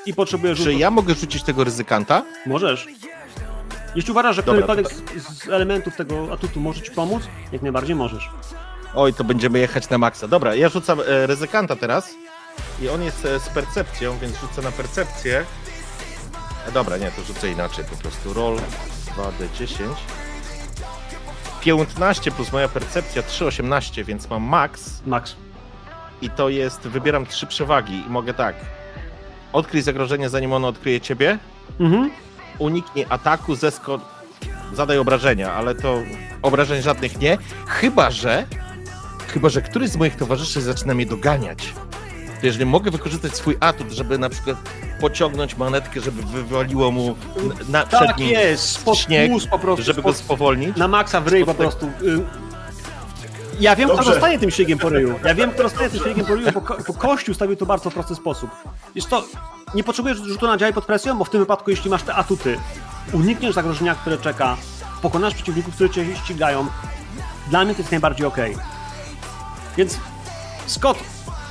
i 0.05 0.13
potrzebujesz 0.13 0.57
Czy 0.57 0.63
rzutów. 0.63 0.79
ja 0.79 0.91
mogę 0.91 1.13
rzucić 1.15 1.43
tego 1.43 1.63
ryzykanta? 1.63 2.23
Możesz. 2.45 2.87
Jeśli 3.95 4.11
uważasz, 4.11 4.35
że 4.35 4.43
Dobra, 4.43 4.61
którykolwiek 4.63 4.93
z, 5.23 5.37
z 5.43 5.49
elementów 5.49 5.95
tego 5.95 6.33
atutu 6.33 6.59
może 6.59 6.81
ci 6.81 6.91
pomóc, 6.91 7.23
jak 7.51 7.61
najbardziej 7.61 7.95
możesz. 7.95 8.29
Oj, 8.95 9.13
to 9.13 9.23
będziemy 9.23 9.59
jechać 9.59 9.89
na 9.89 9.97
maksa. 9.97 10.27
Dobra, 10.27 10.55
ja 10.55 10.69
rzucam 10.69 10.99
e, 10.99 11.27
ryzykanta 11.27 11.75
teraz. 11.75 12.09
i 12.81 12.89
on 12.89 13.03
jest 13.03 13.25
e, 13.25 13.39
z 13.39 13.49
percepcją, 13.49 14.17
więc 14.17 14.39
rzucę 14.39 14.61
na 14.61 14.71
percepcję. 14.71 15.45
E, 16.67 16.71
dobra, 16.71 16.97
nie, 16.97 17.11
to 17.11 17.21
rzucę 17.23 17.49
inaczej 17.49 17.85
po 17.85 17.95
prostu. 17.95 18.33
Roll 18.33 18.57
2d10. 19.17 19.75
15 21.61 22.31
plus 22.31 22.51
moja 22.51 22.67
percepcja 22.67 23.21
3,18, 23.21 24.05
więc 24.05 24.29
mam 24.29 24.43
max 24.43 25.01
Max. 25.05 25.35
I 26.21 26.29
to 26.29 26.49
jest, 26.49 26.81
wybieram 26.81 27.25
trzy 27.25 27.47
przewagi 27.47 28.03
i 28.07 28.09
mogę 28.09 28.33
tak. 28.33 28.55
Odkryj 29.53 29.81
zagrożenie 29.81 30.29
zanim 30.29 30.53
ono 30.53 30.67
odkryje 30.67 31.01
ciebie, 31.01 31.37
Mhm. 31.79 32.11
uniknij 32.59 33.05
ataku, 33.09 33.55
zesko... 33.55 33.99
Zadaj 34.73 34.97
obrażenia, 34.97 35.53
ale 35.53 35.75
to 35.75 35.97
obrażeń 36.41 36.81
żadnych 36.81 37.19
nie. 37.19 37.37
Chyba, 37.67 38.11
że... 38.11 38.45
Chyba, 39.27 39.49
że 39.49 39.61
któryś 39.61 39.89
z 39.89 39.95
moich 39.97 40.15
towarzyszy 40.15 40.61
zaczyna 40.61 40.93
mnie 40.93 41.05
doganiać. 41.05 41.73
To 42.39 42.45
jeżeli 42.45 42.65
mogę 42.65 42.91
wykorzystać 42.91 43.35
swój 43.35 43.57
atut, 43.59 43.91
żeby 43.91 44.17
na 44.17 44.29
przykład 44.29 44.57
pociągnąć 45.01 45.57
manetkę, 45.57 46.01
żeby 46.01 46.21
wywaliło 46.23 46.91
mu 46.91 47.15
na, 47.69 47.85
przed 47.85 47.99
Tak 47.99 48.17
nim 48.17 48.29
jest, 48.29 48.63
spod 48.69 48.97
śnieg, 48.97 49.31
po 49.51 49.59
prostu. 49.59 49.83
żeby 49.85 50.01
go 50.01 50.13
spod, 50.13 50.25
spowolnić. 50.25 50.77
na 50.77 50.87
maksa 50.87 51.21
w 51.21 51.27
ryj 51.27 51.45
po 51.45 51.53
prostu. 51.53 51.85
Y, 51.85 52.48
Ja 53.59 53.75
wiem, 53.75 53.87
kto 53.89 53.97
Dobrze. 53.97 54.11
dostaje 54.11 54.39
tym 54.39 54.51
śniegiem 54.51 54.79
po 54.79 54.89
ryju. 54.89 55.19
Ja 55.25 55.35
wiem, 55.35 55.51
kto 55.51 55.63
dostaje 55.63 55.89
tym 55.89 55.99
śniegiem 55.99 56.25
po 56.25 56.35
ryju, 56.35 56.51
bo, 56.51 56.61
ko- 56.61 56.77
bo 56.87 56.93
Kościół 56.93 57.35
stawił 57.35 57.55
to 57.55 57.65
w 57.65 57.67
bardzo 57.67 57.91
prosty 57.91 58.15
sposób. 58.15 58.49
Jest 58.95 59.09
to, 59.09 59.23
nie 59.75 59.83
potrzebujesz 59.83 60.17
rzutu 60.17 60.47
na 60.47 60.57
działaj 60.57 60.73
pod 60.73 60.85
presją, 60.85 61.17
bo 61.17 61.25
w 61.25 61.29
tym 61.29 61.39
wypadku, 61.39 61.69
jeśli 61.69 61.89
masz 61.89 62.03
te 62.03 62.15
atuty, 62.15 62.59
unikniesz 63.13 63.55
zagrożenia, 63.55 63.95
które 63.95 64.17
czeka, 64.17 64.57
pokonasz 65.01 65.33
przeciwników, 65.35 65.75
którzy 65.75 65.89
cię 65.89 66.15
ścigają, 66.15 66.67
dla 67.49 67.65
mnie 67.65 67.73
to 67.75 67.79
jest 67.81 67.91
najbardziej 67.91 68.27
okej. 68.27 68.57
Więc 69.77 69.97
Scott, 70.67 70.97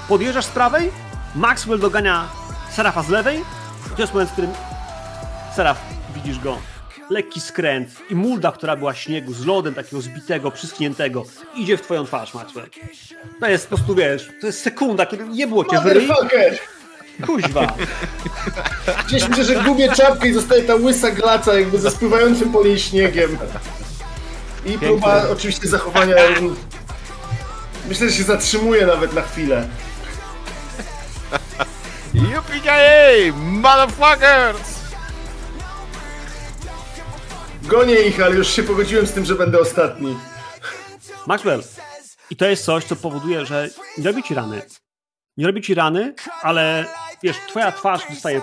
podjeżdżasz 0.08 0.44
z 0.44 0.48
prawej, 0.48 0.90
Maxwell 1.34 1.78
dogania 1.80 2.24
Serafa 2.72 3.02
z 3.02 3.08
lewej, 3.08 3.44
to 3.96 4.02
jest 4.02 4.12
moment, 4.12 4.30
w 4.30 4.32
którym 4.32 4.50
Seraf, 5.56 5.78
widzisz 6.14 6.38
go, 6.38 6.56
lekki 7.10 7.40
skręt 7.40 7.88
i 8.10 8.14
mulda, 8.14 8.52
która 8.52 8.76
była 8.76 8.94
śniegu 8.94 9.32
z 9.32 9.46
lodem 9.46 9.74
takiego 9.74 10.02
zbitego, 10.02 10.50
przyschniętego, 10.50 11.24
idzie 11.56 11.76
w 11.76 11.82
twoją 11.82 12.06
twarz, 12.06 12.34
Maxwell. 12.34 12.66
To 13.40 13.48
jest 13.48 13.68
po 13.68 13.76
prostu, 13.76 13.94
wiesz, 13.94 14.28
to 14.40 14.46
jest 14.46 14.62
sekunda, 14.62 15.06
kiedy 15.06 15.24
nie 15.24 15.46
było 15.46 15.64
cię 15.64 15.80
w 15.80 15.86
ryj, 15.86 16.06
Motherfucker! 16.06 16.58
kuźwa. 17.26 17.74
Gdzieś 19.06 19.28
myślę, 19.28 19.44
że 19.44 19.54
gubię 19.54 19.92
czapkę 19.92 20.28
i 20.28 20.32
zostaje 20.32 20.62
ta 20.62 20.74
łysa 20.74 21.10
glaca 21.10 21.54
jakby 21.54 21.78
ze 21.78 21.90
spływającym 21.90 22.52
po 22.52 22.64
niej 22.64 22.78
śniegiem. 22.78 23.38
I 24.66 24.78
próba 24.78 25.28
oczywiście 25.32 25.68
zachowania... 25.68 26.16
Myślę, 27.88 28.08
że 28.08 28.16
się 28.16 28.22
zatrzymuje 28.22 28.86
nawet 28.86 29.12
na 29.12 29.22
chwilę. 29.22 29.68
Yippee 32.14 33.32
motherfuckers! 33.36 34.77
Gonię 37.68 38.00
ich, 38.00 38.20
ale 38.22 38.34
już 38.34 38.48
się 38.48 38.62
pogodziłem 38.62 39.06
z 39.06 39.12
tym, 39.12 39.24
że 39.24 39.34
będę 39.34 39.58
ostatni. 39.60 40.16
Maxwell, 41.26 41.62
i 42.30 42.36
to 42.36 42.46
jest 42.46 42.64
coś, 42.64 42.84
co 42.84 42.96
powoduje, 42.96 43.46
że 43.46 43.68
nie 43.98 44.04
robi 44.04 44.22
ci 44.22 44.34
rany. 44.34 44.62
Nie 45.36 45.46
robi 45.46 45.62
ci 45.62 45.74
rany, 45.74 46.14
ale 46.42 46.86
wiesz, 47.22 47.36
twoja 47.48 47.72
twarz 47.72 48.02
dostaje 48.10 48.40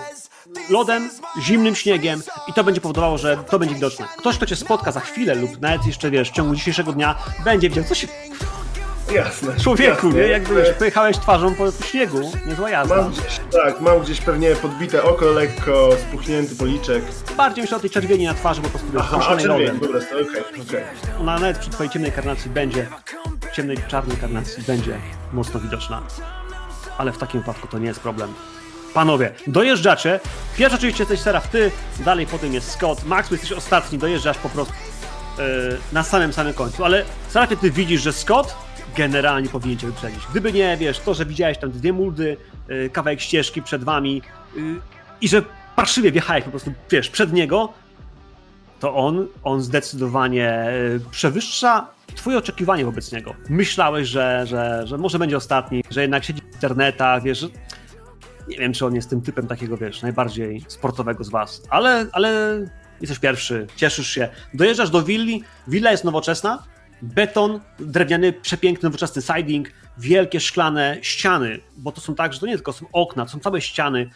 lodem, 0.70 1.10
zimnym 1.42 1.76
śniegiem 1.76 2.22
i 2.48 2.54
to 2.54 2.64
będzie 2.64 2.82
powodowało, 2.82 3.18
że 3.18 3.38
to 3.38 3.60
będzie 3.60 3.76
widoczne. 3.76 4.08
Ktoś, 4.18 4.38
kto 4.38 4.46
cię 4.46 4.56
spotka 4.56 4.92
za 4.92 5.00
chwilę 5.00 5.36
lub 5.36 5.62
nawet 5.62 5.86
jeszcze, 5.86 6.12
wiesz, 6.12 6.30
w 6.30 6.34
ciągu 6.34 6.56
dzisiejszego 6.56 6.94
dnia, 6.94 7.16
będzie 7.44 7.70
widział, 7.70 7.84
co 7.84 7.96
się... 7.96 8.08
Jasne. 9.14 9.56
Człowieku, 9.64 10.08
jasne. 10.08 10.22
nie? 10.22 10.28
Jak 10.28 10.54
wiesz, 10.54 10.74
pojechałeś 10.80 11.18
twarzą 11.18 11.56
po 11.56 11.72
śniegu, 11.72 12.32
niezła 12.46 12.70
jazda. 12.70 12.96
Mam 12.96 13.12
gdzieś, 13.12 13.40
tak, 13.52 13.82
mam 13.82 14.00
gdzieś 14.00 14.22
pewnie 14.22 14.56
podbite 14.56 15.04
oko 15.04 15.26
lekko, 15.26 15.90
spuchnięty 16.02 16.56
policzek. 16.56 17.04
Bardziej 17.38 17.62
myślę 17.64 17.78
o 17.78 17.80
tej 17.80 17.90
czerwieni 17.90 18.26
na 18.26 18.34
twarzy, 18.34 18.62
bo 18.62 18.70
po 18.70 18.80
prostu 18.80 18.98
Aha, 19.00 19.28
a 19.30 19.34
lodem. 19.34 19.80
dobra, 19.80 20.00
okej, 20.00 20.62
okej. 20.68 20.84
Ona 21.20 21.34
nawet 21.40 21.58
przy 21.58 21.70
twojej 21.70 21.90
ciemnej 21.94 22.12
karnacji 22.12 22.52
będzie, 22.52 22.88
ciemnej, 23.54 23.78
czarnej 23.88 24.18
karnacji 24.18 24.64
będzie 24.64 24.98
mocno 25.34 25.60
widoczna. 25.60 26.02
Ale 26.98 27.12
w 27.12 27.18
takim 27.18 27.40
wypadku 27.40 27.68
to 27.68 27.80
nie 27.80 27.88
jest 27.88 28.00
problem. 28.00 28.34
Panowie, 28.94 29.32
dojeżdżacie. 29.48 30.20
Pierwszy 30.58 30.78
oczywiście 30.78 31.04
jesteś 31.04 31.20
Seraf, 31.20 31.48
ty, 31.48 31.72
dalej 32.00 32.28
potem 32.28 32.54
jest 32.54 32.72
Scott. 32.72 33.06
Max, 33.06 33.32
jesteś 33.32 33.52
ostatni, 33.52 33.98
dojeżdżasz 33.98 34.38
po 34.38 34.50
prostu 34.50 34.74
yy, 35.38 35.44
na 35.92 36.04
samym 36.04 36.34
samym 36.34 36.54
końcu. 36.54 36.86
Ale 36.86 37.06
Serafie, 37.30 37.58
ty 37.58 37.72
widzisz, 37.72 38.02
że 38.02 38.14
Scott 38.14 38.56
generalnie 38.98 39.50
powinien 39.50 39.78
cię 39.78 39.88
wyprzedzić. 39.88 40.24
Gdyby 40.32 40.54
nie, 40.54 40.78
wiesz, 40.78 41.00
to, 41.00 41.14
że 41.14 41.26
widziałeś 41.26 41.58
tam 41.58 41.72
dwie 41.72 41.94
muldy, 41.94 42.38
yy, 42.68 42.90
kawałek 42.90 43.22
ścieżki 43.22 43.62
przed 43.62 43.84
wami 43.84 44.22
yy, 44.56 44.62
i 45.22 45.28
że 45.28 45.42
parszywie 45.76 46.12
wjechałeś 46.12 46.44
po 46.44 46.50
prostu, 46.50 46.74
wiesz, 46.92 47.10
przed 47.10 47.34
niego, 47.34 47.74
to 48.80 48.96
on, 48.96 49.28
on 49.44 49.62
zdecydowanie 49.62 50.50
e, 50.50 50.72
przewyższa 51.12 51.88
twoje 52.16 52.38
oczekiwanie 52.38 52.86
wobec 52.86 53.12
niego. 53.12 53.36
Myślałeś, 53.50 54.08
że, 54.08 54.46
że, 54.48 54.88
że 54.88 54.98
może 54.98 55.20
będzie 55.20 55.38
ostatni, 55.38 55.84
że 55.90 56.02
jednak 56.02 56.24
siedzi 56.24 56.42
w 56.42 56.54
internetach, 56.54 57.24
wiesz, 57.24 57.46
nie 58.48 58.58
wiem, 58.58 58.74
czy 58.74 58.86
on 58.86 58.96
jest 58.96 59.10
tym 59.10 59.22
typem 59.22 59.48
takiego, 59.48 59.78
wiesz, 59.78 60.02
najbardziej 60.02 60.66
sportowego 60.68 61.24
z 61.24 61.30
was, 61.30 61.62
ale, 61.70 62.08
ale 62.12 62.60
jesteś 63.02 63.20
pierwszy, 63.20 63.68
cieszysz 63.76 64.08
się. 64.08 64.30
Dojeżdżasz 64.54 64.90
do 64.90 65.04
willi, 65.04 65.44
willa 65.68 65.92
jest 65.92 66.04
nowoczesna, 66.04 66.64
beton, 67.02 67.60
drewniany, 67.80 68.34
przepiękny, 68.34 68.88
nowoczesny 68.88 69.22
siding, 69.22 69.70
wielkie 69.98 70.40
szklane 70.40 70.98
ściany, 71.02 71.60
bo 71.78 71.92
to 71.92 72.02
są 72.02 72.16
tak, 72.16 72.34
że 72.34 72.40
to 72.40 72.46
nie 72.46 72.56
tylko 72.56 72.74
są 72.74 72.86
okna, 72.94 73.26
to 73.26 73.32
są 73.32 73.40
całe 73.40 73.62
ściany 73.62 74.10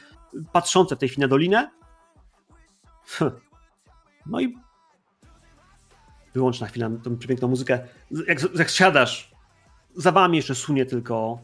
patrzące 0.54 0.96
w 0.96 1.00
tej 1.00 1.10
chwili 1.10 1.22
na 1.22 1.28
dolinę. 1.28 1.72
No 4.26 4.40
i 4.40 4.58
wyłącz 6.34 6.60
na 6.62 6.68
chwilę 6.68 7.00
tą 7.04 7.18
przepiękną 7.18 7.48
muzykę. 7.48 7.88
Jak, 8.28 8.40
jak 8.56 8.70
siadasz, 8.70 9.32
za 9.96 10.12
wami 10.12 10.38
jeszcze 10.38 10.56
sunie 10.56 10.86
tylko 10.86 11.40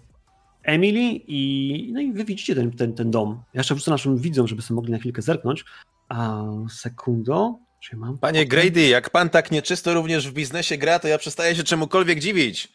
Emily 0.64 1.22
i, 1.28 1.90
no 1.94 2.02
i 2.02 2.14
wy 2.14 2.26
widzicie 2.26 2.56
ten, 2.56 2.72
ten, 2.72 2.94
ten 2.94 3.12
dom. 3.12 3.44
Ja 3.54 3.60
jeszcze 3.60 3.76
wrzucę 3.76 3.92
naszym 3.92 4.18
widzom, 4.18 4.48
żeby 4.48 4.62
sobie 4.62 4.76
mogli 4.76 4.92
na 4.92 4.98
chwilkę 4.98 5.22
zerknąć. 5.22 5.66
A 6.10 6.44
sekundo. 6.70 7.60
Czy 7.80 7.96
mam 7.98 8.18
Panie 8.18 8.46
Grady, 8.46 8.82
jak 8.88 9.10
pan 9.10 9.30
tak 9.30 9.52
nieczysto 9.52 9.94
również 9.94 10.30
w 10.30 10.34
biznesie 10.34 10.78
gra, 10.78 11.00
to 11.00 11.08
ja 11.08 11.18
przestaję 11.18 11.56
się 11.56 11.64
czemukolwiek 11.64 12.20
dziwić. 12.20 12.68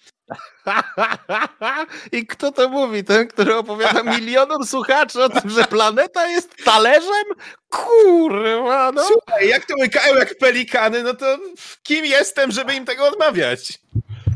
I 2.13 2.27
kto 2.27 2.53
to 2.53 2.69
mówi? 2.69 3.05
Ten, 3.05 3.29
który 3.29 3.57
opowiada 3.57 4.03
milionom 4.19 4.67
słuchaczy 4.67 5.25
o 5.25 5.29
tym, 5.29 5.51
że 5.51 5.65
planeta 5.65 6.27
jest 6.27 6.65
talerzem? 6.65 7.25
Kurwa, 7.69 8.93
no. 8.93 9.03
Słuchaj, 9.07 9.49
jak 9.49 9.65
to 9.67 9.75
łykają 9.81 10.17
jak 10.17 10.39
pelikany, 10.39 11.03
no 11.03 11.15
to 11.15 11.39
kim 11.83 12.05
jestem, 12.05 12.51
żeby 12.51 12.75
im 12.75 12.85
tego 12.85 13.09
odmawiać? 13.09 13.79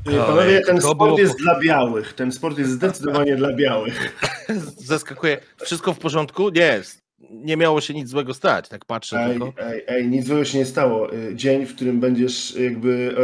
Panowie, 0.05 0.61
ten 0.61 0.81
sport 0.81 0.99
było- 0.99 1.19
jest 1.19 1.37
dla 1.39 1.61
białych. 1.61 2.13
Ten 2.13 2.33
sport 2.33 2.59
jest 2.59 2.71
zdecydowanie 2.71 3.37
dla 3.37 3.53
białych. 3.53 4.19
Zaskakuje. 4.77 5.41
Wszystko 5.63 5.95
w 5.95 5.99
porządku? 5.99 6.49
Nie. 6.51 6.83
Nie 7.31 7.57
miało 7.57 7.81
się 7.81 7.95
nic 7.95 8.09
złego 8.09 8.35
stać, 8.35 8.69
tak 8.69 8.85
patrzę 8.85 9.19
Ej, 9.19 9.31
tylko. 9.31 9.53
ej, 9.63 9.85
ej, 9.87 10.09
nic 10.09 10.27
złego 10.27 10.45
się 10.45 10.59
nie 10.59 10.65
stało. 10.67 11.15
Y, 11.15 11.35
Dzień, 11.35 11.67
w 11.67 11.75
którym 11.75 12.01
będziesz 12.01 12.57
jakby 12.57 13.15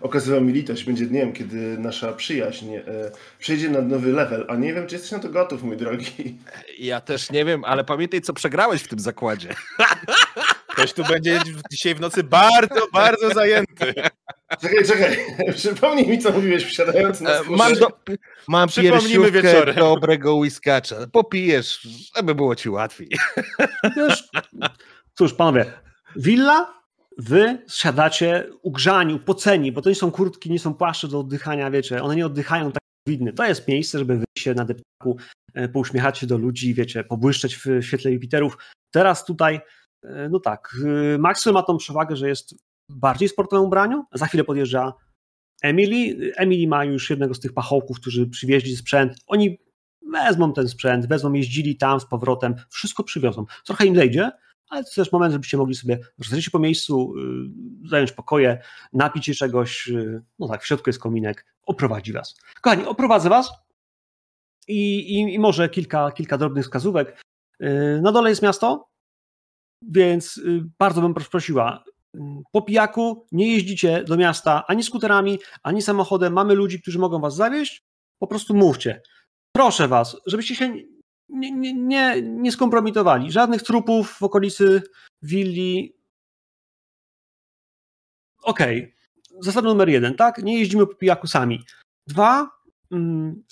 e, 0.00 0.04
okazywał 0.04 0.40
mi 0.40 0.52
litość, 0.52 0.84
będzie 0.84 1.06
dniem, 1.06 1.32
kiedy 1.32 1.78
nasza 1.78 2.12
przyjaźń 2.12 2.74
e, 2.74 2.82
przejdzie 3.38 3.70
na 3.70 3.80
nowy 3.80 4.12
level. 4.12 4.44
A 4.48 4.56
nie 4.56 4.74
wiem, 4.74 4.86
czy 4.86 4.94
jesteś 4.94 5.12
na 5.12 5.18
to 5.18 5.28
gotów, 5.28 5.62
mój 5.62 5.76
drogi. 5.76 6.36
Ja 6.78 7.00
też 7.00 7.30
nie 7.30 7.44
wiem, 7.44 7.64
ale 7.64 7.84
pamiętaj, 7.84 8.20
co 8.20 8.32
przegrałeś 8.32 8.82
w 8.82 8.88
tym 8.88 8.98
zakładzie. 8.98 9.48
Ktoś 10.72 10.92
tu 10.92 11.04
będzie 11.04 11.40
dzisiaj 11.70 11.94
w 11.94 12.00
nocy 12.00 12.22
bardzo, 12.24 12.86
bardzo 12.92 13.30
zajęty. 13.34 13.94
Czekaj, 14.60 14.84
czekaj. 14.86 15.16
Przypomnij 15.54 16.08
mi, 16.08 16.18
co 16.18 16.32
mówiłeś 16.32 16.64
wsiadając 16.64 17.20
na 17.20 17.30
E, 17.30 17.38
skórze. 17.38 17.56
Mam, 17.56 17.74
do, 17.74 17.88
mam 18.48 18.68
wieczorem. 19.32 19.76
dobrego 19.76 20.34
whiskacza. 20.34 20.96
Popijesz, 21.12 21.88
żeby 22.16 22.34
było 22.34 22.56
ci 22.56 22.68
łatwiej. 22.70 23.08
Wiesz, 23.96 24.28
cóż, 25.14 25.34
panowie, 25.34 25.72
willa, 26.16 26.82
wy 27.18 27.58
siadacie 27.70 28.46
ugrzani, 28.62 29.14
upoceni, 29.14 29.72
bo 29.72 29.82
to 29.82 29.88
nie 29.88 29.94
są 29.94 30.10
kurtki, 30.10 30.50
nie 30.50 30.58
są 30.58 30.74
płaszcze 30.74 31.08
do 31.08 31.18
oddychania, 31.20 31.70
wiecie, 31.70 32.02
one 32.02 32.16
nie 32.16 32.26
oddychają 32.26 32.64
tak 32.72 32.82
jak 33.06 33.12
widny. 33.14 33.32
To 33.32 33.44
jest 33.44 33.68
miejsce, 33.68 33.98
żeby 33.98 34.14
wyjść 34.14 34.38
się 34.44 34.54
na 34.54 34.64
deptaku, 34.64 35.16
e, 35.54 35.68
pouśmiechać 35.68 36.18
się 36.18 36.26
do 36.26 36.38
ludzi, 36.38 36.74
wiecie, 36.74 37.04
pobłyszczeć 37.04 37.56
w 37.56 37.82
świetle 37.82 38.10
Jupiterów. 38.12 38.58
Teraz 38.90 39.24
tutaj, 39.24 39.60
no 40.30 40.40
tak, 40.40 40.76
e, 41.14 41.18
Maxwell 41.18 41.54
ma 41.54 41.62
tą 41.62 41.76
przewagę, 41.76 42.16
że 42.16 42.28
jest 42.28 42.54
w 42.88 42.96
bardziej 42.96 43.28
sportowym 43.28 43.66
ubraniu, 43.66 44.04
za 44.14 44.26
chwilę 44.26 44.44
podjeżdża 44.44 44.92
Emily. 45.62 46.32
Emily 46.36 46.68
ma 46.68 46.84
już 46.84 47.10
jednego 47.10 47.34
z 47.34 47.40
tych 47.40 47.52
pachołków, 47.52 48.00
którzy 48.00 48.26
przywieźli 48.26 48.76
sprzęt. 48.76 49.12
Oni 49.26 49.58
wezmą 50.12 50.52
ten 50.52 50.68
sprzęt, 50.68 51.06
wezmą, 51.06 51.32
jeździli 51.32 51.76
tam 51.76 52.00
z 52.00 52.04
powrotem, 52.04 52.54
wszystko 52.70 53.04
przywiozą. 53.04 53.44
Trochę 53.64 53.86
im 53.86 53.96
zejdzie, 53.96 54.30
ale 54.68 54.84
to 54.84 54.90
też 54.94 55.12
moment, 55.12 55.32
żebyście 55.32 55.56
mogli 55.56 55.74
sobie 55.74 55.98
rozejrzeć 56.18 56.50
po 56.50 56.58
miejscu, 56.58 57.14
yy, 57.16 57.88
zająć 57.88 58.12
pokoje, 58.12 58.62
napić 58.92 59.26
się 59.26 59.34
czegoś. 59.34 59.86
Yy, 59.86 60.22
no 60.38 60.48
tak, 60.48 60.62
w 60.62 60.66
środku 60.66 60.88
jest 60.90 61.00
kominek, 61.00 61.46
oprowadzi 61.66 62.12
was. 62.12 62.36
Kochani, 62.60 62.84
oprowadzę 62.84 63.28
was 63.28 63.52
i, 64.68 64.98
i, 64.98 65.34
i 65.34 65.38
może 65.38 65.68
kilka, 65.68 66.10
kilka 66.10 66.38
drobnych 66.38 66.64
wskazówek. 66.64 67.22
Y, 67.62 68.00
na 68.02 68.12
dole 68.12 68.30
jest 68.30 68.42
miasto, 68.42 68.88
więc 69.90 70.36
y, 70.36 70.64
bardzo 70.78 71.00
bym 71.00 71.14
prosiła, 71.14 71.84
po 72.52 72.62
pijaku 72.62 73.26
nie 73.32 73.52
jeździcie 73.52 74.04
do 74.04 74.16
miasta 74.16 74.66
ani 74.66 74.82
skuterami, 74.82 75.38
ani 75.62 75.82
samochodem. 75.82 76.32
Mamy 76.32 76.54
ludzi, 76.54 76.82
którzy 76.82 76.98
mogą 76.98 77.20
was 77.20 77.36
zawieźć. 77.36 77.82
Po 78.18 78.26
prostu 78.26 78.54
mówcie. 78.54 79.02
Proszę 79.56 79.88
was, 79.88 80.16
żebyście 80.26 80.54
się 80.54 80.74
nie, 81.28 81.50
nie, 81.50 81.74
nie, 81.74 82.22
nie 82.22 82.52
skompromitowali. 82.52 83.32
Żadnych 83.32 83.62
trupów 83.62 84.12
w 84.12 84.22
okolicy 84.22 84.82
willi. 85.22 85.96
Okej. 88.42 88.78
Okay. 88.78 89.42
Zasada 89.42 89.68
numer 89.68 89.88
jeden, 89.88 90.14
tak? 90.14 90.42
Nie 90.42 90.58
jeździmy 90.58 90.86
po 90.86 90.94
pijaku 90.94 91.26
sami. 91.26 91.64
Dwa, 92.06 92.50
mm, 92.90 93.42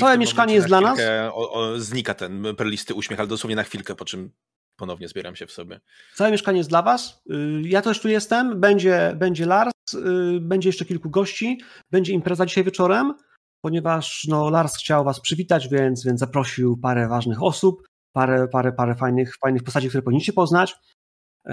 całe 0.00 0.18
mieszkanie 0.18 0.54
jest 0.54 0.66
dla 0.66 0.80
nas. 0.80 0.98
O, 1.32 1.52
o, 1.52 1.80
znika 1.80 2.14
ten 2.14 2.44
perlisty 2.56 2.94
uśmiech, 2.94 3.20
ale 3.20 3.28
dosłownie 3.28 3.56
na 3.56 3.62
chwilkę, 3.62 3.94
po 3.94 4.04
czym 4.04 4.30
ponownie 4.76 5.08
zbieram 5.08 5.36
się 5.36 5.46
w 5.46 5.52
sobie. 5.52 5.80
Całe 6.14 6.30
mieszkanie 6.30 6.58
jest 6.58 6.70
dla 6.70 6.82
Was. 6.82 7.22
Y, 7.30 7.62
ja 7.64 7.82
też 7.82 8.00
tu 8.00 8.08
jestem. 8.08 8.60
Będzie, 8.60 9.12
będzie 9.16 9.46
Lars, 9.46 9.72
y, 9.94 10.40
będzie 10.40 10.68
jeszcze 10.68 10.84
kilku 10.84 11.10
gości. 11.10 11.60
Będzie 11.90 12.12
impreza 12.12 12.46
dzisiaj 12.46 12.64
wieczorem, 12.64 13.14
ponieważ 13.60 14.26
no, 14.28 14.50
Lars 14.50 14.76
chciał 14.76 15.04
Was 15.04 15.20
przywitać, 15.20 15.68
więc, 15.68 16.04
więc 16.04 16.20
zaprosił 16.20 16.76
parę 16.76 17.08
ważnych 17.08 17.42
osób, 17.42 17.82
parę, 18.12 18.48
parę, 18.48 18.72
parę 18.72 18.94
fajnych, 18.94 19.36
fajnych 19.36 19.62
postaci, 19.62 19.88
które 19.88 20.02
powinniście 20.02 20.32
poznać. 20.32 20.74
Y, 21.46 21.52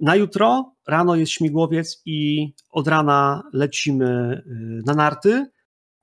na 0.00 0.16
jutro 0.16 0.74
rano 0.88 1.16
jest 1.16 1.32
śmigłowiec 1.32 2.02
i 2.06 2.48
od 2.70 2.88
rana 2.88 3.42
lecimy 3.52 4.42
na 4.86 4.94
narty. 4.94 5.46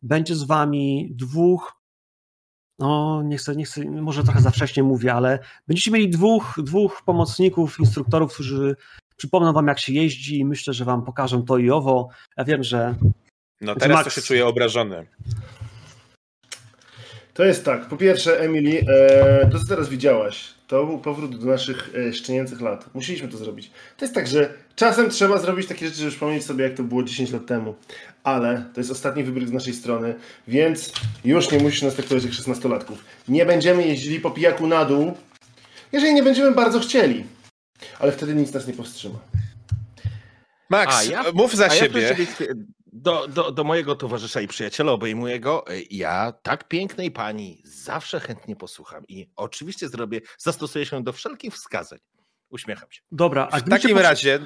Będzie 0.01 0.35
z 0.35 0.43
Wami 0.43 1.15
dwóch 1.15 1.84
no 2.79 3.21
nie 3.23 3.37
chcę, 3.37 3.55
nie 3.55 3.65
chcę, 3.65 3.85
może 3.85 4.23
trochę 4.23 4.41
za 4.41 4.51
wcześnie 4.51 4.83
mówię, 4.83 5.13
ale 5.13 5.39
będziecie 5.67 5.91
mieli 5.91 6.09
dwóch, 6.09 6.55
dwóch 6.57 7.01
pomocników, 7.05 7.79
instruktorów, 7.79 8.33
którzy 8.33 8.75
przypomną 9.17 9.53
wam 9.53 9.67
jak 9.67 9.79
się 9.79 9.93
jeździ 9.93 10.39
i 10.39 10.45
myślę, 10.45 10.73
że 10.73 10.85
wam 10.85 11.05
pokażą 11.05 11.45
to 11.45 11.57
i 11.57 11.71
owo. 11.71 12.09
Ja 12.37 12.43
wiem, 12.43 12.63
że... 12.63 12.95
No 13.61 13.75
teraz 13.75 13.97
Max... 13.97 14.15
to 14.15 14.21
się 14.21 14.27
czuję 14.27 14.47
obrażony. 14.47 15.07
To 17.33 17.45
jest 17.45 17.65
tak, 17.65 17.87
po 17.87 17.97
pierwsze 17.97 18.39
Emily, 18.39 18.81
e, 18.87 19.49
to 19.51 19.59
co 19.59 19.65
teraz 19.67 19.89
widziałaś, 19.89 20.53
to 20.67 20.85
był 20.85 20.99
powrót 20.99 21.39
do 21.39 21.45
naszych 21.45 21.91
e, 21.95 22.13
szczenięcych 22.13 22.61
lat. 22.61 22.89
Musieliśmy 22.93 23.27
to 23.27 23.37
zrobić. 23.37 23.71
To 23.97 24.05
jest 24.05 24.15
tak, 24.15 24.27
że 24.27 24.53
czasem 24.75 25.09
trzeba 25.09 25.37
zrobić 25.37 25.67
takie 25.67 25.85
rzeczy, 25.85 25.97
żeby 25.97 26.11
przypomnieć 26.11 26.45
sobie, 26.45 26.63
jak 26.63 26.73
to 26.73 26.83
było 26.83 27.03
10 27.03 27.31
lat 27.31 27.45
temu. 27.45 27.75
Ale 28.23 28.65
to 28.73 28.79
jest 28.79 28.91
ostatni 28.91 29.23
wybryk 29.23 29.47
z 29.47 29.51
naszej 29.51 29.73
strony, 29.73 30.15
więc 30.47 30.91
już 31.25 31.51
nie 31.51 31.59
musisz 31.59 31.81
nas 31.81 31.95
traktować 31.95 32.23
jak 32.23 32.33
16-latków. 32.33 32.95
Nie 33.27 33.45
będziemy 33.45 33.87
jeździli 33.87 34.19
po 34.19 34.31
pijaku 34.31 34.67
na 34.67 34.85
dół, 34.85 35.17
jeżeli 35.91 36.13
nie 36.13 36.23
będziemy 36.23 36.51
bardzo 36.51 36.79
chcieli. 36.79 37.23
Ale 37.99 38.11
wtedy 38.11 38.35
nic 38.35 38.53
nas 38.53 38.67
nie 38.67 38.73
powstrzyma. 38.73 39.19
Max, 40.69 41.09
ja, 41.09 41.23
mów 41.33 41.55
za 41.55 41.69
siebie. 41.69 42.01
Ja 42.01 42.15
do, 42.95 43.27
do, 43.27 43.51
do 43.51 43.63
mojego 43.63 43.95
towarzysza 43.95 44.41
i 44.41 44.47
przyjaciela 44.47 44.91
obejmuję 44.91 45.39
go. 45.39 45.65
Ja 45.89 46.33
tak 46.43 46.67
pięknej 46.67 47.11
pani 47.11 47.61
zawsze 47.65 48.19
chętnie 48.19 48.55
posłucham 48.55 49.03
i 49.07 49.29
oczywiście 49.35 49.89
zrobię, 49.89 50.21
zastosuję 50.37 50.85
się 50.85 51.03
do 51.03 51.13
wszelkich 51.13 51.53
wskazań. 51.53 51.99
Uśmiecham 52.49 52.91
się. 52.91 53.01
Dobra, 53.11 53.47
a 53.51 53.59
w 53.59 53.69
takim 53.69 53.97
razie 53.97 54.39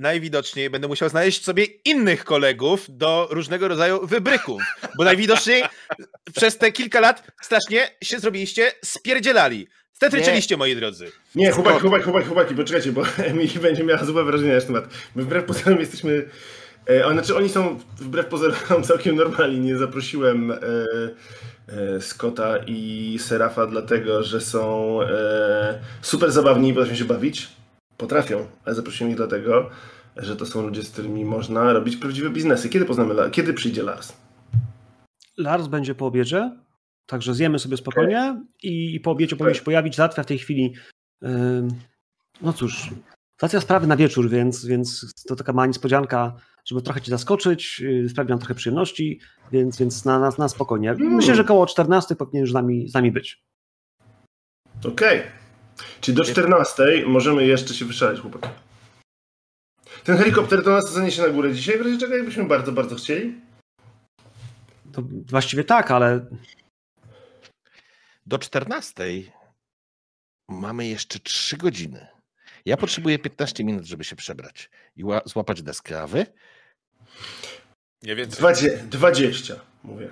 najwidoczniej 0.00 0.70
będę 0.70 0.88
musiał 0.88 1.08
znaleźć 1.08 1.44
sobie 1.44 1.64
innych 1.64 2.24
kolegów 2.24 2.86
do 2.88 3.28
różnego 3.30 3.68
rodzaju 3.68 4.06
wybryków, 4.06 4.62
bo 4.98 5.04
najwidoczniej 5.04 5.62
przez 6.34 6.58
te 6.58 6.72
kilka 6.72 7.00
lat 7.00 7.26
strasznie 7.42 7.88
się 8.04 8.18
zrobiliście 8.18 8.72
spierdzielali. 8.84 9.66
Stetryczyliście, 9.92 10.56
moi 10.56 10.76
drodzy. 10.76 11.12
Nie, 11.34 11.50
chłopaki, 11.50 11.80
chłopaki, 11.80 12.04
chłopaki, 12.04 12.26
chłopaki, 12.26 12.54
poczekajcie, 12.54 12.92
bo 12.92 13.02
Emily 13.26 13.60
będzie 13.62 13.84
miała 13.84 14.04
złe 14.04 14.24
wrażenie 14.24 14.52
na 14.54 14.60
ten 14.60 14.66
temat. 14.66 14.84
My 15.14 15.22
wbrew 15.22 15.44
pozorom 15.44 15.80
jesteśmy 15.80 16.28
E, 16.86 17.12
znaczy 17.12 17.36
oni 17.36 17.48
są 17.48 17.78
wbrew 18.00 18.26
pozorom 18.26 18.82
całkiem 18.88 19.16
normalni. 19.16 19.60
Nie 19.60 19.76
zaprosiłem 19.76 20.50
e, 20.50 20.56
e, 21.68 22.00
Scotta 22.00 22.58
i 22.66 23.16
Serafa 23.20 23.66
dlatego, 23.66 24.22
że 24.22 24.40
są 24.40 25.02
e, 25.02 25.78
super 26.02 26.32
zabawni 26.32 26.68
i 26.68 26.74
potrafią 26.74 26.96
się 26.96 27.04
bawić. 27.04 27.48
Potrafią, 28.00 28.46
ale 28.64 28.74
zaprosiłem 28.74 29.10
ich 29.10 29.16
dlatego, 29.16 29.70
że 30.16 30.36
to 30.36 30.46
są 30.46 30.62
ludzie, 30.62 30.82
z 30.82 30.90
którymi 30.90 31.24
można 31.24 31.72
robić 31.72 31.96
prawdziwe 31.96 32.30
biznesy. 32.30 32.68
Kiedy 32.68 32.84
poznamy, 32.84 33.14
kiedy 33.30 33.54
przyjdzie 33.54 33.82
Lars? 33.82 34.12
Lars 35.36 35.66
będzie 35.66 35.94
po 35.94 36.06
obiedzie, 36.06 36.56
także 37.06 37.34
zjemy 37.34 37.58
sobie 37.58 37.76
spokojnie 37.76 38.20
okay. 38.20 38.46
i 38.62 39.00
po 39.00 39.10
obiedzie 39.10 39.36
powinien 39.36 39.54
się 39.54 39.62
pojawić. 39.62 39.96
Załatwia 39.96 40.22
w 40.22 40.26
tej 40.26 40.38
chwili 40.38 40.74
no 42.42 42.52
cóż, 42.52 42.90
stacja 43.36 43.60
sprawy 43.60 43.86
na 43.86 43.96
wieczór, 43.96 44.28
więc, 44.28 44.66
więc 44.66 45.12
to 45.28 45.36
taka 45.36 45.52
mała 45.52 45.66
niespodzianka 45.66 46.36
żeby 46.64 46.82
trochę 46.82 47.00
ci 47.00 47.10
zaskoczyć, 47.10 47.82
y, 47.84 48.08
sprawić 48.08 48.30
nam 48.30 48.38
trochę 48.38 48.54
przyjemności, 48.54 49.20
więc, 49.52 49.78
więc 49.78 50.04
na, 50.04 50.18
na, 50.18 50.30
na 50.38 50.48
spokojnie. 50.48 50.94
Myślę, 50.94 51.34
że 51.34 51.44
koło 51.44 51.66
14 51.66 52.16
powinien 52.16 52.40
już 52.40 52.50
z 52.50 52.54
nami, 52.54 52.88
z 52.88 52.94
nami 52.94 53.12
być. 53.12 53.44
Okej. 54.78 55.18
Okay. 55.18 55.39
Czyli 56.00 56.16
do 56.16 56.24
14 56.24 56.82
możemy 57.06 57.46
jeszcze 57.46 57.74
się 57.74 57.84
wyszaleć, 57.84 58.20
chłopaki. 58.20 58.48
Ten 60.04 60.16
helikopter 60.16 60.64
to 60.64 60.70
nas 60.70 60.92
zaniesie 60.92 61.22
na 61.22 61.28
górę 61.28 61.54
dzisiaj, 61.54 61.78
w 61.78 61.82
razie 61.82 61.98
czego 61.98 62.16
jakbyśmy 62.16 62.44
bardzo, 62.44 62.72
bardzo 62.72 62.96
chcieli? 62.96 63.40
To 64.92 65.02
właściwie 65.26 65.64
tak, 65.64 65.90
ale... 65.90 66.26
Do 68.26 68.38
14 68.38 69.04
mamy 70.48 70.86
jeszcze 70.86 71.18
3 71.18 71.56
godziny. 71.56 72.06
Ja 72.64 72.76
potrzebuję 72.76 73.18
15 73.18 73.64
minut, 73.64 73.84
żeby 73.84 74.04
się 74.04 74.16
przebrać 74.16 74.70
i 74.96 75.04
złapać 75.24 75.62
deskę, 75.62 76.02
a 76.02 76.06
wy? 76.06 76.26
Nie 78.02 78.16
więcej. 78.16 78.38
20, 78.38 78.76
20 78.84 79.54
mówię. 79.84 80.08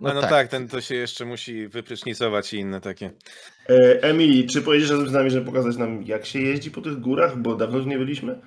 No, 0.00 0.14
no, 0.14 0.20
tak. 0.20 0.30
tak. 0.30 0.48
ten 0.48 0.68
to 0.68 0.80
się 0.80 0.94
jeszcze 0.94 1.24
musi 1.24 1.68
wyprycznicować 1.68 2.54
i 2.54 2.56
inne 2.56 2.80
takie. 2.80 3.10
E, 3.68 4.02
Emily, 4.02 4.46
czy 4.46 4.62
pojedziesz 4.62 4.90
razem 4.90 5.08
z 5.08 5.12
nami, 5.12 5.30
żeby 5.30 5.46
pokazać 5.46 5.76
nam, 5.76 6.02
jak 6.02 6.26
się 6.26 6.40
jeździ 6.40 6.70
po 6.70 6.80
tych 6.80 7.00
górach, 7.00 7.38
bo 7.38 7.56
dawno 7.56 7.80
tu 7.80 7.86
nie 7.86 7.98
byliśmy? 7.98 8.40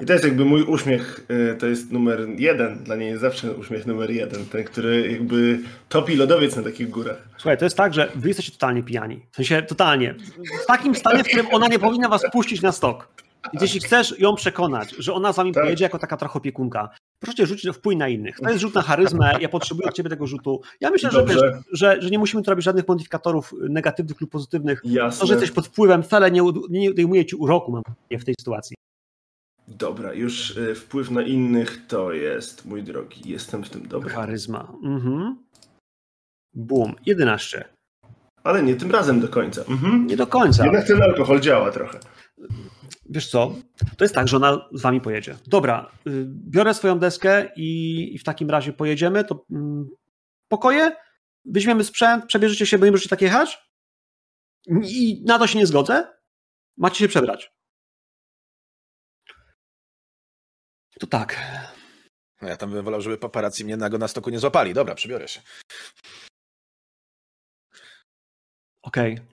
I 0.00 0.06
to 0.06 0.12
jest 0.12 0.24
jakby 0.24 0.44
mój 0.44 0.62
uśmiech, 0.62 1.26
e, 1.28 1.54
to 1.54 1.66
jest 1.66 1.92
numer 1.92 2.26
jeden. 2.36 2.84
Dla 2.84 2.96
niej 2.96 3.08
jest 3.08 3.20
zawsze 3.20 3.52
uśmiech 3.52 3.86
numer 3.86 4.10
jeden. 4.10 4.46
Ten, 4.46 4.64
który 4.64 5.12
jakby 5.12 5.58
topi 5.88 6.16
lodowiec 6.16 6.56
na 6.56 6.62
takich 6.62 6.90
górach. 6.90 7.28
Słuchaj, 7.36 7.58
to 7.58 7.64
jest 7.64 7.76
tak, 7.76 7.94
że 7.94 8.12
wy 8.14 8.28
jesteście 8.28 8.52
totalnie 8.52 8.82
pijani. 8.82 9.26
W 9.30 9.36
sensie 9.36 9.62
totalnie. 9.62 10.14
W 10.62 10.66
takim 10.66 10.94
stanie, 10.94 11.24
w 11.24 11.26
którym 11.26 11.46
ona 11.50 11.68
nie 11.68 11.78
powinna 11.78 12.08
was 12.08 12.22
puścić 12.32 12.62
na 12.62 12.72
stok. 12.72 13.08
Więc 13.52 13.62
jeśli 13.62 13.80
chcesz 13.80 14.18
ją 14.18 14.34
przekonać, 14.34 14.94
że 14.98 15.12
ona 15.12 15.32
z 15.32 15.36
wami 15.36 15.52
tak. 15.52 15.64
pojedzie 15.64 15.84
jako 15.84 15.98
taka 15.98 16.16
trochę 16.16 16.38
opiekunka, 16.38 16.88
proszę 17.18 17.46
rzucić 17.46 17.76
wpływ 17.76 17.98
na 17.98 18.08
innych. 18.08 18.36
To 18.40 18.48
jest 18.48 18.60
rzut 18.60 18.74
na 18.74 18.82
charyzmę, 18.90 19.38
ja 19.40 19.48
potrzebuję 19.48 19.88
od 19.88 19.94
ciebie 19.94 20.10
tego 20.10 20.26
rzutu. 20.26 20.60
Ja 20.80 20.90
myślę, 20.90 21.10
że, 21.10 21.24
wiesz, 21.24 21.40
że, 21.72 22.02
że, 22.02 22.10
nie 22.10 22.18
musimy 22.18 22.42
tu 22.42 22.50
robić 22.50 22.64
żadnych 22.64 22.88
modyfikatorów 22.88 23.54
negatywnych 23.68 24.20
lub 24.20 24.30
pozytywnych. 24.30 24.80
Jasne. 24.84 25.20
To, 25.20 25.26
że 25.26 25.34
jesteś 25.34 25.50
pod 25.50 25.66
wpływem 25.66 26.02
wcale 26.02 26.30
nie, 26.30 26.42
nie 26.70 26.90
odejmuje 26.90 27.26
ci 27.26 27.36
uroku 27.36 27.72
mam 27.72 27.82
w 28.10 28.24
tej 28.24 28.34
sytuacji. 28.40 28.76
Dobra, 29.68 30.12
już 30.12 30.56
y, 30.56 30.74
wpływ 30.74 31.10
na 31.10 31.22
innych 31.22 31.86
to 31.86 32.12
jest, 32.12 32.64
mój 32.64 32.82
drogi, 32.82 33.30
jestem 33.30 33.64
w 33.64 33.70
tym 33.70 33.88
dobry. 33.88 34.10
Charyzma. 34.10 34.72
Mhm. 34.84 35.36
Bum, 36.54 36.94
11. 37.06 37.64
Ale 38.44 38.62
nie 38.62 38.76
tym 38.76 38.90
razem 38.90 39.20
do 39.20 39.28
końca. 39.28 39.60
Mhm. 39.60 40.06
Nie 40.06 40.16
do 40.16 40.26
końca. 40.26 40.64
Jednak 40.64 40.86
ten 40.86 41.02
alkohol 41.02 41.40
działa 41.40 41.70
trochę. 41.70 41.98
Wiesz 43.08 43.30
co? 43.30 43.54
To 43.96 44.04
jest 44.04 44.14
tak, 44.14 44.28
że 44.28 44.36
ona 44.36 44.68
z 44.72 44.82
wami 44.82 45.00
pojedzie. 45.00 45.36
Dobra, 45.46 45.92
y, 46.06 46.24
biorę 46.28 46.74
swoją 46.74 46.98
deskę 46.98 47.50
i, 47.56 48.14
i 48.14 48.18
w 48.18 48.24
takim 48.24 48.50
razie 48.50 48.72
pojedziemy. 48.72 49.24
To 49.24 49.44
mm, 49.50 49.88
pokoje, 50.48 50.96
weźmiemy 51.44 51.84
sprzęt, 51.84 52.26
przebierzecie 52.26 52.66
się, 52.66 52.78
bo 52.78 52.84
nie 52.84 52.90
możecie 52.90 53.08
tak 53.08 53.22
jechać? 53.22 53.68
I 54.82 55.22
na 55.26 55.38
to 55.38 55.46
się 55.46 55.58
nie 55.58 55.66
zgodzę. 55.66 56.18
Macie 56.76 56.98
się 56.98 57.08
przebrać. 57.08 57.52
To 61.00 61.06
tak. 61.06 61.38
No 62.42 62.48
ja 62.48 62.56
tam 62.56 62.70
bym 62.70 62.84
wolał, 62.84 63.00
żeby 63.00 63.18
paparazzi 63.18 63.64
mnie 63.64 63.76
nago 63.76 63.98
na 63.98 64.08
stoku 64.08 64.30
nie 64.30 64.38
złapali. 64.38 64.74
Dobra, 64.74 64.94
przebiorę 64.94 65.28
się. 65.28 65.40
Okej. 68.82 69.14
Okay. 69.14 69.26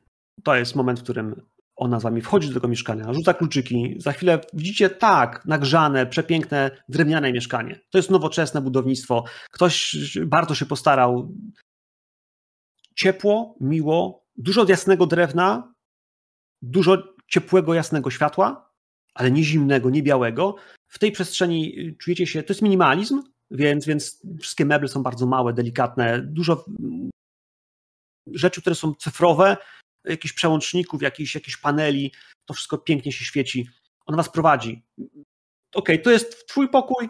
To 0.44 0.56
jest 0.56 0.76
moment, 0.76 1.00
w 1.00 1.04
którym 1.04 1.46
ona 1.76 2.00
z 2.00 2.04
wami 2.04 2.22
wchodzi 2.22 2.48
do 2.48 2.54
tego 2.54 2.68
mieszkania, 2.68 3.14
rzuca 3.14 3.34
kluczyki. 3.34 3.96
Za 3.98 4.12
chwilę 4.12 4.40
widzicie 4.54 4.90
tak, 4.90 5.46
nagrzane, 5.46 6.06
przepiękne, 6.06 6.72
drewniane 6.90 7.34
mieszkanie. 7.34 7.80
To 7.90 7.98
jest 7.98 8.12
nowoczesne 8.12 8.62
budownictwo. 8.62 9.24
Ktoś 9.52 9.98
bardzo 10.26 10.56
się 10.56 10.66
postarał. 10.66 11.34
Ciepło, 12.96 13.56
miło, 13.60 14.26
dużo 14.38 14.66
jasnego 14.70 15.06
drewna, 15.06 15.74
dużo 16.62 17.16
ciepłego, 17.28 17.74
jasnego 17.74 18.12
światła, 18.12 18.72
ale 19.14 19.32
nie 19.32 19.44
zimnego, 19.44 19.90
nie 19.90 20.04
białego. 20.04 20.56
W 20.88 21.00
tej 21.00 21.12
przestrzeni 21.12 21.76
czujecie 21.98 22.28
się, 22.28 22.44
to 22.44 22.54
jest 22.54 22.62
minimalizm, 22.62 23.22
więc, 23.52 23.86
więc 23.86 24.26
wszystkie 24.40 24.66
meble 24.66 24.88
są 24.88 25.04
bardzo 25.04 25.26
małe, 25.26 25.54
delikatne, 25.54 26.22
dużo 26.22 26.66
rzeczy, 28.34 28.62
które 28.62 28.76
są 28.76 28.94
cyfrowe, 28.94 29.58
jakichś 30.06 30.34
przełączników, 30.34 31.02
jakichś, 31.02 31.36
jakichś 31.36 31.58
paneli, 31.58 32.12
to 32.46 32.54
wszystko 32.54 32.78
pięknie 32.78 33.12
się 33.12 33.26
świeci. 33.26 33.70
On 34.06 34.16
was 34.16 34.30
prowadzi. 34.30 34.84
Ok, 35.74 35.90
to 36.04 36.12
jest 36.12 36.48
twój 36.48 36.70
pokój, 36.70 37.10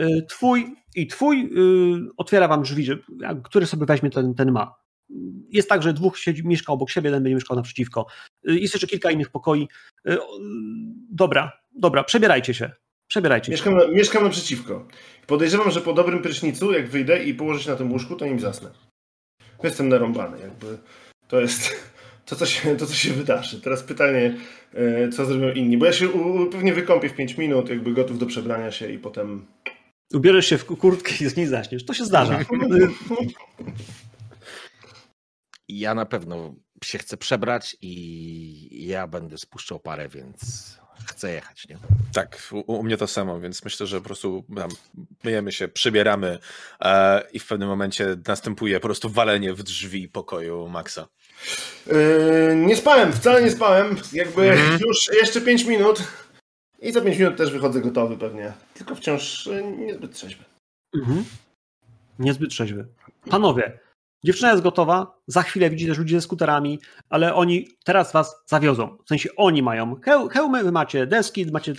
y, 0.00 0.26
twój 0.28 0.76
i 0.94 1.06
twój, 1.06 1.50
y, 2.06 2.10
otwiera 2.16 2.48
wam 2.48 2.62
drzwi, 2.62 2.88
który 3.44 3.66
sobie 3.66 3.86
weźmie, 3.86 4.10
ten, 4.10 4.34
ten 4.34 4.52
ma. 4.52 4.74
Jest 5.50 5.68
tak, 5.68 5.82
że 5.82 5.92
dwóch 5.92 6.18
siedzi, 6.18 6.46
mieszka 6.46 6.72
obok 6.72 6.90
siebie, 6.90 7.08
jeden 7.08 7.22
będzie 7.22 7.34
mieszkał 7.34 7.56
naprzeciwko. 7.56 8.06
Y, 8.48 8.58
jest 8.58 8.74
jeszcze 8.74 8.86
kilka 8.86 9.10
innych 9.10 9.30
pokoi. 9.30 9.68
Dobra, 11.10 11.52
dobra, 11.74 12.04
przebierajcie 12.04 12.54
się. 12.54 12.70
Przebierajcie 13.08 13.52
mieszkam, 13.52 13.80
się. 13.80 13.88
Mieszkam 13.88 14.24
naprzeciwko. 14.24 14.88
Podejrzewam, 15.26 15.70
że 15.70 15.80
po 15.80 15.92
dobrym 15.92 16.22
prysznicu, 16.22 16.72
jak 16.72 16.88
wyjdę 16.88 17.24
i 17.24 17.34
położę 17.34 17.62
się 17.62 17.70
na 17.70 17.76
tym 17.76 17.92
łóżku, 17.92 18.16
to 18.16 18.26
nim 18.26 18.40
zasnę. 18.40 18.70
Jestem 19.62 19.88
narąbany, 19.88 20.38
jakby. 20.40 20.78
To 21.28 21.40
jest 21.40 21.95
to, 22.26 22.36
co 22.36 22.46
się, 22.46 22.76
to, 22.76 22.86
co 22.86 22.94
się 22.94 23.12
wydarzy. 23.12 23.60
Teraz 23.60 23.82
pytanie, 23.82 24.36
e, 24.74 25.08
co 25.08 25.24
zrobią 25.24 25.52
inni. 25.52 25.78
Bo 25.78 25.86
ja 25.86 25.92
się 25.92 26.08
u, 26.08 26.46
pewnie 26.46 26.72
wykąpię 26.72 27.08
w 27.08 27.14
5 27.14 27.38
minut, 27.38 27.68
jakby 27.68 27.92
gotów 27.92 28.18
do 28.18 28.26
przebrania 28.26 28.70
się 28.70 28.92
i 28.92 28.98
potem... 28.98 29.46
Ubierzesz 30.14 30.46
się 30.46 30.58
w 30.58 30.64
kurtkę 30.64 31.12
i 31.20 31.28
z 31.28 31.36
niej 31.36 31.46
zaśniesz. 31.46 31.84
To 31.84 31.94
się 31.94 32.04
zdarza. 32.04 32.38
Ja 35.68 35.94
na 35.94 36.06
pewno 36.06 36.54
się 36.84 36.98
chcę 36.98 37.16
przebrać 37.16 37.76
i 37.82 38.86
ja 38.86 39.06
będę 39.06 39.38
spuszczał 39.38 39.80
parę, 39.80 40.08
więc 40.08 40.78
chcę 41.16 41.32
jechać, 41.32 41.68
nie? 41.68 41.78
Tak, 42.12 42.38
u, 42.52 42.72
u, 42.72 42.82
mnie 42.82 42.96
to 42.96 43.06
samo, 43.06 43.40
więc 43.40 43.64
myślę, 43.64 43.86
że 43.86 43.98
po 43.98 44.04
prostu 44.04 44.44
myjemy 45.24 45.52
się, 45.52 45.68
przybieramy 45.68 46.38
e, 46.80 47.22
i 47.32 47.38
w 47.38 47.46
pewnym 47.46 47.68
momencie 47.68 48.16
następuje 48.28 48.80
po 48.80 48.88
prostu 48.88 49.10
walenie 49.10 49.54
w 49.54 49.62
drzwi 49.62 50.08
pokoju 50.08 50.68
Maxa. 50.68 51.08
Yy, 51.86 52.56
nie 52.56 52.76
spałem, 52.76 53.12
wcale 53.12 53.42
nie 53.42 53.50
spałem. 53.50 53.96
Jakby 54.12 54.42
mm. 54.52 54.78
już 54.80 55.08
jeszcze 55.22 55.40
5 55.40 55.64
minut 55.64 56.02
i 56.78 56.92
za 56.92 57.00
5 57.00 57.18
minut 57.18 57.36
też 57.36 57.50
wychodzę 57.50 57.80
gotowy 57.80 58.16
pewnie. 58.16 58.52
Tylko 58.74 58.94
wciąż 58.94 59.46
yy, 59.46 59.62
niezbyt 59.62 60.14
trzeźwy. 60.14 60.44
Mhm. 60.94 61.24
Niezbyt 62.18 62.50
trzeźwy. 62.50 62.86
Panowie, 63.30 63.78
Dziewczyna 64.26 64.50
jest 64.50 64.62
gotowa, 64.62 65.20
za 65.26 65.42
chwilę 65.42 65.70
widzi 65.70 65.86
też 65.86 65.98
ludzi 65.98 66.14
ze 66.14 66.20
skuterami, 66.20 66.78
ale 67.08 67.34
oni 67.34 67.68
teraz 67.84 68.12
was 68.12 68.42
zawiozą. 68.46 68.96
W 69.04 69.08
sensie 69.08 69.28
oni 69.36 69.62
mają 69.62 70.00
hełmy, 70.30 70.64
wy 70.64 70.72
macie 70.72 71.06
deski, 71.06 71.46
macie 71.52 71.74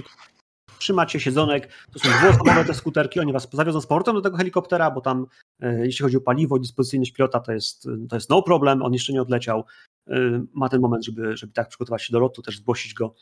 trzymacie 0.79 1.19
siedzonek, 1.19 1.69
to 1.91 1.99
są 1.99 2.09
dwuosobowe 2.09 2.65
te 2.65 2.73
skuterki, 2.73 3.19
oni 3.19 3.33
was 3.33 3.47
zawiozą 3.53 3.81
z 3.81 3.87
powrotem 3.87 4.15
do 4.15 4.21
tego 4.21 4.37
helikoptera, 4.37 4.91
bo 4.91 5.01
tam 5.01 5.25
e, 5.59 5.85
jeśli 5.85 6.03
chodzi 6.03 6.17
o 6.17 6.21
paliwo, 6.21 6.59
dyspozycyjność 6.59 7.11
pilota, 7.11 7.39
to 7.39 7.51
jest, 7.51 7.87
to 8.09 8.15
jest 8.15 8.29
no 8.29 8.41
problem, 8.41 8.83
on 8.83 8.93
jeszcze 8.93 9.13
nie 9.13 9.21
odleciał, 9.21 9.65
e, 10.07 10.45
ma 10.53 10.69
ten 10.69 10.81
moment, 10.81 11.05
żeby, 11.05 11.37
żeby 11.37 11.53
tak 11.53 11.67
przygotować 11.67 12.03
się 12.03 12.13
do 12.13 12.19
lotu, 12.19 12.41
też 12.41 12.57
zgłosić 12.57 12.93
go. 12.93 13.15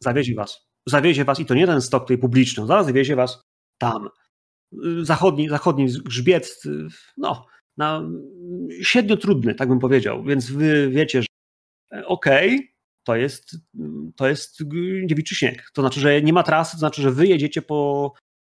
Zawiezie 0.00 0.34
was. 0.34 0.66
Zawiezie 0.86 1.24
was 1.24 1.40
i 1.40 1.46
to 1.46 1.54
nie 1.54 1.66
ten 1.66 1.80
stok 1.80 2.02
tutaj 2.02 2.18
publiczny, 2.18 2.66
zaraz 2.66 2.86
zawiezie 2.86 3.16
was 3.16 3.42
tam. 3.78 4.08
Zachodni, 5.02 5.48
zachodni 5.48 5.86
grzbiet, 5.86 6.62
no, 7.16 7.46
na 7.78 8.02
średnio 8.82 9.16
trudny, 9.16 9.54
tak 9.54 9.68
bym 9.68 9.78
powiedział. 9.78 10.24
Więc 10.24 10.50
wy 10.50 10.90
wiecie, 10.90 11.22
że 11.22 11.28
e, 11.92 12.06
okej, 12.06 12.54
okay, 12.54 12.68
to 13.04 13.16
jest, 13.16 13.56
to 14.16 14.28
jest 14.28 14.58
dziewiczy 15.06 15.34
śnieg. 15.34 15.70
To 15.74 15.82
znaczy, 15.82 16.00
że 16.00 16.22
nie 16.22 16.32
ma 16.32 16.42
trasy, 16.42 16.72
to 16.72 16.78
znaczy, 16.78 17.02
że 17.02 17.10
wy 17.10 17.26
jedziecie 17.26 17.62
po, 17.62 18.12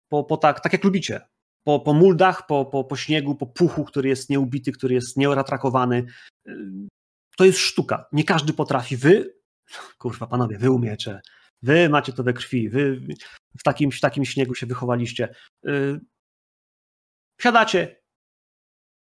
po, 0.10 0.24
po 0.24 0.38
tak, 0.38 0.60
tak 0.60 0.74
jak 0.74 0.84
lubicie. 0.84 1.22
Po, 1.64 1.80
po 1.80 1.94
muldach, 1.94 2.48
po, 2.48 2.66
po, 2.66 2.84
po 2.84 2.96
śniegu, 2.96 3.36
po 3.36 3.46
puchu, 3.46 3.86
który 3.86 4.10
jest 4.10 4.30
nieubity, 4.30 4.72
który 4.72 4.94
jest 4.94 5.18
nieratrakowany. 5.18 6.06
To 7.38 7.46
jest 7.46 7.60
sztuka. 7.60 8.06
Nie 8.12 8.24
każdy 8.24 8.54
potrafi. 8.54 8.98
Wy, 8.98 9.36
kurwa 9.98 10.28
panowie, 10.28 10.58
wy 10.58 10.72
umiecie. 10.72 11.22
Wy 11.62 11.90
macie 11.90 12.14
to 12.14 12.24
we 12.24 12.34
krwi. 12.34 12.70
Wy 12.70 13.02
w 13.60 13.64
takim, 13.64 13.92
w 13.92 14.00
takim 14.00 14.26
śniegu 14.26 14.56
się 14.56 14.66
wychowaliście. 14.66 15.36
Y, 15.68 16.00
wsiadacie, 17.40 18.02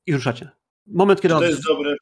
i 0.10 0.14
ruszacie. 0.14 0.49
Moment, 0.88 1.22
kiedy... 1.22 1.34
To 1.34 1.43
jest 1.43 1.64
dobry, 1.68 1.95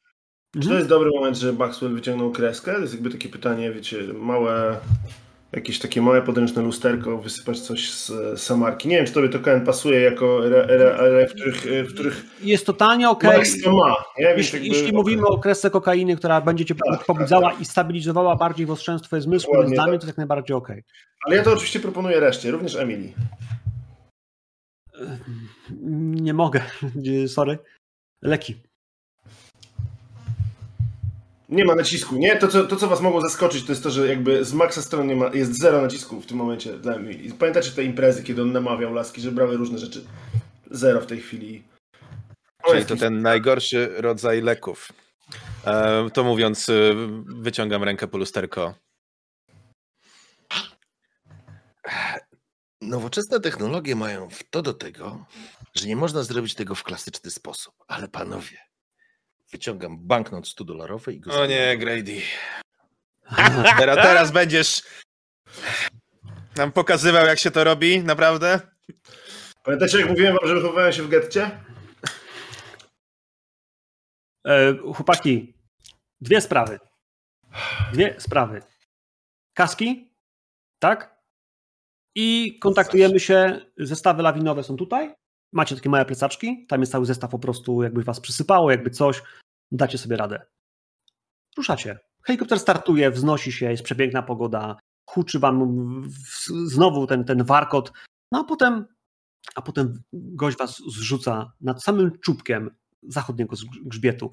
czy 0.54 0.60
to 0.60 0.66
mhm. 0.66 0.78
jest 0.78 0.90
dobry 0.90 1.10
moment, 1.16 1.38
że 1.38 1.54
Maxwell 1.54 1.94
wyciągnął 1.94 2.32
kreskę? 2.32 2.74
To 2.74 2.80
jest 2.80 2.94
jakby 2.94 3.10
takie 3.10 3.30
pytanie, 3.30 3.72
wiecie, 3.72 3.98
małe, 4.14 4.78
jakieś 5.52 5.80
takie 5.80 6.02
małe 6.02 6.22
podręczne 6.22 6.62
lusterko, 6.62 7.18
wysypać 7.18 7.60
coś 7.60 7.94
z 7.94 8.12
samarki. 8.42 8.88
Nie 8.88 8.98
wiem, 8.98 9.06
czy 9.06 9.14
tobie 9.14 9.30
to 9.30 9.40
KN 9.40 9.66
pasuje 9.66 10.02
jako 10.02 10.42
ale 11.00 11.28
w 11.28 11.34
których, 11.34 11.66
w 11.90 11.94
których... 11.94 12.26
Jest 12.42 12.66
totalnie 12.66 13.10
okej. 13.10 13.30
Okay. 13.30 13.40
Max 13.40 13.62
to 13.64 13.72
ma. 13.72 13.96
Nie? 14.20 14.26
Jeśli, 14.38 14.60
jakby... 14.60 14.78
jeśli 14.78 14.94
mówimy 14.94 15.28
o 15.28 15.38
kresce 15.38 15.70
kokainy, 15.70 16.16
która 16.18 16.42
będzie 16.42 16.66
cię 16.66 16.76
tak, 16.76 17.06
pobudzała 17.06 17.44
tak, 17.44 17.54
tak. 17.54 17.62
i 17.62 17.66
stabilizowała 17.66 18.36
bardziej 18.36 18.66
w 18.66 18.72
ostrzeństwo 18.72 19.22
zmysłu, 19.22 19.54
to 19.54 19.64
dla 19.64 19.88
mnie 19.88 20.00
to 20.00 20.06
jest 20.06 20.08
jak 20.08 20.18
najbardziej 20.18 20.58
okej. 20.58 20.80
Okay. 20.80 20.84
Ale 21.26 21.36
ja 21.36 21.44
to 21.44 21.54
oczywiście 21.54 21.80
proponuję 21.80 22.20
reszcie, 22.20 22.52
również 22.52 22.76
Emily. 22.76 23.14
Nie 26.22 26.34
mogę, 26.34 26.62
sorry 27.28 27.58
leki. 28.22 28.56
Nie 31.50 31.66
ma 31.66 31.76
nacisku, 31.76 32.16
nie? 32.16 32.36
To 32.36 32.48
co, 32.48 32.64
to, 32.64 32.76
co 32.76 32.88
was 32.88 33.02
mogło 33.02 33.22
zaskoczyć, 33.22 33.66
to 33.66 33.72
jest 33.72 33.84
to, 33.84 33.90
że 33.90 34.08
jakby 34.08 34.46
z 34.46 34.54
Maxa 34.54 34.82
strony 34.82 35.08
nie 35.08 35.16
ma, 35.16 35.32
jest 35.34 35.60
zero 35.60 35.82
nacisku 35.82 36.22
w 36.22 36.26
tym 36.26 36.38
momencie 36.38 36.74
dla 36.74 36.98
mnie. 36.98 37.14
Pamiętacie 37.40 37.72
te 37.72 37.84
imprezy, 37.84 38.24
kiedy 38.24 38.42
on 38.42 38.52
namawiał 38.52 38.94
laski, 38.94 39.22
że 39.22 39.32
brały 39.32 39.58
różne 39.58 39.78
rzeczy? 39.78 40.06
Zero 40.72 41.02
w 41.02 41.06
tej 41.06 41.22
chwili. 41.22 41.64
Czyli 42.70 42.86
to 42.86 42.96
ten 42.96 43.22
najgorszy 43.22 43.90
rodzaj 43.98 44.42
leków. 44.42 44.90
E, 45.66 46.10
to 46.14 46.24
mówiąc, 46.24 46.70
e, 46.70 46.74
wyciągam 47.26 47.84
rękę 47.84 48.08
po 48.08 48.18
lusterko. 48.18 48.74
Nowoczesne 52.88 53.40
technologie 53.40 53.96
mają 53.96 54.28
to 54.50 54.62
do 54.62 54.74
tego, 54.74 55.26
że 55.76 55.88
nie 55.88 55.96
można 55.96 56.24
zrobić 56.24 56.56
tego 56.56 56.76
w 56.76 56.84
klasyczny 56.84 57.32
sposób. 57.32 57.74
Ale 57.88 58.08
panowie, 58.08 58.58
wyciągam 59.52 59.98
banknot 60.00 60.46
100-dolarowy 60.46 61.14
i 61.14 61.20
go 61.20 61.42
O 61.42 61.46
nie, 61.46 61.78
Grady. 61.78 62.22
teraz, 63.80 63.96
teraz 63.96 64.32
będziesz 64.32 64.82
nam 66.56 66.72
pokazywał, 66.72 67.26
jak 67.26 67.40
się 67.40 67.52
to 67.52 67.64
robi, 67.64 68.04
naprawdę? 68.04 68.60
Pamiętacie, 69.64 70.00
jak 70.00 70.10
mówiłem 70.10 70.36
wam, 70.36 70.48
że 70.48 70.56
wychowałem 70.56 70.94
się 70.94 71.04
w 71.04 71.10
getcie? 71.10 71.60
E, 74.46 74.78
chłopaki, 74.94 75.54
dwie 76.22 76.42
sprawy. 76.42 76.80
Dwie 77.94 78.16
sprawy. 78.20 78.62
Kaski, 79.54 80.14
tak? 80.80 81.17
I 82.20 82.60
kontaktujemy 82.60 83.20
się, 83.20 83.62
zestawy 83.78 84.24
lawinowe 84.24 84.64
są 84.64 84.76
tutaj, 84.76 85.16
macie 85.54 85.76
takie 85.76 85.90
małe 85.90 86.06
plecaczki, 86.06 86.66
tam 86.68 86.80
jest 86.80 86.92
cały 86.92 87.06
zestaw 87.06 87.32
po 87.32 87.40
prostu, 87.40 87.84
jakby 87.84 88.04
was 88.04 88.20
przysypało, 88.20 88.72
jakby 88.72 88.90
coś, 88.90 89.24
dacie 89.72 89.98
sobie 89.98 90.18
radę. 90.18 90.46
Ruszacie. 91.58 92.00
Helikopter 92.24 92.60
startuje, 92.60 93.12
wznosi 93.12 93.52
się, 93.52 93.72
jest 93.72 93.84
przepiękna 93.84 94.24
pogoda, 94.24 94.76
huczy 95.10 95.40
wam 95.40 96.04
znowu 96.66 97.08
ten, 97.08 97.26
ten 97.26 97.44
warkot, 97.44 97.92
no 98.32 98.40
a 98.40 98.44
potem, 98.44 98.86
a 99.56 99.62
potem 99.62 100.04
gość 100.14 100.58
was 100.58 100.78
zrzuca 100.88 101.54
nad 101.62 101.84
samym 101.84 102.20
czubkiem 102.20 102.76
zachodniego 103.04 103.56
grzbietu. 103.86 104.32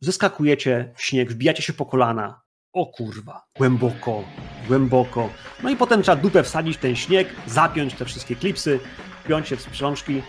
Zeskakujecie 0.00 0.94
w 0.96 1.02
śnieg, 1.02 1.32
wbijacie 1.32 1.62
się 1.62 1.72
po 1.72 1.86
kolana. 1.86 2.42
O 2.72 2.86
kurwa, 2.86 3.44
głęboko, 3.56 4.24
głęboko. 4.68 5.28
No 5.62 5.70
i 5.70 5.76
potem 5.76 6.02
trzeba 6.02 6.22
dupę 6.22 6.42
wsadzić 6.42 6.76
w 6.76 6.80
ten 6.80 6.96
śnieg, 6.96 7.28
zapiąć 7.46 7.94
te 7.94 8.04
wszystkie 8.04 8.36
klipsy, 8.36 8.80
piąć 9.28 9.48
się 9.48 9.56
w 9.56 9.60
sprzączki, 9.60 10.22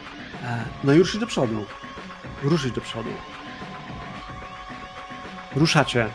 e, 0.43 0.65
no 0.83 0.93
i 0.93 0.99
ruszyć 0.99 1.19
do 1.19 1.27
przodu. 1.27 1.65
Ruszyć 2.43 2.73
do 2.73 2.81
przodu. 2.81 3.09
Ruszacie. 5.55 6.09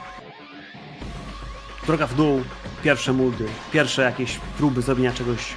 Droga 1.87 2.07
w 2.07 2.15
dół, 2.15 2.43
pierwsze 2.83 3.13
muldy, 3.13 3.47
pierwsze 3.73 4.03
jakieś 4.03 4.39
próby 4.59 4.83
zrobienia 4.83 5.13
czegoś, 5.13 5.53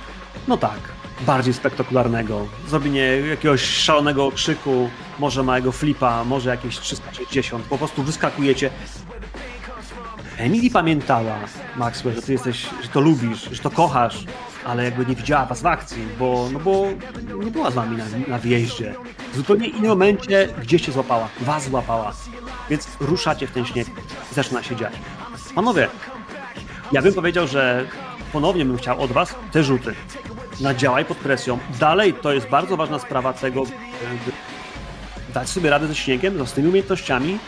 no 0.47 0.57
tak, 0.57 0.79
bardziej 1.21 1.53
spektakularnego. 1.53 2.47
Zrobienie 2.67 3.01
jakiegoś 3.05 3.61
szalonego 3.63 4.25
okrzyku, 4.25 4.89
może 5.19 5.43
małego 5.43 5.71
flipa, 5.71 6.23
może 6.23 6.49
jakieś 6.49 6.79
360. 6.79 7.65
Po 7.65 7.77
prostu 7.77 8.03
wyskakujecie. 8.03 8.69
Emily 10.37 10.69
pamiętała, 10.69 11.39
Maxwell, 11.75 12.15
że 12.15 12.21
ty 12.21 12.31
jesteś, 12.31 12.69
że 12.83 12.89
to 12.89 13.01
lubisz, 13.01 13.49
że 13.51 13.61
to 13.61 13.69
kochasz, 13.69 14.23
ale 14.65 14.83
jakby 14.83 15.05
nie 15.05 15.15
widziała 15.15 15.45
was 15.45 15.61
w 15.61 15.65
akcji, 15.65 16.07
bo, 16.19 16.49
no 16.53 16.59
bo 16.59 16.85
nie 17.45 17.51
była 17.51 17.71
z 17.71 17.73
wami 17.73 17.97
na, 17.97 18.03
na. 18.27 18.39
W 19.33 19.35
zupełnie 19.35 19.67
innym 19.67 19.89
momencie 19.89 20.47
gdzieś 20.61 20.85
się 20.85 20.91
złapała, 20.91 21.29
was 21.39 21.63
złapała. 21.63 22.13
Więc 22.69 22.87
ruszacie 22.99 23.47
w 23.47 23.51
ten 23.51 23.65
śnieg 23.65 23.87
i 24.31 24.35
zaczyna 24.35 24.63
się 24.63 24.75
dziać. 24.75 24.93
Panowie, 25.55 25.87
ja 26.91 27.01
bym 27.01 27.13
powiedział, 27.13 27.47
że 27.47 27.85
ponownie 28.33 28.65
bym 28.65 28.77
chciał 28.77 29.01
od 29.01 29.11
was 29.11 29.35
te 29.51 29.63
rzuty. 29.63 29.95
nadziałaj 30.61 31.05
pod 31.05 31.17
presją. 31.17 31.59
Dalej 31.79 32.13
to 32.13 32.33
jest 32.33 32.47
bardzo 32.47 32.77
ważna 32.77 32.99
sprawa 32.99 33.33
tego, 33.33 33.63
dać 35.33 35.49
sobie 35.49 35.69
radę 35.69 35.87
ze 35.87 35.95
śniegiem, 35.95 36.47
z 36.47 36.53
tymi 36.53 36.67
umiejętnościami. 36.67 37.39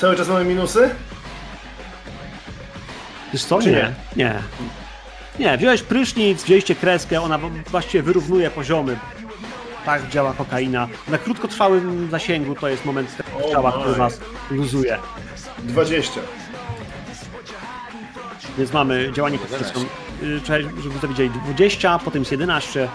Cały 0.00 0.16
czas 0.16 0.28
mamy 0.28 0.44
minusy? 0.44 0.90
Wiesz 3.32 3.44
co? 3.44 3.62
Czy 3.62 3.70
Nie. 3.70 3.92
Nie. 4.16 4.34
Nie, 5.38 5.58
wziąłeś 5.58 5.82
prysznic, 5.82 6.42
wzięliście 6.42 6.74
kreskę, 6.74 7.20
ona 7.20 7.38
właściwie 7.70 8.02
wyrównuje 8.02 8.50
poziomy. 8.50 8.96
Tak 9.84 10.08
działa 10.08 10.32
kokaina. 10.32 10.88
Na 11.08 11.18
krótkotrwałym 11.18 12.10
zasięgu 12.10 12.54
to 12.54 12.68
jest 12.68 12.84
moment 12.84 13.16
Oh 13.38 13.50
ciała, 13.50 13.72
który 13.72 13.94
was 13.94 14.20
luzuje. 14.50 14.98
20. 15.58 16.20
Więc 18.58 18.72
mamy 18.72 19.12
działanie 19.12 19.38
presją. 19.38 19.80
Y, 20.22 20.40
żeby 20.82 21.00
to 21.00 21.08
widzieli 21.08 21.30
20, 21.30 21.98
potem 21.98 22.22
jest 22.22 22.32
11 22.32 22.88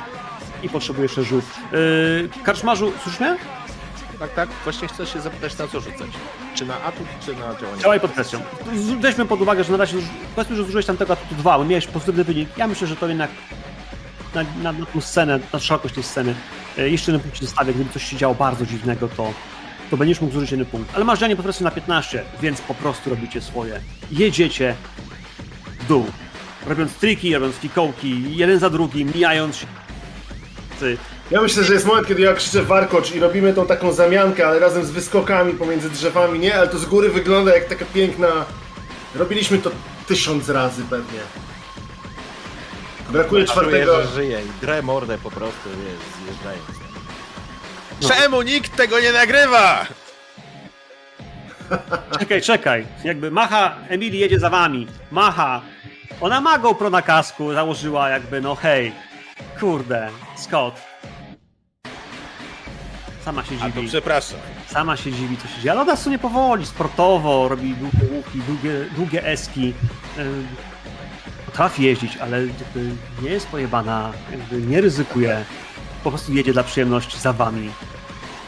i 0.63 0.69
potrzebuję 0.69 1.03
jeszcze 1.05 1.23
rzut. 1.23 1.45
Yy, 1.71 2.29
karczmarzu, 2.43 2.91
słyszysz 3.03 3.19
mnie? 3.19 3.37
Tak, 4.19 4.33
tak. 4.33 4.49
Właśnie 4.63 4.87
chcę 4.87 5.05
się 5.05 5.21
zapytać, 5.21 5.57
na 5.57 5.67
co 5.67 5.79
rzucać. 5.79 6.09
Czy 6.55 6.65
na 6.65 6.83
atut, 6.83 7.07
czy 7.25 7.35
na 7.35 7.55
działanie? 7.59 7.81
Działaj 7.81 7.99
pod 7.99 8.11
presją. 8.11 8.41
Weźmy 8.99 9.25
pod 9.25 9.41
uwagę, 9.41 9.63
że 9.63 9.71
na 9.71 9.77
razie, 9.77 9.97
powiedzmy, 10.35 10.55
że 10.55 10.63
zużyłeś 10.63 10.85
tamtego 10.85 11.13
atutu 11.13 11.35
2, 11.35 11.57
bo 11.57 11.65
miałeś 11.65 11.87
pozytywny 11.87 12.23
wynik. 12.23 12.49
Ja 12.57 12.67
myślę, 12.67 12.87
że 12.87 12.95
to 12.95 13.07
jednak 13.07 13.29
na, 14.35 14.43
na, 14.63 14.71
na 14.71 14.85
tą 14.85 15.01
scenę, 15.01 15.39
na 15.53 15.59
szerokość 15.59 15.95
tej 15.95 16.03
sceny, 16.03 16.35
e, 16.77 16.89
jeszcze 16.89 17.11
jeden 17.11 17.21
punkt 17.21 17.37
ci 17.39 17.45
zostawię. 17.45 17.73
Gdyby 17.73 17.93
coś 17.93 18.03
się 18.03 18.17
działo 18.17 18.35
bardzo 18.35 18.65
dziwnego, 18.65 19.07
to, 19.07 19.33
to 19.91 19.97
będziesz 19.97 20.21
mógł 20.21 20.33
zużyć 20.33 20.51
jeden 20.51 20.65
punkt. 20.65 20.95
Ale 20.95 21.05
masz 21.05 21.19
działanie 21.19 21.35
pod 21.35 21.45
presją 21.45 21.63
na 21.63 21.71
15, 21.71 22.23
więc 22.41 22.61
po 22.61 22.73
prostu 22.73 23.09
robicie 23.09 23.41
swoje. 23.41 23.81
Jedziecie 24.11 24.75
w 25.79 25.87
dół. 25.87 26.05
Robiąc 26.67 26.93
triki, 26.93 27.33
robiąc 27.33 27.55
fikołki, 27.55 28.37
jeden 28.37 28.59
za 28.59 28.69
drugim, 28.69 29.11
mijając 29.15 29.55
się. 29.55 29.67
Ja 31.31 31.41
myślę, 31.41 31.63
że 31.63 31.73
jest 31.73 31.85
moment, 31.85 32.07
kiedy 32.07 32.21
ja 32.21 32.33
krzyczę 32.33 32.63
warkocz 32.63 33.11
i 33.11 33.19
robimy 33.19 33.53
tą 33.53 33.65
taką 33.67 33.91
zamiankę, 33.91 34.47
ale 34.47 34.59
razem 34.59 34.85
z 34.85 34.91
wyskokami 34.91 35.53
pomiędzy 35.53 35.89
drzewami, 35.89 36.39
nie? 36.39 36.55
Ale 36.55 36.67
to 36.67 36.77
z 36.77 36.85
góry 36.85 37.09
wygląda 37.09 37.55
jak 37.55 37.65
taka 37.65 37.85
piękna... 37.85 38.27
Robiliśmy 39.15 39.57
to 39.57 39.71
tysiąc 40.07 40.49
razy 40.49 40.83
pewnie. 40.89 41.19
Brakuje 43.09 43.45
Czuję, 43.45 43.53
czwartego... 43.53 44.01
że 44.03 44.07
żyje 44.07 44.41
i 44.41 44.61
drę 44.61 44.81
mordę 44.81 45.17
po 45.17 45.31
prostu, 45.31 45.69
wiesz, 45.69 46.25
zjeżdżając. 46.25 46.65
Czemu 48.07 48.41
nikt 48.41 48.75
tego 48.75 48.99
nie 48.99 49.11
nagrywa? 49.11 49.85
Czekaj, 52.19 52.41
czekaj. 52.41 52.87
Jakby 53.03 53.31
Macha, 53.31 53.75
Emily 53.89 54.17
jedzie 54.17 54.39
za 54.39 54.49
wami. 54.49 54.87
Macha. 55.11 55.61
Ona 56.21 56.41
ma 56.41 56.59
GoPro 56.59 56.89
na 56.89 57.01
kasku, 57.01 57.53
założyła 57.53 58.09
jakby, 58.09 58.41
no 58.41 58.55
hej. 58.55 58.91
Kurde, 59.59 60.09
Scott. 60.37 60.88
Sama 63.25 63.43
się 63.45 63.55
A 63.61 63.65
to 63.65 63.71
dziwi. 63.71 63.87
przepraszam. 63.87 64.39
Sama 64.67 64.97
się 64.97 65.11
dziwi, 65.11 65.37
co 65.37 65.47
się 65.47 65.55
dzieje. 65.61 65.71
Ale 65.71 65.81
ona 65.81 65.95
w 65.95 65.99
sumie 65.99 66.19
powoli, 66.19 66.65
sportowo, 66.65 67.47
robi 67.47 67.75
długie 67.75 68.15
łuki, 68.15 68.39
długie, 68.47 68.85
długie 68.95 69.25
eski. 69.25 69.73
Potrafi 71.45 71.83
jeździć, 71.83 72.17
ale 72.17 72.41
nie 73.21 73.29
jest 73.29 73.47
pojebana, 73.47 74.11
jakby 74.31 74.61
nie 74.61 74.81
ryzykuje. 74.81 75.45
Po 76.03 76.09
prostu 76.09 76.33
jedzie 76.33 76.53
dla 76.53 76.63
przyjemności 76.63 77.19
za 77.19 77.33
wami. 77.33 77.69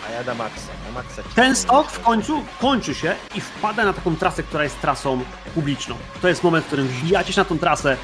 A 0.08 0.12
ja 0.12 0.24
na 0.24 0.34
maksa, 0.34 0.68
na 0.88 0.92
maksa. 0.92 1.22
Ten 1.36 1.56
stok 1.56 1.92
w 1.92 2.00
końcu 2.00 2.44
kończy 2.62 2.96
się 2.96 3.16
i 3.36 3.42
wpada 3.42 3.86
na 3.86 3.94
taką 3.94 4.16
trasę, 4.16 4.44
która 4.44 4.64
jest 4.64 4.82
trasą 4.82 5.22
publiczną. 5.56 5.96
To 6.22 6.28
jest 6.28 6.44
moment, 6.44 6.64
w 6.66 6.68
którym 6.68 6.88
wbijacie 6.88 7.34
się 7.34 7.42
na 7.42 7.46
tą 7.46 7.58
trasę 7.60 7.98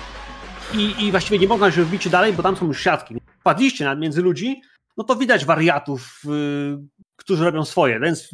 i, 0.73 1.05
i 1.05 1.11
właściwie 1.11 1.39
nie 1.39 1.47
można 1.47 1.71
się 1.71 1.83
wbić 1.83 2.09
dalej, 2.09 2.33
bo 2.33 2.43
tam 2.43 2.57
są 2.57 2.65
już 2.67 2.81
siatki. 2.83 3.15
Wpadliście 3.39 3.95
między 3.95 4.21
ludzi, 4.21 4.61
no 4.97 5.03
to 5.03 5.15
widać 5.15 5.45
wariatów, 5.45 6.21
yy, 6.25 6.77
którzy 7.15 7.45
robią 7.45 7.65
swoje, 7.65 7.99
więc 7.99 8.29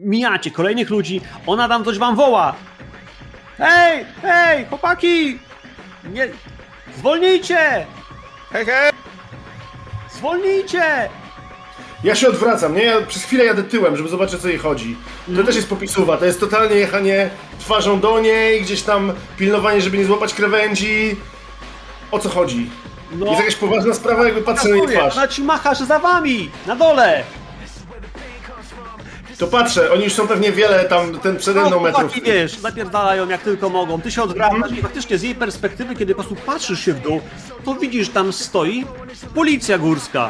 mijacie 0.00 0.50
kolejnych 0.50 0.90
ludzi, 0.90 1.20
ona 1.46 1.68
tam 1.68 1.84
coś 1.84 1.98
wam 1.98 2.16
woła. 2.16 2.54
Hej, 3.58 4.04
hej, 4.22 4.66
chłopaki! 4.66 5.38
Nie, 6.12 6.28
zwolnijcie! 6.98 7.86
Hej, 8.52 8.66
hej! 8.66 8.92
Zwolnijcie! 10.12 11.08
Ja 12.04 12.14
się 12.14 12.28
odwracam, 12.28 12.74
nie? 12.76 12.82
Ja 12.84 13.00
przez 13.02 13.24
chwilę 13.24 13.44
jadę 13.44 13.62
tyłem, 13.62 13.96
żeby 13.96 14.08
zobaczyć, 14.08 14.34
o 14.34 14.38
co 14.38 14.48
jej 14.48 14.58
chodzi. 14.58 14.96
To 15.24 15.28
Mhm. 15.30 15.46
też 15.46 15.56
jest 15.56 15.68
popisuwa, 15.68 16.16
to 16.16 16.24
jest 16.24 16.40
totalnie 16.40 16.76
jechanie 16.76 17.30
twarzą 17.58 18.00
do 18.00 18.20
niej, 18.20 18.62
gdzieś 18.62 18.82
tam 18.82 19.12
pilnowanie, 19.38 19.80
żeby 19.80 19.98
nie 19.98 20.04
złapać 20.04 20.34
krawędzi. 20.34 21.16
O 22.10 22.18
co 22.18 22.28
chodzi? 22.28 22.70
No. 23.12 23.26
Jest 23.26 23.38
jakaś 23.38 23.56
poważna 23.56 23.94
sprawa, 23.94 24.24
jakby 24.24 24.42
patrzę 24.42 24.68
na 24.68 24.76
jej 24.76 24.88
twarz. 24.88 25.16
Ona 25.16 25.28
ci 25.28 25.42
macha, 25.42 25.74
że 25.74 25.86
za 25.86 25.98
wami, 25.98 26.50
na 26.66 26.76
dole! 26.76 27.22
To 29.38 29.46
patrzę, 29.46 29.92
oni 29.92 30.04
już 30.04 30.12
są 30.12 30.28
pewnie 30.28 30.52
wiele 30.52 30.84
tam, 30.84 31.18
ten 31.18 31.36
przede 31.36 31.60
mną 31.60 31.70
No, 31.70 31.80
metrów. 31.80 32.00
chłopaki, 32.02 32.22
wiesz, 32.22 32.62
napierdalają 32.62 33.28
jak 33.28 33.42
tylko 33.42 33.68
mogą. 33.70 34.00
Ty 34.00 34.10
się 34.10 34.22
odwracasz 34.22 34.72
i 34.72 34.82
faktycznie 34.82 35.18
z 35.18 35.22
jej 35.22 35.34
perspektywy, 35.34 35.96
kiedy 35.96 36.14
po 36.14 36.22
prostu 36.24 36.44
patrzysz 36.46 36.80
się 36.84 36.92
w 36.94 37.00
dół, 37.00 37.20
to 37.64 37.74
widzisz, 37.74 38.08
tam 38.08 38.32
stoi 38.32 38.86
policja 39.34 39.78
górska. 39.78 40.28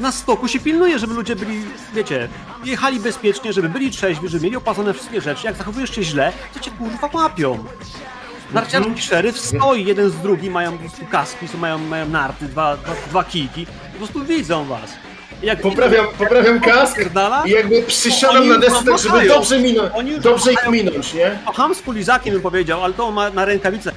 Na 0.00 0.12
stoku 0.12 0.48
się 0.48 0.60
pilnuje, 0.60 0.98
żeby 0.98 1.14
ludzie 1.14 1.36
byli, 1.36 1.64
wiecie, 1.94 2.28
jechali 2.64 3.00
bezpiecznie, 3.00 3.52
żeby 3.52 3.68
byli 3.68 3.90
trzeźwi, 3.90 4.28
żeby 4.28 4.44
mieli 4.44 4.56
opłacone 4.56 4.94
wszystkie 4.94 5.20
rzeczy. 5.20 5.46
Jak 5.46 5.56
zachowujesz 5.56 5.94
się 5.94 6.02
źle, 6.02 6.32
to 6.54 6.60
cię 6.60 6.70
kurwa 6.70 7.10
łapią. 7.12 7.64
Narciarski 8.54 9.02
szeryf 9.02 9.38
stoi 9.40 9.84
jeden 9.84 10.10
z 10.10 10.14
drugim, 10.14 10.52
mają 10.52 10.72
po 10.72 10.78
prostu 10.78 11.06
kaski, 11.06 11.48
są- 11.48 11.58
mają, 11.58 11.78
mają 11.78 12.08
narty, 12.08 12.44
dwa, 12.44 12.76
dwa, 12.76 12.92
dwa 13.10 13.24
kijki. 13.24 13.66
Po 13.92 13.98
prostu 13.98 14.24
widzą 14.24 14.64
was. 14.64 14.90
Jak 15.42 15.60
Poprawiam, 15.60 16.06
poprawiam 16.18 16.60
kask 16.60 16.96
Pierdala? 16.96 17.42
i 17.46 17.50
jakby 17.50 17.82
przysiadam 17.82 18.48
na 18.48 18.58
desce, 18.58 18.84
tak, 18.84 18.98
żeby 18.98 19.28
dobrze 19.28 19.58
minąć, 19.58 19.92
dobrze 20.20 20.52
ich 20.52 20.68
minąć, 20.68 21.14
nie? 21.14 21.38
Ham 21.54 21.74
z 21.74 21.82
polizakiem 21.82 22.32
bym 22.32 22.42
powiedział, 22.42 22.84
ale 22.84 22.94
to 22.94 23.10
ma 23.10 23.30
na 23.30 23.44
rękawice, 23.44 23.92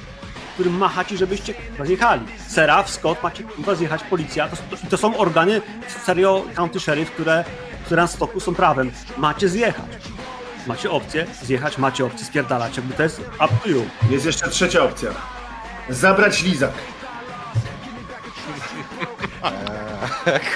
którym 0.54 0.76
machacie, 0.78 1.16
żebyście 1.16 1.54
zjechali. 1.84 2.22
Seraf, 2.48 2.90
Scott, 2.90 3.22
macie 3.22 3.42
kurwa 3.44 3.74
zjechać, 3.74 4.02
policja. 4.02 4.48
To, 4.48 4.56
to, 4.56 4.76
to 4.90 4.96
są 4.96 5.16
organy 5.16 5.60
serio 6.04 6.44
county 6.54 6.80
sheriff, 6.80 7.10
które, 7.10 7.44
które 7.84 8.02
na 8.02 8.08
stoku 8.08 8.40
są 8.40 8.54
prawem. 8.54 8.90
Macie 9.16 9.48
zjechać. 9.48 9.84
Macie 10.66 10.90
opcję 10.90 11.26
zjechać, 11.42 11.78
macie 11.78 12.04
opcję 12.04 12.26
spierdalać. 12.26 12.76
Jakby 12.76 12.94
to 12.94 13.02
jest 13.02 13.18
up 13.20 13.48
to 13.62 13.68
you. 13.68 13.86
Jest 14.10 14.26
jeszcze 14.26 14.48
trzecia 14.50 14.82
opcja. 14.82 15.10
Zabrać 15.88 16.42
lizak. 16.42 16.72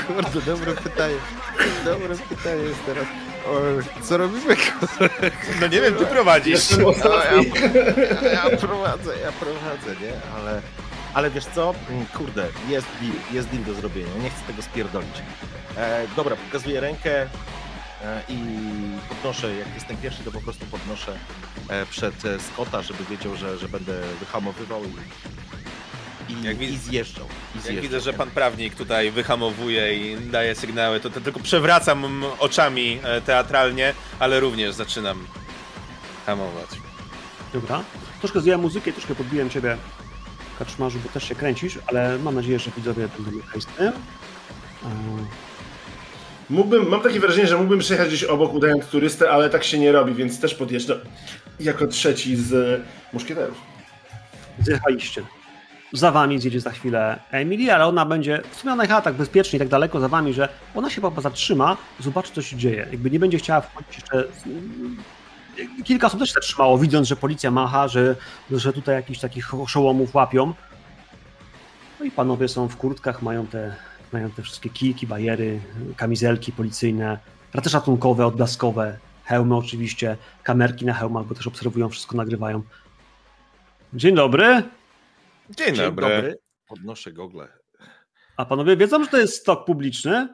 Kurde, 0.06 0.40
dobre 0.46 0.74
pytanie. 0.74 1.14
Dobre 1.84 2.16
pytanie 2.28 2.62
jest 2.62 2.86
teraz. 2.86 3.04
O, 3.46 3.60
co 4.02 4.16
robimy? 4.16 4.56
kurde? 4.56 5.30
No 5.60 5.66
nie 5.66 5.80
wiem, 5.80 5.94
ty 5.94 6.06
prowadzisz. 6.06 6.70
Ja, 6.70 6.76
ja, 8.32 8.50
ja 8.50 8.56
prowadzę, 8.56 9.18
ja 9.18 9.32
prowadzę, 9.32 10.00
nie? 10.00 10.12
Ale, 10.36 10.62
ale 11.14 11.30
wiesz 11.30 11.44
co? 11.54 11.74
Mm, 11.90 12.06
Kurde, 12.06 12.46
jest 12.68 12.86
deal, 13.00 13.12
jest 13.32 13.48
deal 13.48 13.64
do 13.64 13.74
zrobienia. 13.74 14.10
Nie 14.22 14.30
chcę 14.30 14.40
tego 14.46 14.62
spierdolić. 14.62 15.14
E, 15.76 16.02
dobra, 16.16 16.36
pokazuję 16.36 16.80
rękę 16.80 17.26
i 18.28 18.38
podnoszę, 19.08 19.54
jak 19.54 19.74
jestem 19.74 19.96
pierwszy, 19.96 20.22
to 20.24 20.32
po 20.32 20.40
prostu 20.40 20.66
podnoszę 20.66 21.18
e, 21.68 21.86
przed 21.86 22.24
e, 22.24 22.40
Scotta, 22.40 22.82
żeby 22.82 23.04
wiedział, 23.04 23.36
że, 23.36 23.58
że 23.58 23.68
będę 23.68 24.00
wyhamowywał 24.20 24.82
i, 24.84 26.32
i, 26.32 26.42
Jak 26.42 26.62
i 26.62 26.76
zjeżdżał. 26.76 27.26
I 27.26 27.56
Jak 27.56 27.62
zjeżdżał, 27.62 27.82
widzę, 27.82 28.00
że 28.00 28.12
pan 28.12 28.30
prawnik 28.30 28.74
tutaj 28.74 29.10
wyhamowuje 29.10 29.94
i 29.94 30.30
daje 30.30 30.54
sygnały, 30.54 31.00
to, 31.00 31.10
to 31.10 31.20
tylko 31.20 31.40
przewracam 31.40 32.24
oczami 32.38 32.98
e, 33.02 33.20
teatralnie, 33.20 33.94
ale 34.18 34.40
również 34.40 34.74
zaczynam 34.74 35.26
hamować. 36.26 36.68
Dobra. 37.52 37.84
Troszkę 38.18 38.40
zdjąłem 38.40 38.60
muzykę, 38.60 38.92
troszkę 38.92 39.14
podbiłem 39.14 39.50
ciebie, 39.50 39.76
kaczmarzu, 40.58 40.98
bo 40.98 41.08
też 41.08 41.28
się 41.28 41.34
kręcisz, 41.34 41.78
ale 41.86 42.18
mam 42.18 42.34
nadzieję, 42.34 42.58
że 42.58 42.70
widzowie 42.76 43.08
będą 43.08 43.48
okej 43.48 43.60
z 43.60 43.66
tym. 43.66 43.92
Mógłbym, 46.50 46.88
mam 46.88 47.00
takie 47.00 47.20
wrażenie, 47.20 47.46
że 47.46 47.56
mógłbym 47.56 47.78
przejechać 47.78 48.08
gdzieś 48.08 48.24
obok 48.24 48.54
udając 48.54 48.86
turystę, 48.86 49.30
ale 49.30 49.50
tak 49.50 49.64
się 49.64 49.78
nie 49.78 49.92
robi, 49.92 50.14
więc 50.14 50.40
też 50.40 50.54
podjeżdżam 50.54 50.98
jako 51.60 51.86
trzeci 51.86 52.36
z 52.36 52.80
muszkieterów. 53.12 53.60
zjechaliście. 54.58 55.22
Za 55.92 56.10
wami 56.10 56.38
zjedzie 56.38 56.60
za 56.60 56.70
chwilę 56.70 57.18
Emily, 57.30 57.74
ale 57.74 57.86
ona 57.86 58.06
będzie, 58.06 58.42
w 58.50 58.56
sumie 58.56 58.72
ona 58.72 59.00
tak 59.00 59.14
bezpiecznie, 59.14 59.58
tak 59.58 59.68
daleko 59.68 60.00
za 60.00 60.08
wami, 60.08 60.32
że 60.32 60.48
ona 60.74 60.90
się 60.90 60.94
chyba 60.94 61.20
zatrzyma, 61.20 61.76
zobaczy 62.00 62.32
co 62.32 62.42
się 62.42 62.56
dzieje. 62.56 62.86
Jakby 62.90 63.10
nie 63.10 63.18
będzie 63.18 63.38
chciała 63.38 63.60
wchodzić 63.60 63.94
jeszcze... 63.94 64.24
Kilka 65.84 66.06
osób 66.06 66.20
też 66.20 66.32
zatrzymało, 66.32 66.78
widząc, 66.78 67.08
że 67.08 67.16
policja 67.16 67.50
macha, 67.50 67.88
że, 67.88 68.16
że 68.50 68.72
tutaj 68.72 68.94
jakichś 68.94 69.20
takich 69.20 69.54
oszołomów 69.54 70.14
łapią. 70.14 70.54
No 72.00 72.06
i 72.06 72.10
panowie 72.10 72.48
są 72.48 72.68
w 72.68 72.76
kurtkach, 72.76 73.22
mają 73.22 73.46
te, 73.46 73.76
mają 74.12 74.30
te 74.30 74.42
wszystkie 74.42 74.70
kijki, 74.70 75.06
bajery, 75.06 75.60
kamizelki 75.96 76.52
policyjne, 76.52 77.18
też 77.62 77.72
ratunkowe, 77.72 78.26
odblaskowe, 78.26 78.98
hełmy 79.24 79.56
oczywiście, 79.56 80.16
kamerki 80.42 80.84
na 80.86 80.94
hełmach, 80.94 81.26
bo 81.26 81.34
też 81.34 81.46
obserwują, 81.46 81.88
wszystko 81.88 82.16
nagrywają. 82.16 82.62
Dzień 83.94 84.14
dobry. 84.14 84.62
Dzień, 85.50 85.66
Dzień 85.66 85.76
dobry. 85.76 86.02
dobry. 86.16 86.38
Podnoszę 86.66 87.12
gogle. 87.12 87.48
A 88.36 88.44
panowie 88.44 88.76
wiedzą, 88.76 89.04
że 89.04 89.10
to 89.10 89.18
jest 89.18 89.36
stok 89.36 89.64
publiczny? 89.64 90.28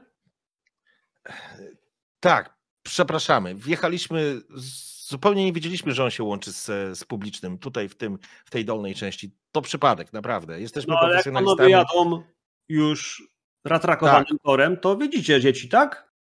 Tak, 2.21 2.55
przepraszamy. 2.83 3.55
Wjechaliśmy, 3.55 4.41
z- 4.55 5.09
zupełnie 5.09 5.45
nie 5.45 5.53
wiedzieliśmy, 5.53 5.93
że 5.93 6.05
on 6.05 6.11
się 6.11 6.23
łączy 6.25 6.53
z, 6.53 6.65
z 6.99 7.05
publicznym 7.05 7.59
tutaj 7.59 7.89
w, 7.89 7.95
tym, 7.97 8.19
w 8.45 8.51
tej 8.51 8.65
dolnej 8.65 8.95
części. 8.95 9.37
To 9.53 9.63
przypadek, 9.63 10.13
naprawdę. 10.13 10.61
Jesteśmy 10.61 10.93
No 10.95 10.99
ale 11.01 11.15
jak 11.15 11.25
panowie 11.25 11.43
profesjonalistami. 11.47 11.73
jadą 12.13 12.23
już 12.69 13.23
ratrakowanym 13.67 14.39
torem, 14.45 14.77
to 14.77 14.97
widzicie 14.97 15.41
dzieci, 15.41 15.69
tak? 15.69 16.13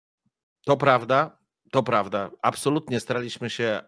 To 0.65 0.77
prawda, 0.77 1.37
to 1.71 1.83
prawda. 1.83 2.31
Absolutnie 2.41 2.99
staraliśmy 2.99 3.49
się 3.49 3.81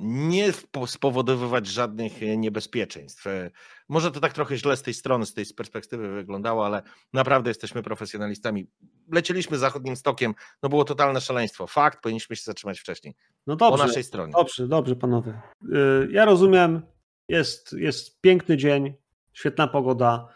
nie 0.00 0.52
spowodowywać 0.86 1.66
żadnych 1.66 2.22
e, 2.22 2.36
niebezpieczeństw. 2.36 3.26
E, 3.26 3.50
Może 3.88 4.10
to 4.10 4.20
tak 4.20 4.32
trochę 4.32 4.56
źle 4.56 4.76
z 4.76 4.82
tej 4.82 4.94
strony, 4.94 5.26
z 5.26 5.34
tej 5.34 5.44
perspektywy 5.56 6.08
wyglądało, 6.08 6.66
ale 6.66 6.82
naprawdę 7.12 7.50
jesteśmy 7.50 7.82
profesjonalistami. 7.82 8.66
Lecieliśmy 9.12 9.58
zachodnim 9.58 9.96
stokiem, 9.96 10.34
no 10.62 10.68
było 10.68 10.84
totalne 10.84 11.20
szaleństwo. 11.20 11.66
Fakt, 11.66 12.02
powinniśmy 12.02 12.36
się 12.36 12.42
zatrzymać 12.44 12.80
wcześniej. 12.80 13.14
No 13.46 13.56
Po 13.56 13.70
dobrze, 13.70 13.86
naszej 13.86 14.04
stronie. 14.04 14.32
dobrze, 14.32 14.68
dobrze 14.68 14.96
panowie. 14.96 15.40
Y, 15.72 16.08
Ja 16.10 16.24
rozumiem, 16.24 16.82
jest, 17.28 17.72
jest 17.72 18.20
piękny 18.20 18.56
dzień, 18.56 18.94
świetna 19.32 19.68
pogoda, 19.68 20.28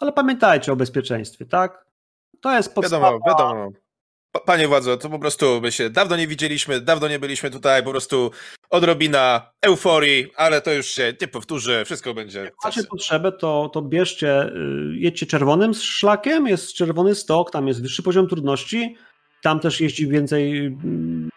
ale 0.00 0.12
pamiętajcie 0.12 0.72
o 0.72 0.76
bezpieczeństwie, 0.76 1.46
tak? 1.46 1.83
To 2.44 2.56
jest 2.56 2.74
podstawa. 2.74 3.06
Wiadomo, 3.06 3.24
wiadomo. 3.26 3.70
Pa- 4.32 4.40
Panie 4.40 4.68
władzo, 4.68 4.96
to 4.96 5.10
po 5.10 5.18
prostu 5.18 5.60
my 5.60 5.72
się 5.72 5.90
dawno 5.90 6.16
nie 6.16 6.26
widzieliśmy, 6.26 6.80
dawno 6.80 7.08
nie 7.08 7.18
byliśmy 7.18 7.50
tutaj, 7.50 7.82
po 7.82 7.90
prostu 7.90 8.30
odrobina 8.70 9.50
euforii, 9.62 10.30
ale 10.36 10.60
to 10.60 10.72
już 10.72 10.86
się 10.86 11.12
nie 11.20 11.28
powtórzy, 11.28 11.82
wszystko 11.84 12.14
będzie. 12.14 12.38
Jak 12.44 12.54
macie 12.64 12.84
potrzebę, 12.84 13.32
to, 13.32 13.70
to 13.72 13.82
bierzcie, 13.82 14.42
y, 14.46 14.50
jedźcie 14.94 15.26
czerwonym 15.26 15.74
szlakiem, 15.74 16.46
jest 16.46 16.74
czerwony 16.74 17.14
stok, 17.14 17.50
tam 17.50 17.68
jest 17.68 17.82
wyższy 17.82 18.02
poziom 18.02 18.28
trudności, 18.28 18.96
tam 19.42 19.60
też 19.60 19.80
jeździ 19.80 20.08
więcej 20.08 20.66
mm, 20.66 21.28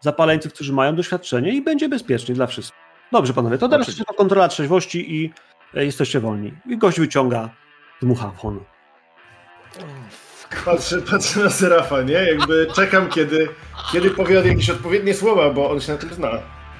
zapaleńców, 0.00 0.52
którzy 0.52 0.72
mają 0.72 0.96
doświadczenie 0.96 1.52
i 1.54 1.62
będzie 1.62 1.88
bezpiecznie 1.88 2.34
dla 2.34 2.46
wszystkich. 2.46 2.78
Dobrze 3.12 3.34
panowie, 3.34 3.58
to 3.58 3.68
teraz 3.68 3.96
tylko 3.96 4.14
kontrola 4.14 4.48
trzeźwości 4.48 5.14
i 5.16 5.32
e, 5.74 5.84
jesteście 5.84 6.20
wolni. 6.20 6.52
I 6.68 6.78
gość 6.78 7.00
wyciąga 7.00 7.50
dmuchawon. 8.02 8.60
Patrzę, 10.64 11.02
patrzę 11.02 11.40
na 11.40 11.50
Serafa, 11.50 12.02
nie? 12.02 12.12
Jakby 12.14 12.66
czekam, 12.76 13.08
kiedy, 13.08 13.48
kiedy 13.92 14.10
powie 14.10 14.40
on 14.40 14.46
jakieś 14.46 14.70
odpowiednie 14.70 15.14
słowa, 15.14 15.50
bo 15.50 15.70
on 15.70 15.80
się 15.80 15.92
na 15.92 15.98
tym 15.98 16.14
zna. 16.14 16.30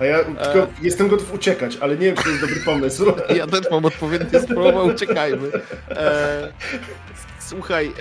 A 0.01 0.05
ja 0.05 0.24
tylko 0.24 0.66
jestem 0.82 1.09
gotów 1.09 1.34
uciekać, 1.34 1.76
ale 1.80 1.97
nie 1.97 2.07
wiem, 2.07 2.16
czy 2.16 2.22
to 2.22 2.28
jest 2.28 2.40
dobry 2.40 2.61
pomysł. 2.64 3.12
Ja 3.36 3.47
też 3.47 3.61
mam 3.70 3.84
odpowiednie 3.84 4.40
słowa, 4.40 4.82
uciekajmy. 4.82 5.49
E, 5.90 6.53
słuchaj, 7.38 7.86
e, 7.86 7.92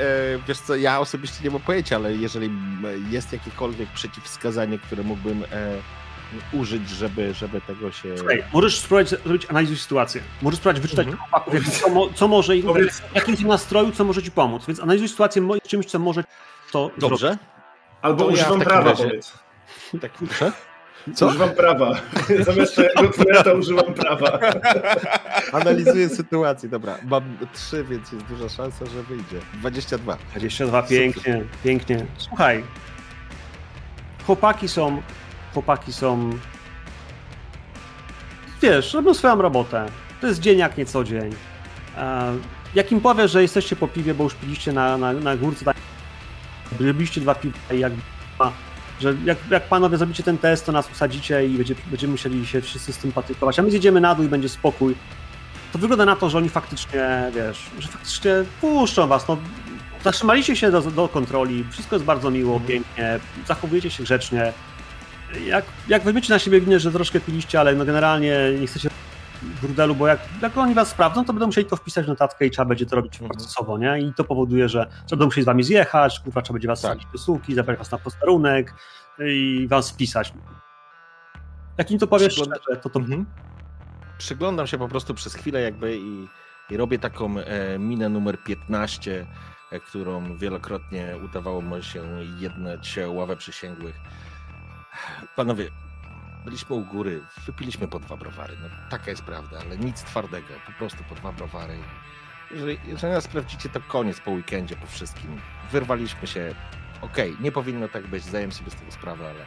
wiesz 0.47 0.59
co, 0.59 0.75
ja 0.75 0.99
osobiście 0.99 1.43
nie 1.43 1.49
mam 1.49 1.61
pojęcia, 1.61 1.95
ale 1.95 2.13
jeżeli 2.13 2.51
jest 3.09 3.33
jakiekolwiek 3.33 3.89
przeciwwskazanie, 3.89 4.79
które 4.79 5.03
mógłbym 5.03 5.43
e, 5.43 5.77
użyć, 6.53 6.89
żeby, 6.89 7.33
żeby 7.33 7.61
tego 7.61 7.91
się... 7.91 8.17
Słuchaj, 8.17 8.43
możesz 8.53 8.79
spróbować 8.79 9.09
zrobić 9.09 9.45
analizę 9.49 9.75
sytuacji. 9.75 10.21
Możesz 10.41 10.59
spróbować 10.59 10.81
wyczytać 10.81 11.07
Mhm. 11.07 11.17
chłopaków, 11.29 11.53
jak, 11.53 11.63
co, 11.63 12.09
co 12.15 12.27
może 12.27 12.57
im, 12.57 12.63
Powiedz- 12.67 13.01
w 13.01 13.15
jakim 13.15 13.47
nastroju, 13.47 13.91
co 13.91 14.03
może 14.03 14.23
ci 14.23 14.31
pomóc. 14.31 14.65
Więc 14.67 14.79
analizuj 14.79 15.07
sytuację 15.09 15.41
czymś, 15.67 15.85
co 15.85 15.99
może 15.99 16.23
to 16.71 16.79
zrobić. 16.85 17.01
Dobrze? 17.01 17.37
Albo 18.01 18.23
To 18.23 18.29
ja 18.29 18.33
używam 18.33 18.51
takim 18.59 18.65
prawa, 18.73 18.89
razie- 18.89 19.03
powiedz. 19.03 19.33
Tak, 20.01 20.11
proszę? 20.11 20.51
Co? 21.15 21.27
Używam 21.27 21.49
prawa. 21.49 21.95
Zamiast 22.45 22.71
twojego 22.73 23.11
flirta 23.11 23.53
używam 23.53 23.93
prawa. 23.93 24.39
Analizuję 25.61 26.09
sytuację, 26.09 26.69
dobra. 26.69 26.97
Mam 27.03 27.37
trzy, 27.53 27.83
więc 27.83 28.11
jest 28.11 28.25
duża 28.25 28.49
szansa, 28.49 28.85
że 28.85 29.03
wyjdzie. 29.03 29.39
22. 29.53 30.17
22, 30.31 30.83
pięknie, 30.83 31.43
pięknie. 31.63 32.05
Słuchaj, 32.17 32.63
chłopaki 34.25 34.67
są, 34.67 35.01
chłopaki 35.53 35.93
są, 35.93 36.29
wiesz, 38.61 38.93
robią 38.93 39.13
swoją 39.13 39.35
robotę. 39.35 39.85
To 40.21 40.27
jest 40.27 40.39
dzień 40.39 40.57
jak 40.59 40.77
nie 40.77 40.85
co 40.85 41.03
dzień. 41.03 41.35
E, 41.97 42.33
Jak 42.75 42.91
im 42.91 43.01
powiesz, 43.01 43.31
że 43.31 43.41
jesteście 43.41 43.75
po 43.75 43.87
piwie, 43.87 44.13
bo 44.13 44.23
już 44.23 44.33
piliście 44.35 44.73
na, 44.73 44.97
na, 44.97 45.13
na 45.13 45.37
górce, 45.37 45.65
tak, 45.65 45.77
robiliście 46.79 47.21
dwa 47.21 47.35
piwa 47.35 47.57
i 47.73 47.79
jak, 47.79 47.93
że 49.01 49.15
jak, 49.25 49.37
jak 49.51 49.67
panowie 49.67 49.97
zrobicie 49.97 50.23
ten 50.23 50.37
test, 50.37 50.65
to 50.65 50.71
nas 50.71 50.91
usadzicie 50.91 51.45
i 51.45 51.57
będzie, 51.57 51.75
będziemy 51.87 52.11
musieli 52.11 52.47
się 52.47 52.61
wszyscy 52.61 52.93
sympatykować, 52.93 53.59
a 53.59 53.61
my 53.61 53.69
zjedziemy 53.71 54.01
na 54.01 54.15
dół 54.15 54.25
i 54.25 54.27
będzie 54.27 54.49
spokój. 54.49 54.95
To 55.73 55.79
wygląda 55.79 56.05
na 56.05 56.15
to, 56.15 56.29
że 56.29 56.37
oni 56.37 56.49
faktycznie, 56.49 57.31
wiesz, 57.35 57.69
że 57.79 57.87
faktycznie 57.87 58.31
puszczą 58.61 59.07
was, 59.07 59.27
no 59.27 59.37
Zatrzymaliście 60.03 60.55
się 60.55 60.71
do, 60.71 60.81
do 60.81 61.07
kontroli, 61.07 61.65
wszystko 61.71 61.95
jest 61.95 62.05
bardzo 62.05 62.31
miło, 62.31 62.59
pięknie, 62.59 63.19
zachowujecie 63.47 63.91
się 63.91 64.03
grzecznie. 64.03 64.53
Jak, 65.45 65.65
jak 65.87 66.03
weźmiecie 66.03 66.33
na 66.33 66.39
siebie 66.39 66.61
winę, 66.61 66.79
że 66.79 66.91
troszkę 66.91 67.19
piliście, 67.19 67.59
ale 67.59 67.75
no 67.75 67.85
generalnie 67.85 68.37
nie 68.59 68.67
chcecie 68.67 68.89
brudelu, 69.61 69.95
bo 69.95 70.07
jak, 70.07 70.19
jak 70.41 70.57
oni 70.57 70.73
was 70.73 70.87
sprawdzą, 70.87 71.25
to 71.25 71.33
będą 71.33 71.45
musieli 71.45 71.67
to 71.69 71.75
wpisać 71.75 72.05
w 72.05 72.07
notatkę 72.07 72.45
i 72.45 72.51
trzeba 72.51 72.65
będzie 72.65 72.85
to 72.85 72.95
robić 72.95 73.13
Mhm. 73.13 73.29
procesowo, 73.31 73.77
nie? 73.77 73.99
I 73.99 74.13
to 74.13 74.23
powoduje, 74.23 74.69
że, 74.69 74.79
że 74.91 75.09
będą 75.09 75.25
musieli 75.25 75.43
z 75.43 75.45
wami 75.45 75.63
zjechać, 75.63 76.19
kurwa, 76.19 76.41
trzeba 76.41 76.53
będzie 76.53 76.67
was 76.67 76.81
Tak. 76.81 76.97
do 77.13 77.17
suki, 77.17 77.55
zabrać 77.55 77.77
was 77.77 77.91
na 77.91 77.97
posterunek 77.97 78.73
i 79.25 79.67
was 79.69 79.85
spisać. 79.85 80.33
Jak 81.77 81.91
im 81.91 81.99
to 81.99 82.07
powiesz 82.07 82.33
Przygląda- 82.33 82.55
szczerze, 82.61 82.77
to 82.81 82.89
to 82.89 82.99
Mhm. 82.99 83.25
Przyglądam 84.17 84.67
się 84.67 84.77
po 84.77 84.87
prostu 84.87 85.13
przez 85.13 85.33
chwilę 85.35 85.61
jakby 85.61 85.97
i, 85.97 86.27
i 86.69 86.77
robię 86.77 86.99
taką 86.99 87.39
e, 87.39 87.79
minę 87.79 88.09
numer 88.09 88.37
15, 88.43 89.25
e, 89.71 89.79
którą 89.79 90.37
wielokrotnie 90.37 91.15
udawało 91.25 91.61
mi 91.61 91.83
się 91.83 92.03
jednać 92.39 92.99
ławę 93.07 93.35
przysięgłych. 93.37 93.95
Panowie, 95.35 95.69
byliśmy 96.45 96.75
u 96.75 96.85
góry, 96.85 97.21
wypiliśmy 97.45 97.87
po 97.87 97.99
dwa 97.99 98.17
browary. 98.17 98.57
No, 98.61 98.69
taka 98.89 99.11
jest 99.11 99.23
prawda, 99.23 99.59
ale 99.65 99.77
nic 99.77 100.03
twardego, 100.03 100.47
po 100.65 100.71
prostu 100.71 101.03
po 101.09 101.15
dwa 101.15 101.31
browary. 101.31 101.77
Jeżeli, 102.51 102.79
jeżeli 102.85 103.13
nas 103.13 103.23
sprawdzicie, 103.23 103.69
to 103.69 103.81
koniec 103.81 104.19
po 104.19 104.31
weekendzie, 104.31 104.75
po 104.75 104.87
wszystkim. 104.87 105.41
Wyrwaliśmy 105.71 106.27
się. 106.27 106.55
Okej, 107.01 107.37
nie 107.39 107.51
powinno 107.51 107.87
tak 107.87 108.07
być, 108.07 108.23
zdaję 108.23 108.51
sobie 108.51 108.71
z 108.71 108.75
tego 108.75 108.91
sprawę, 108.91 109.29
ale 109.29 109.45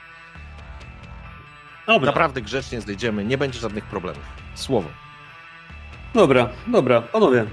Dobra, 1.87 2.07
naprawdę 2.07 2.43
grzecznie 2.43 2.81
zejdziemy, 2.81 3.25
nie 3.25 3.39
będzie 3.39 3.59
żadnych 3.61 3.85
problemów. 3.85 4.25
Słowo. 4.55 4.89
dobra, 6.15 6.49
dobra, 6.67 7.03
panowie. 7.03 7.47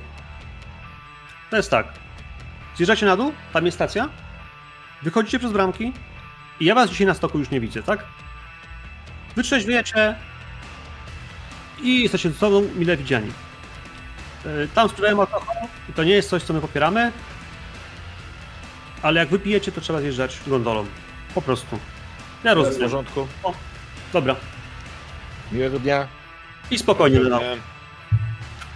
To 1.50 1.58
jest 1.58 1.72
tak. 1.72 1.88
Zjeżdżacie 2.76 3.06
na 3.06 3.18
dół, 3.18 3.34
tam 3.54 3.66
jest 3.66 3.78
stacja, 3.78 4.10
wychodzicie 5.04 5.40
przez 5.40 5.52
bramki 5.52 5.94
i 6.60 6.66
ja 6.66 6.76
was 6.76 6.90
dzisiaj 6.90 7.08
na 7.08 7.14
stoku 7.14 7.40
już 7.40 7.50
nie 7.50 7.60
widzę, 7.60 7.84
tak? 7.84 8.04
Wytrzeźwiecie 9.36 10.16
i 11.82 12.04
jesteście 12.04 12.30
ze 12.32 12.38
sobą 12.38 12.62
mile 12.76 12.98
widziani. 12.98 13.32
Yy, 14.46 14.68
Tam 14.76 14.90
sprzedają 14.90 15.20
alkohol 15.20 15.56
i 15.90 15.94
to 15.94 16.04
nie 16.04 16.14
jest 16.14 16.30
coś, 16.30 16.44
co 16.44 16.54
my 16.54 16.62
popieramy, 16.62 17.12
ale 19.02 19.20
jak 19.20 19.30
wypijecie, 19.30 19.72
to 19.72 19.82
trzeba 19.82 20.00
zjeżdżać 20.00 20.38
gondolą. 20.48 20.86
Po 21.36 21.42
prostu. 21.42 21.80
Ja 22.44 22.54
W 22.54 22.58
rozumiem. 22.58 22.80
porządku. 22.90 23.28
Dobra. 24.14 24.36
Miłego 25.52 25.80
dnia. 25.80 26.08
I 26.72 26.78
spokojnie, 26.78 27.20
no. 27.20 27.40
Nie. 27.40 27.58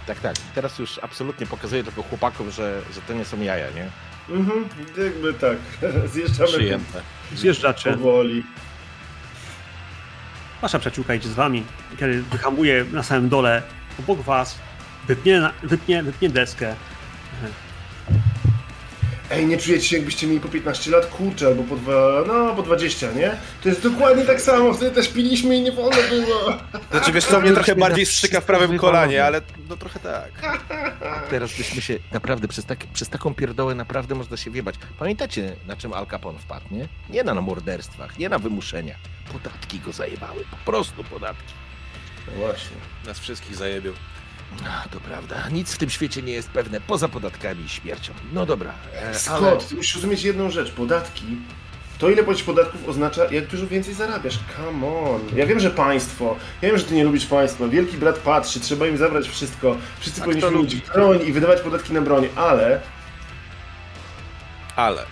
Tak, 0.06 0.20
tak. 0.20 0.36
Teraz 0.54 0.78
już 0.78 0.98
absolutnie 1.02 1.46
pokazuję 1.46 1.84
tylko 1.84 2.02
chłopakom, 2.02 2.50
że, 2.50 2.80
że 2.94 3.00
to 3.00 3.12
nie 3.12 3.24
są 3.24 3.40
jaja, 3.40 3.70
nie? 3.70 3.90
Mhm, 4.30 4.68
jakby 4.98 5.34
tak. 5.34 5.56
Zjeżdżamy 6.12 6.48
Przyjemne. 6.48 7.02
Zjeżdżacie. 7.34 7.92
powoli. 7.92 8.44
Wasza 10.62 10.78
przyjaciółka 10.78 11.14
idzie 11.14 11.28
z 11.28 11.34
wami, 11.34 11.64
kiedy 11.98 12.22
wyhamuje 12.22 12.84
na 12.92 13.02
samym 13.02 13.28
dole 13.28 13.62
obok 13.98 14.20
was, 14.20 14.58
wypnie, 15.08 15.50
wypnie, 15.62 16.02
wypnie 16.02 16.28
deskę. 16.28 16.74
Ej, 19.30 19.46
nie 19.46 19.58
czujecie 19.58 19.84
się 19.88 19.96
jakbyście 19.96 20.26
mieli 20.26 20.40
po 20.40 20.48
15 20.48 20.90
lat? 20.90 21.06
Kurczę, 21.06 21.46
albo 21.46 21.62
po 21.62 21.76
dwa, 21.76 22.24
no 22.26 22.54
po 22.54 22.62
20, 22.62 23.12
nie? 23.12 23.36
To 23.62 23.68
jest 23.68 23.82
dokładnie 23.82 24.24
tak 24.24 24.40
samo, 24.40 24.74
wtedy 24.74 24.90
też 24.90 25.08
piliśmy 25.08 25.56
i 25.56 25.62
nie 25.62 25.72
wolno 25.72 25.96
było. 26.10 26.52
Znaczy 26.90 27.12
wiesz 27.12 27.24
co, 27.24 27.40
mnie 27.40 27.52
trochę 27.52 27.74
bardziej 27.76 28.04
na 28.04 28.10
strzyka 28.10 28.40
w 28.40 28.44
prawym 28.44 28.78
kolanie, 28.78 29.24
ale 29.24 29.42
no 29.68 29.76
trochę 29.76 30.00
tak. 30.00 30.58
Teraz 31.30 31.56
byśmy 31.56 31.82
się 31.82 31.98
naprawdę 32.12 32.48
przez, 32.48 32.64
tak, 32.64 32.78
przez 32.92 33.08
taką 33.08 33.34
pierdołę 33.34 33.74
naprawdę 33.74 34.14
można 34.14 34.36
się 34.36 34.50
wiebać. 34.50 34.74
Pamiętacie, 34.98 35.56
na 35.66 35.76
czym 35.76 35.92
Al 35.92 36.06
Capone 36.06 36.38
wpadł, 36.38 36.66
nie? 36.70 36.88
Nie 37.10 37.24
na 37.24 37.34
morderstwach, 37.34 38.18
nie 38.18 38.28
na 38.28 38.38
wymuszeniach. 38.38 38.98
Podatki 39.32 39.80
go 39.80 39.92
zajebały, 39.92 40.44
po 40.50 40.72
prostu 40.72 41.04
podatki. 41.04 41.54
No 42.26 42.32
właśnie. 42.32 42.76
Nas 43.06 43.18
wszystkich 43.18 43.56
zajebił. 43.56 43.92
A, 44.66 44.88
to 44.88 45.00
prawda. 45.00 45.48
Nic 45.52 45.72
w 45.74 45.78
tym 45.78 45.90
świecie 45.90 46.22
nie 46.22 46.32
jest 46.32 46.50
pewne 46.50 46.80
poza 46.80 47.08
podatkami 47.08 47.64
i 47.64 47.68
śmiercią. 47.68 48.12
No 48.32 48.46
dobra, 48.46 48.72
e, 48.94 49.06
ale... 49.06 49.14
Scott, 49.14 49.68
ty 49.68 49.74
musisz 49.74 49.94
rozumieć 49.94 50.22
jedną 50.22 50.50
rzecz. 50.50 50.70
Podatki 50.70 51.24
To, 51.98 52.10
ile 52.10 52.24
płacisz 52.24 52.44
podatków, 52.44 52.88
oznacza, 52.88 53.24
jak 53.30 53.46
dużo 53.46 53.66
więcej 53.66 53.94
zarabiasz. 53.94 54.38
Come 54.56 54.86
on. 54.86 55.20
Ja 55.34 55.46
wiem, 55.46 55.60
że 55.60 55.70
państwo, 55.70 56.36
ja 56.62 56.68
wiem, 56.68 56.78
że 56.78 56.84
ty 56.84 56.94
nie 56.94 57.04
lubisz 57.04 57.26
państwa. 57.26 57.68
Wielki 57.68 57.96
brat 57.96 58.18
patrzy, 58.18 58.60
trzeba 58.60 58.86
im 58.86 58.96
zabrać 58.96 59.28
wszystko. 59.28 59.76
Wszyscy 60.00 60.20
A 60.22 60.24
powinniśmy 60.24 60.50
mieć 60.50 60.76
broń 60.76 61.20
i 61.26 61.32
wydawać 61.32 61.60
podatki 61.60 61.92
na 61.92 62.00
broń, 62.00 62.28
ale. 62.36 62.80
Ale. 64.76 65.02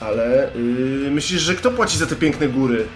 Ale 0.00 0.50
yy, 0.54 1.10
myślisz, 1.10 1.42
że 1.42 1.54
kto 1.54 1.70
płaci 1.70 1.98
za 1.98 2.06
te 2.06 2.16
piękne 2.16 2.48
góry? 2.48 2.86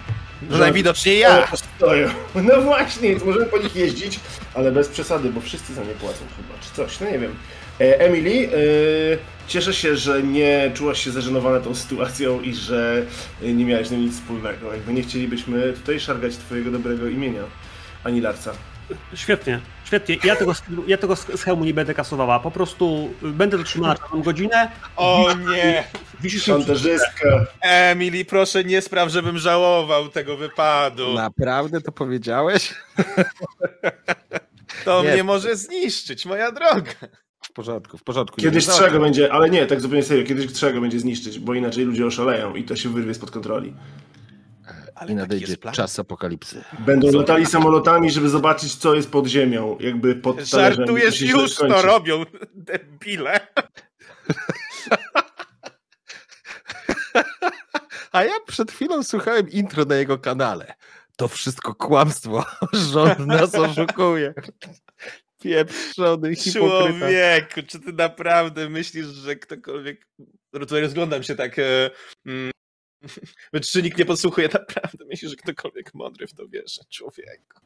No 0.49 0.57
najwidoczniej 0.57 1.19
ja. 1.19 1.51
O, 1.51 1.57
stoją. 1.57 2.09
No 2.35 2.61
właśnie, 2.61 3.09
więc 3.09 3.23
możemy 3.23 3.45
po 3.45 3.57
nich 3.57 3.75
jeździć, 3.75 4.19
ale 4.59 4.71
bez 4.71 4.87
przesady, 4.87 5.29
bo 5.29 5.41
wszyscy 5.41 5.73
za 5.73 5.83
nie 5.83 5.93
płacą 5.93 6.19
chyba, 6.37 6.59
czy 6.61 6.75
coś, 6.75 6.99
no 6.99 7.09
nie 7.09 7.19
wiem. 7.19 7.35
E, 7.81 7.99
Emily, 7.99 8.29
yy, 8.29 8.49
cieszę 9.47 9.73
się, 9.73 9.95
że 9.95 10.23
nie 10.23 10.71
czułaś 10.73 11.03
się 11.03 11.11
zażenowana 11.11 11.59
tą 11.59 11.75
sytuacją 11.75 12.41
i 12.41 12.53
że 12.53 13.05
nie 13.41 13.65
miałeś 13.65 13.87
z 13.87 13.89
tym 13.89 14.01
nic 14.01 14.13
wspólnego. 14.13 14.73
Jakby 14.73 14.93
nie 14.93 15.01
chcielibyśmy 15.01 15.73
tutaj 15.73 15.99
szargać 15.99 16.35
twojego 16.35 16.71
dobrego 16.71 17.07
imienia, 17.07 17.43
ani 18.03 18.21
Larca. 18.21 18.53
Świetnie, 19.13 19.59
świetnie. 19.85 20.17
Ja 20.23 20.35
tego, 20.35 20.53
ja 20.87 20.97
tego 20.97 21.15
z 21.15 21.43
hełmu 21.43 21.65
nie 21.65 21.73
będę 21.73 21.93
kasowała. 21.93 22.39
Po 22.39 22.51
prostu 22.51 23.09
y, 23.23 23.27
będę 23.27 23.57
dotrzymała 23.57 23.95
czarną 23.95 24.21
godzinę. 24.21 24.71
O 24.95 25.29
nie! 25.51 25.83
Wisisz 26.21 26.43
Szantażystka. 26.43 27.45
Emily, 27.61 28.25
proszę 28.25 28.63
nie 28.63 28.81
spraw, 28.81 29.09
żebym 29.09 29.37
żałował 29.37 30.09
tego 30.09 30.37
wypadu. 30.37 31.13
Naprawdę 31.13 31.81
to 31.81 31.91
powiedziałeś? 31.91 32.73
To 34.89 35.03
Nie. 35.03 35.13
mnie 35.13 35.23
może 35.23 35.55
zniszczyć, 35.55 36.25
moja 36.25 36.51
droga. 36.51 36.91
W 37.43 37.53
porządku, 37.53 37.97
w 37.97 38.03
porządku. 38.03 38.41
Kiedyś 38.41 38.67
Nie, 38.67 38.73
trzeba 38.73 38.89
go 38.89 38.99
będzie, 38.99 39.33
ale 39.33 39.49
nie, 39.49 39.65
tak 39.65 39.81
zupełnie 39.81 40.03
serio, 40.03 40.25
kiedyś 40.27 40.53
trzeba 40.53 40.71
go 40.71 40.81
będzie 40.81 40.99
zniszczyć, 40.99 41.39
bo 41.39 41.53
inaczej 41.53 41.85
ludzie 41.85 42.05
oszaleją 42.05 42.55
i 42.55 42.63
to 42.63 42.75
się 42.75 42.89
wyrwie 42.89 43.13
spod 43.13 43.31
kontroli. 43.31 43.73
Ale 44.95 45.11
I 45.11 45.15
nadejdzie 45.15 45.45
jest 45.45 45.61
plan. 45.61 45.73
czas 45.73 45.99
apokalipsy. 45.99 46.63
Będą 46.79 47.11
latali 47.11 47.45
samolotami, 47.45 48.11
żeby 48.11 48.29
zobaczyć, 48.29 48.75
co 48.75 48.95
jest 48.95 49.11
pod 49.11 49.27
ziemią, 49.27 49.77
jakby 49.79 50.15
pod 50.15 50.39
Żartujesz, 50.39 51.21
już 51.21 51.55
to 51.55 51.81
robią, 51.81 52.23
debile. 52.53 53.39
A 58.11 58.23
ja 58.23 58.33
przed 58.47 58.71
chwilą 58.71 59.03
słuchałem 59.03 59.49
intro 59.49 59.85
na 59.85 59.95
jego 59.95 60.17
kanale. 60.17 60.73
To 61.19 61.27
wszystko 61.27 61.75
kłamstwo. 61.75 62.45
Rząd 62.93 63.19
nas 63.19 63.55
oszukuje. 63.55 64.33
Pieprzony 65.41 66.35
hipokryta. 66.35 66.99
Człowieku, 66.99 67.61
czy 67.67 67.79
ty 67.79 67.93
naprawdę 67.93 68.69
myślisz, 68.69 69.05
że 69.05 69.35
ktokolwiek... 69.35 70.07
No 70.53 70.59
Tutaj 70.59 70.81
rozglądam 70.81 71.23
się 71.23 71.35
tak... 71.35 71.59
E, 71.59 71.89
mm, 72.25 72.51
czy 73.71 73.83
nikt 73.83 73.97
nie 73.97 74.05
podsłuchuje, 74.05 74.49
naprawdę 74.53 75.05
myślisz, 75.05 75.31
że 75.31 75.37
ktokolwiek 75.37 75.93
mądry 75.93 76.27
w 76.27 76.33
to 76.33 76.47
wierzy, 76.47 76.81
człowieku. 76.89 77.59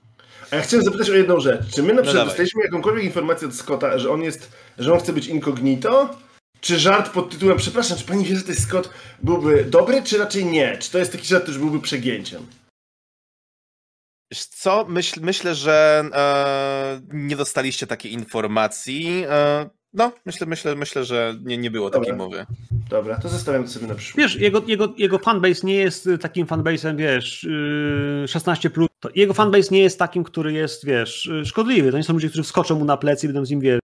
A 0.51 0.55
ja 0.55 0.61
chciałem 0.61 0.85
zapytać 0.85 1.09
o 1.09 1.13
jedną 1.13 1.39
rzecz. 1.39 1.61
Czy 1.75 1.83
my 1.83 1.93
na 1.93 2.01
przykład 2.01 2.15
dawaj. 2.15 2.27
dostaliśmy 2.27 2.63
jakąkolwiek 2.63 3.03
informację 3.03 3.47
od 3.47 3.55
Scotta, 3.55 3.99
że 3.99 4.11
on 4.11 4.21
jest, 4.21 4.51
że 4.77 4.93
on 4.93 4.99
chce 4.99 5.13
być 5.13 5.27
incognito? 5.27 6.17
Czy 6.61 6.79
żart 6.79 7.11
pod 7.11 7.29
tytułem, 7.31 7.57
przepraszam, 7.57 7.97
czy 7.97 8.05
pani 8.05 8.25
wie, 8.25 8.35
że 8.35 8.43
to 8.43 8.51
jest 8.51 8.63
Scott, 8.63 8.89
byłby 9.23 9.63
dobry, 9.63 10.03
czy 10.03 10.17
raczej 10.17 10.45
nie? 10.45 10.77
Czy 10.77 10.91
to 10.91 10.99
jest 10.99 11.11
taki 11.11 11.27
żart, 11.27 11.43
który 11.43 11.59
byłby 11.59 11.81
przegięciem? 11.81 12.47
Co, 14.49 14.85
Myśl, 14.89 15.19
myślę, 15.21 15.55
że 15.55 16.03
e, 16.13 17.01
nie 17.13 17.35
dostaliście 17.35 17.87
takiej 17.87 18.13
informacji. 18.13 19.23
E, 19.29 19.69
no, 19.93 20.11
myślę, 20.25 20.47
myślę, 20.47 20.75
myślę, 20.75 21.05
że 21.05 21.35
nie, 21.43 21.57
nie 21.57 21.71
było 21.71 21.89
takiej 21.89 22.11
Dobra. 22.11 22.25
mowy. 22.25 22.45
Dobra, 22.89 23.19
to 23.19 23.29
zostawiam 23.29 23.67
sobie 23.67 23.87
na 23.87 23.95
przyszłość. 23.95 24.17
Wiesz, 24.17 24.41
jego, 24.41 24.63
jego, 24.67 24.93
jego 24.97 25.19
fanbase 25.19 25.67
nie 25.67 25.75
jest 25.75 26.07
y, 26.07 26.17
takim 26.17 26.45
fanbase'em, 26.45 26.95
wiesz, 26.95 27.43
yy, 27.43 28.25
16+. 28.27 28.69
Plus. 28.69 28.89
To 28.99 29.09
jego 29.15 29.33
fanbase 29.33 29.67
nie 29.71 29.79
jest 29.79 29.99
takim, 29.99 30.23
który 30.23 30.53
jest, 30.53 30.85
wiesz, 30.85 31.25
y, 31.25 31.45
szkodliwy. 31.45 31.91
To 31.91 31.97
nie 31.97 32.03
są 32.03 32.13
ludzie, 32.13 32.29
którzy 32.29 32.43
wskoczą 32.43 32.79
mu 32.79 32.85
na 32.85 32.97
plecy 32.97 33.25
i 33.25 33.29
będą 33.29 33.45
z 33.45 33.49
nim, 33.49 33.59
wiesz, 33.59 33.79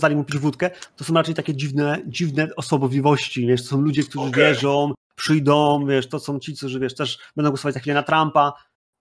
dali 0.00 0.16
mu 0.16 0.24
pić 0.24 0.38
wódkę. 0.38 0.70
To 0.96 1.04
są 1.04 1.14
raczej 1.14 1.34
takie 1.34 1.54
dziwne, 1.54 2.02
dziwne 2.06 2.48
osobowliwości, 2.56 3.46
wiesz, 3.46 3.62
to 3.62 3.68
są 3.68 3.80
ludzie, 3.80 4.02
którzy 4.02 4.28
Okej. 4.28 4.44
wierzą, 4.44 4.92
przyjdą, 5.16 5.86
wiesz, 5.86 6.08
to 6.08 6.18
są 6.18 6.38
ci, 6.38 6.56
którzy, 6.56 6.80
wiesz, 6.80 6.94
też 6.94 7.18
będą 7.36 7.50
głosować 7.50 7.74
za 7.74 7.80
chwilę 7.80 7.94
na 7.94 8.02
Trumpa. 8.02 8.52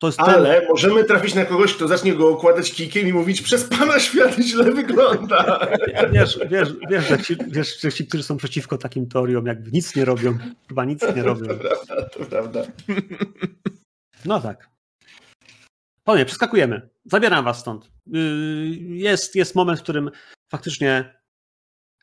Jest 0.08 0.18
ten, 0.18 0.30
Ale 0.30 0.68
możemy 0.70 1.04
trafić 1.04 1.36
na 1.36 1.46
kogoś, 1.46 1.74
kto 1.74 1.88
zacznie 1.88 2.14
go 2.14 2.30
okładać 2.30 2.72
kikiem 2.72 3.08
i 3.08 3.14
mówić, 3.14 3.42
przez 3.42 3.64
pana 3.64 4.00
świat 4.00 4.36
źle 4.36 4.72
wygląda. 4.72 5.68
wiesz, 6.12 6.40
wiesz, 6.50 6.70
wiesz, 6.90 7.08
że 7.08 7.18
ci, 7.24 7.36
wiesz, 7.48 7.82
że 7.82 7.92
ci, 7.92 8.08
którzy 8.08 8.24
są 8.24 8.38
przeciwko 8.38 8.78
takim 8.78 9.08
teoriom, 9.10 9.46
jakby 9.46 9.72
nic 9.72 9.96
nie 9.96 10.06
robią, 10.06 10.38
chyba 10.68 10.86
nic 10.86 11.02
nie 11.16 11.24
robią. 11.24 11.48
To 11.48 11.56
prawda, 11.56 12.10
to 12.10 12.26
prawda. 12.26 12.64
No 14.26 14.40
tak. 14.42 14.70
Panie, 16.04 16.26
przeskakujemy. 16.26 16.90
Zabieram 17.06 17.46
was 17.46 17.60
stąd. 17.60 17.92
Yy, 18.08 18.22
Jest, 18.80 19.36
jest 19.36 19.56
moment, 19.56 19.80
w 19.80 19.84
którym 19.84 20.12
faktycznie 20.52 21.22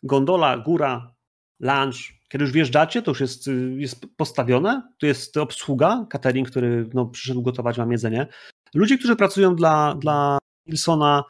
gondola, 0.02 0.58
góra, 0.58 1.14
lunch, 1.60 2.17
kiedy 2.28 2.44
już 2.44 2.52
wjeżdżacie, 2.52 3.02
to 3.02 3.10
już 3.10 3.20
jest, 3.20 3.50
jest 3.76 4.06
postawione. 4.16 4.82
Tu 4.98 5.06
jest 5.06 5.36
obsługa, 5.36 6.06
catering, 6.10 6.50
który 6.50 6.88
no, 6.94 7.06
przyszedł 7.06 7.42
gotować 7.42 7.76
wam 7.76 7.92
jedzenie. 7.92 8.26
Ludzie, 8.74 8.98
którzy 8.98 9.16
pracują 9.16 9.56
dla, 9.56 9.94
dla 9.94 10.38
Nilsona, 10.66 11.24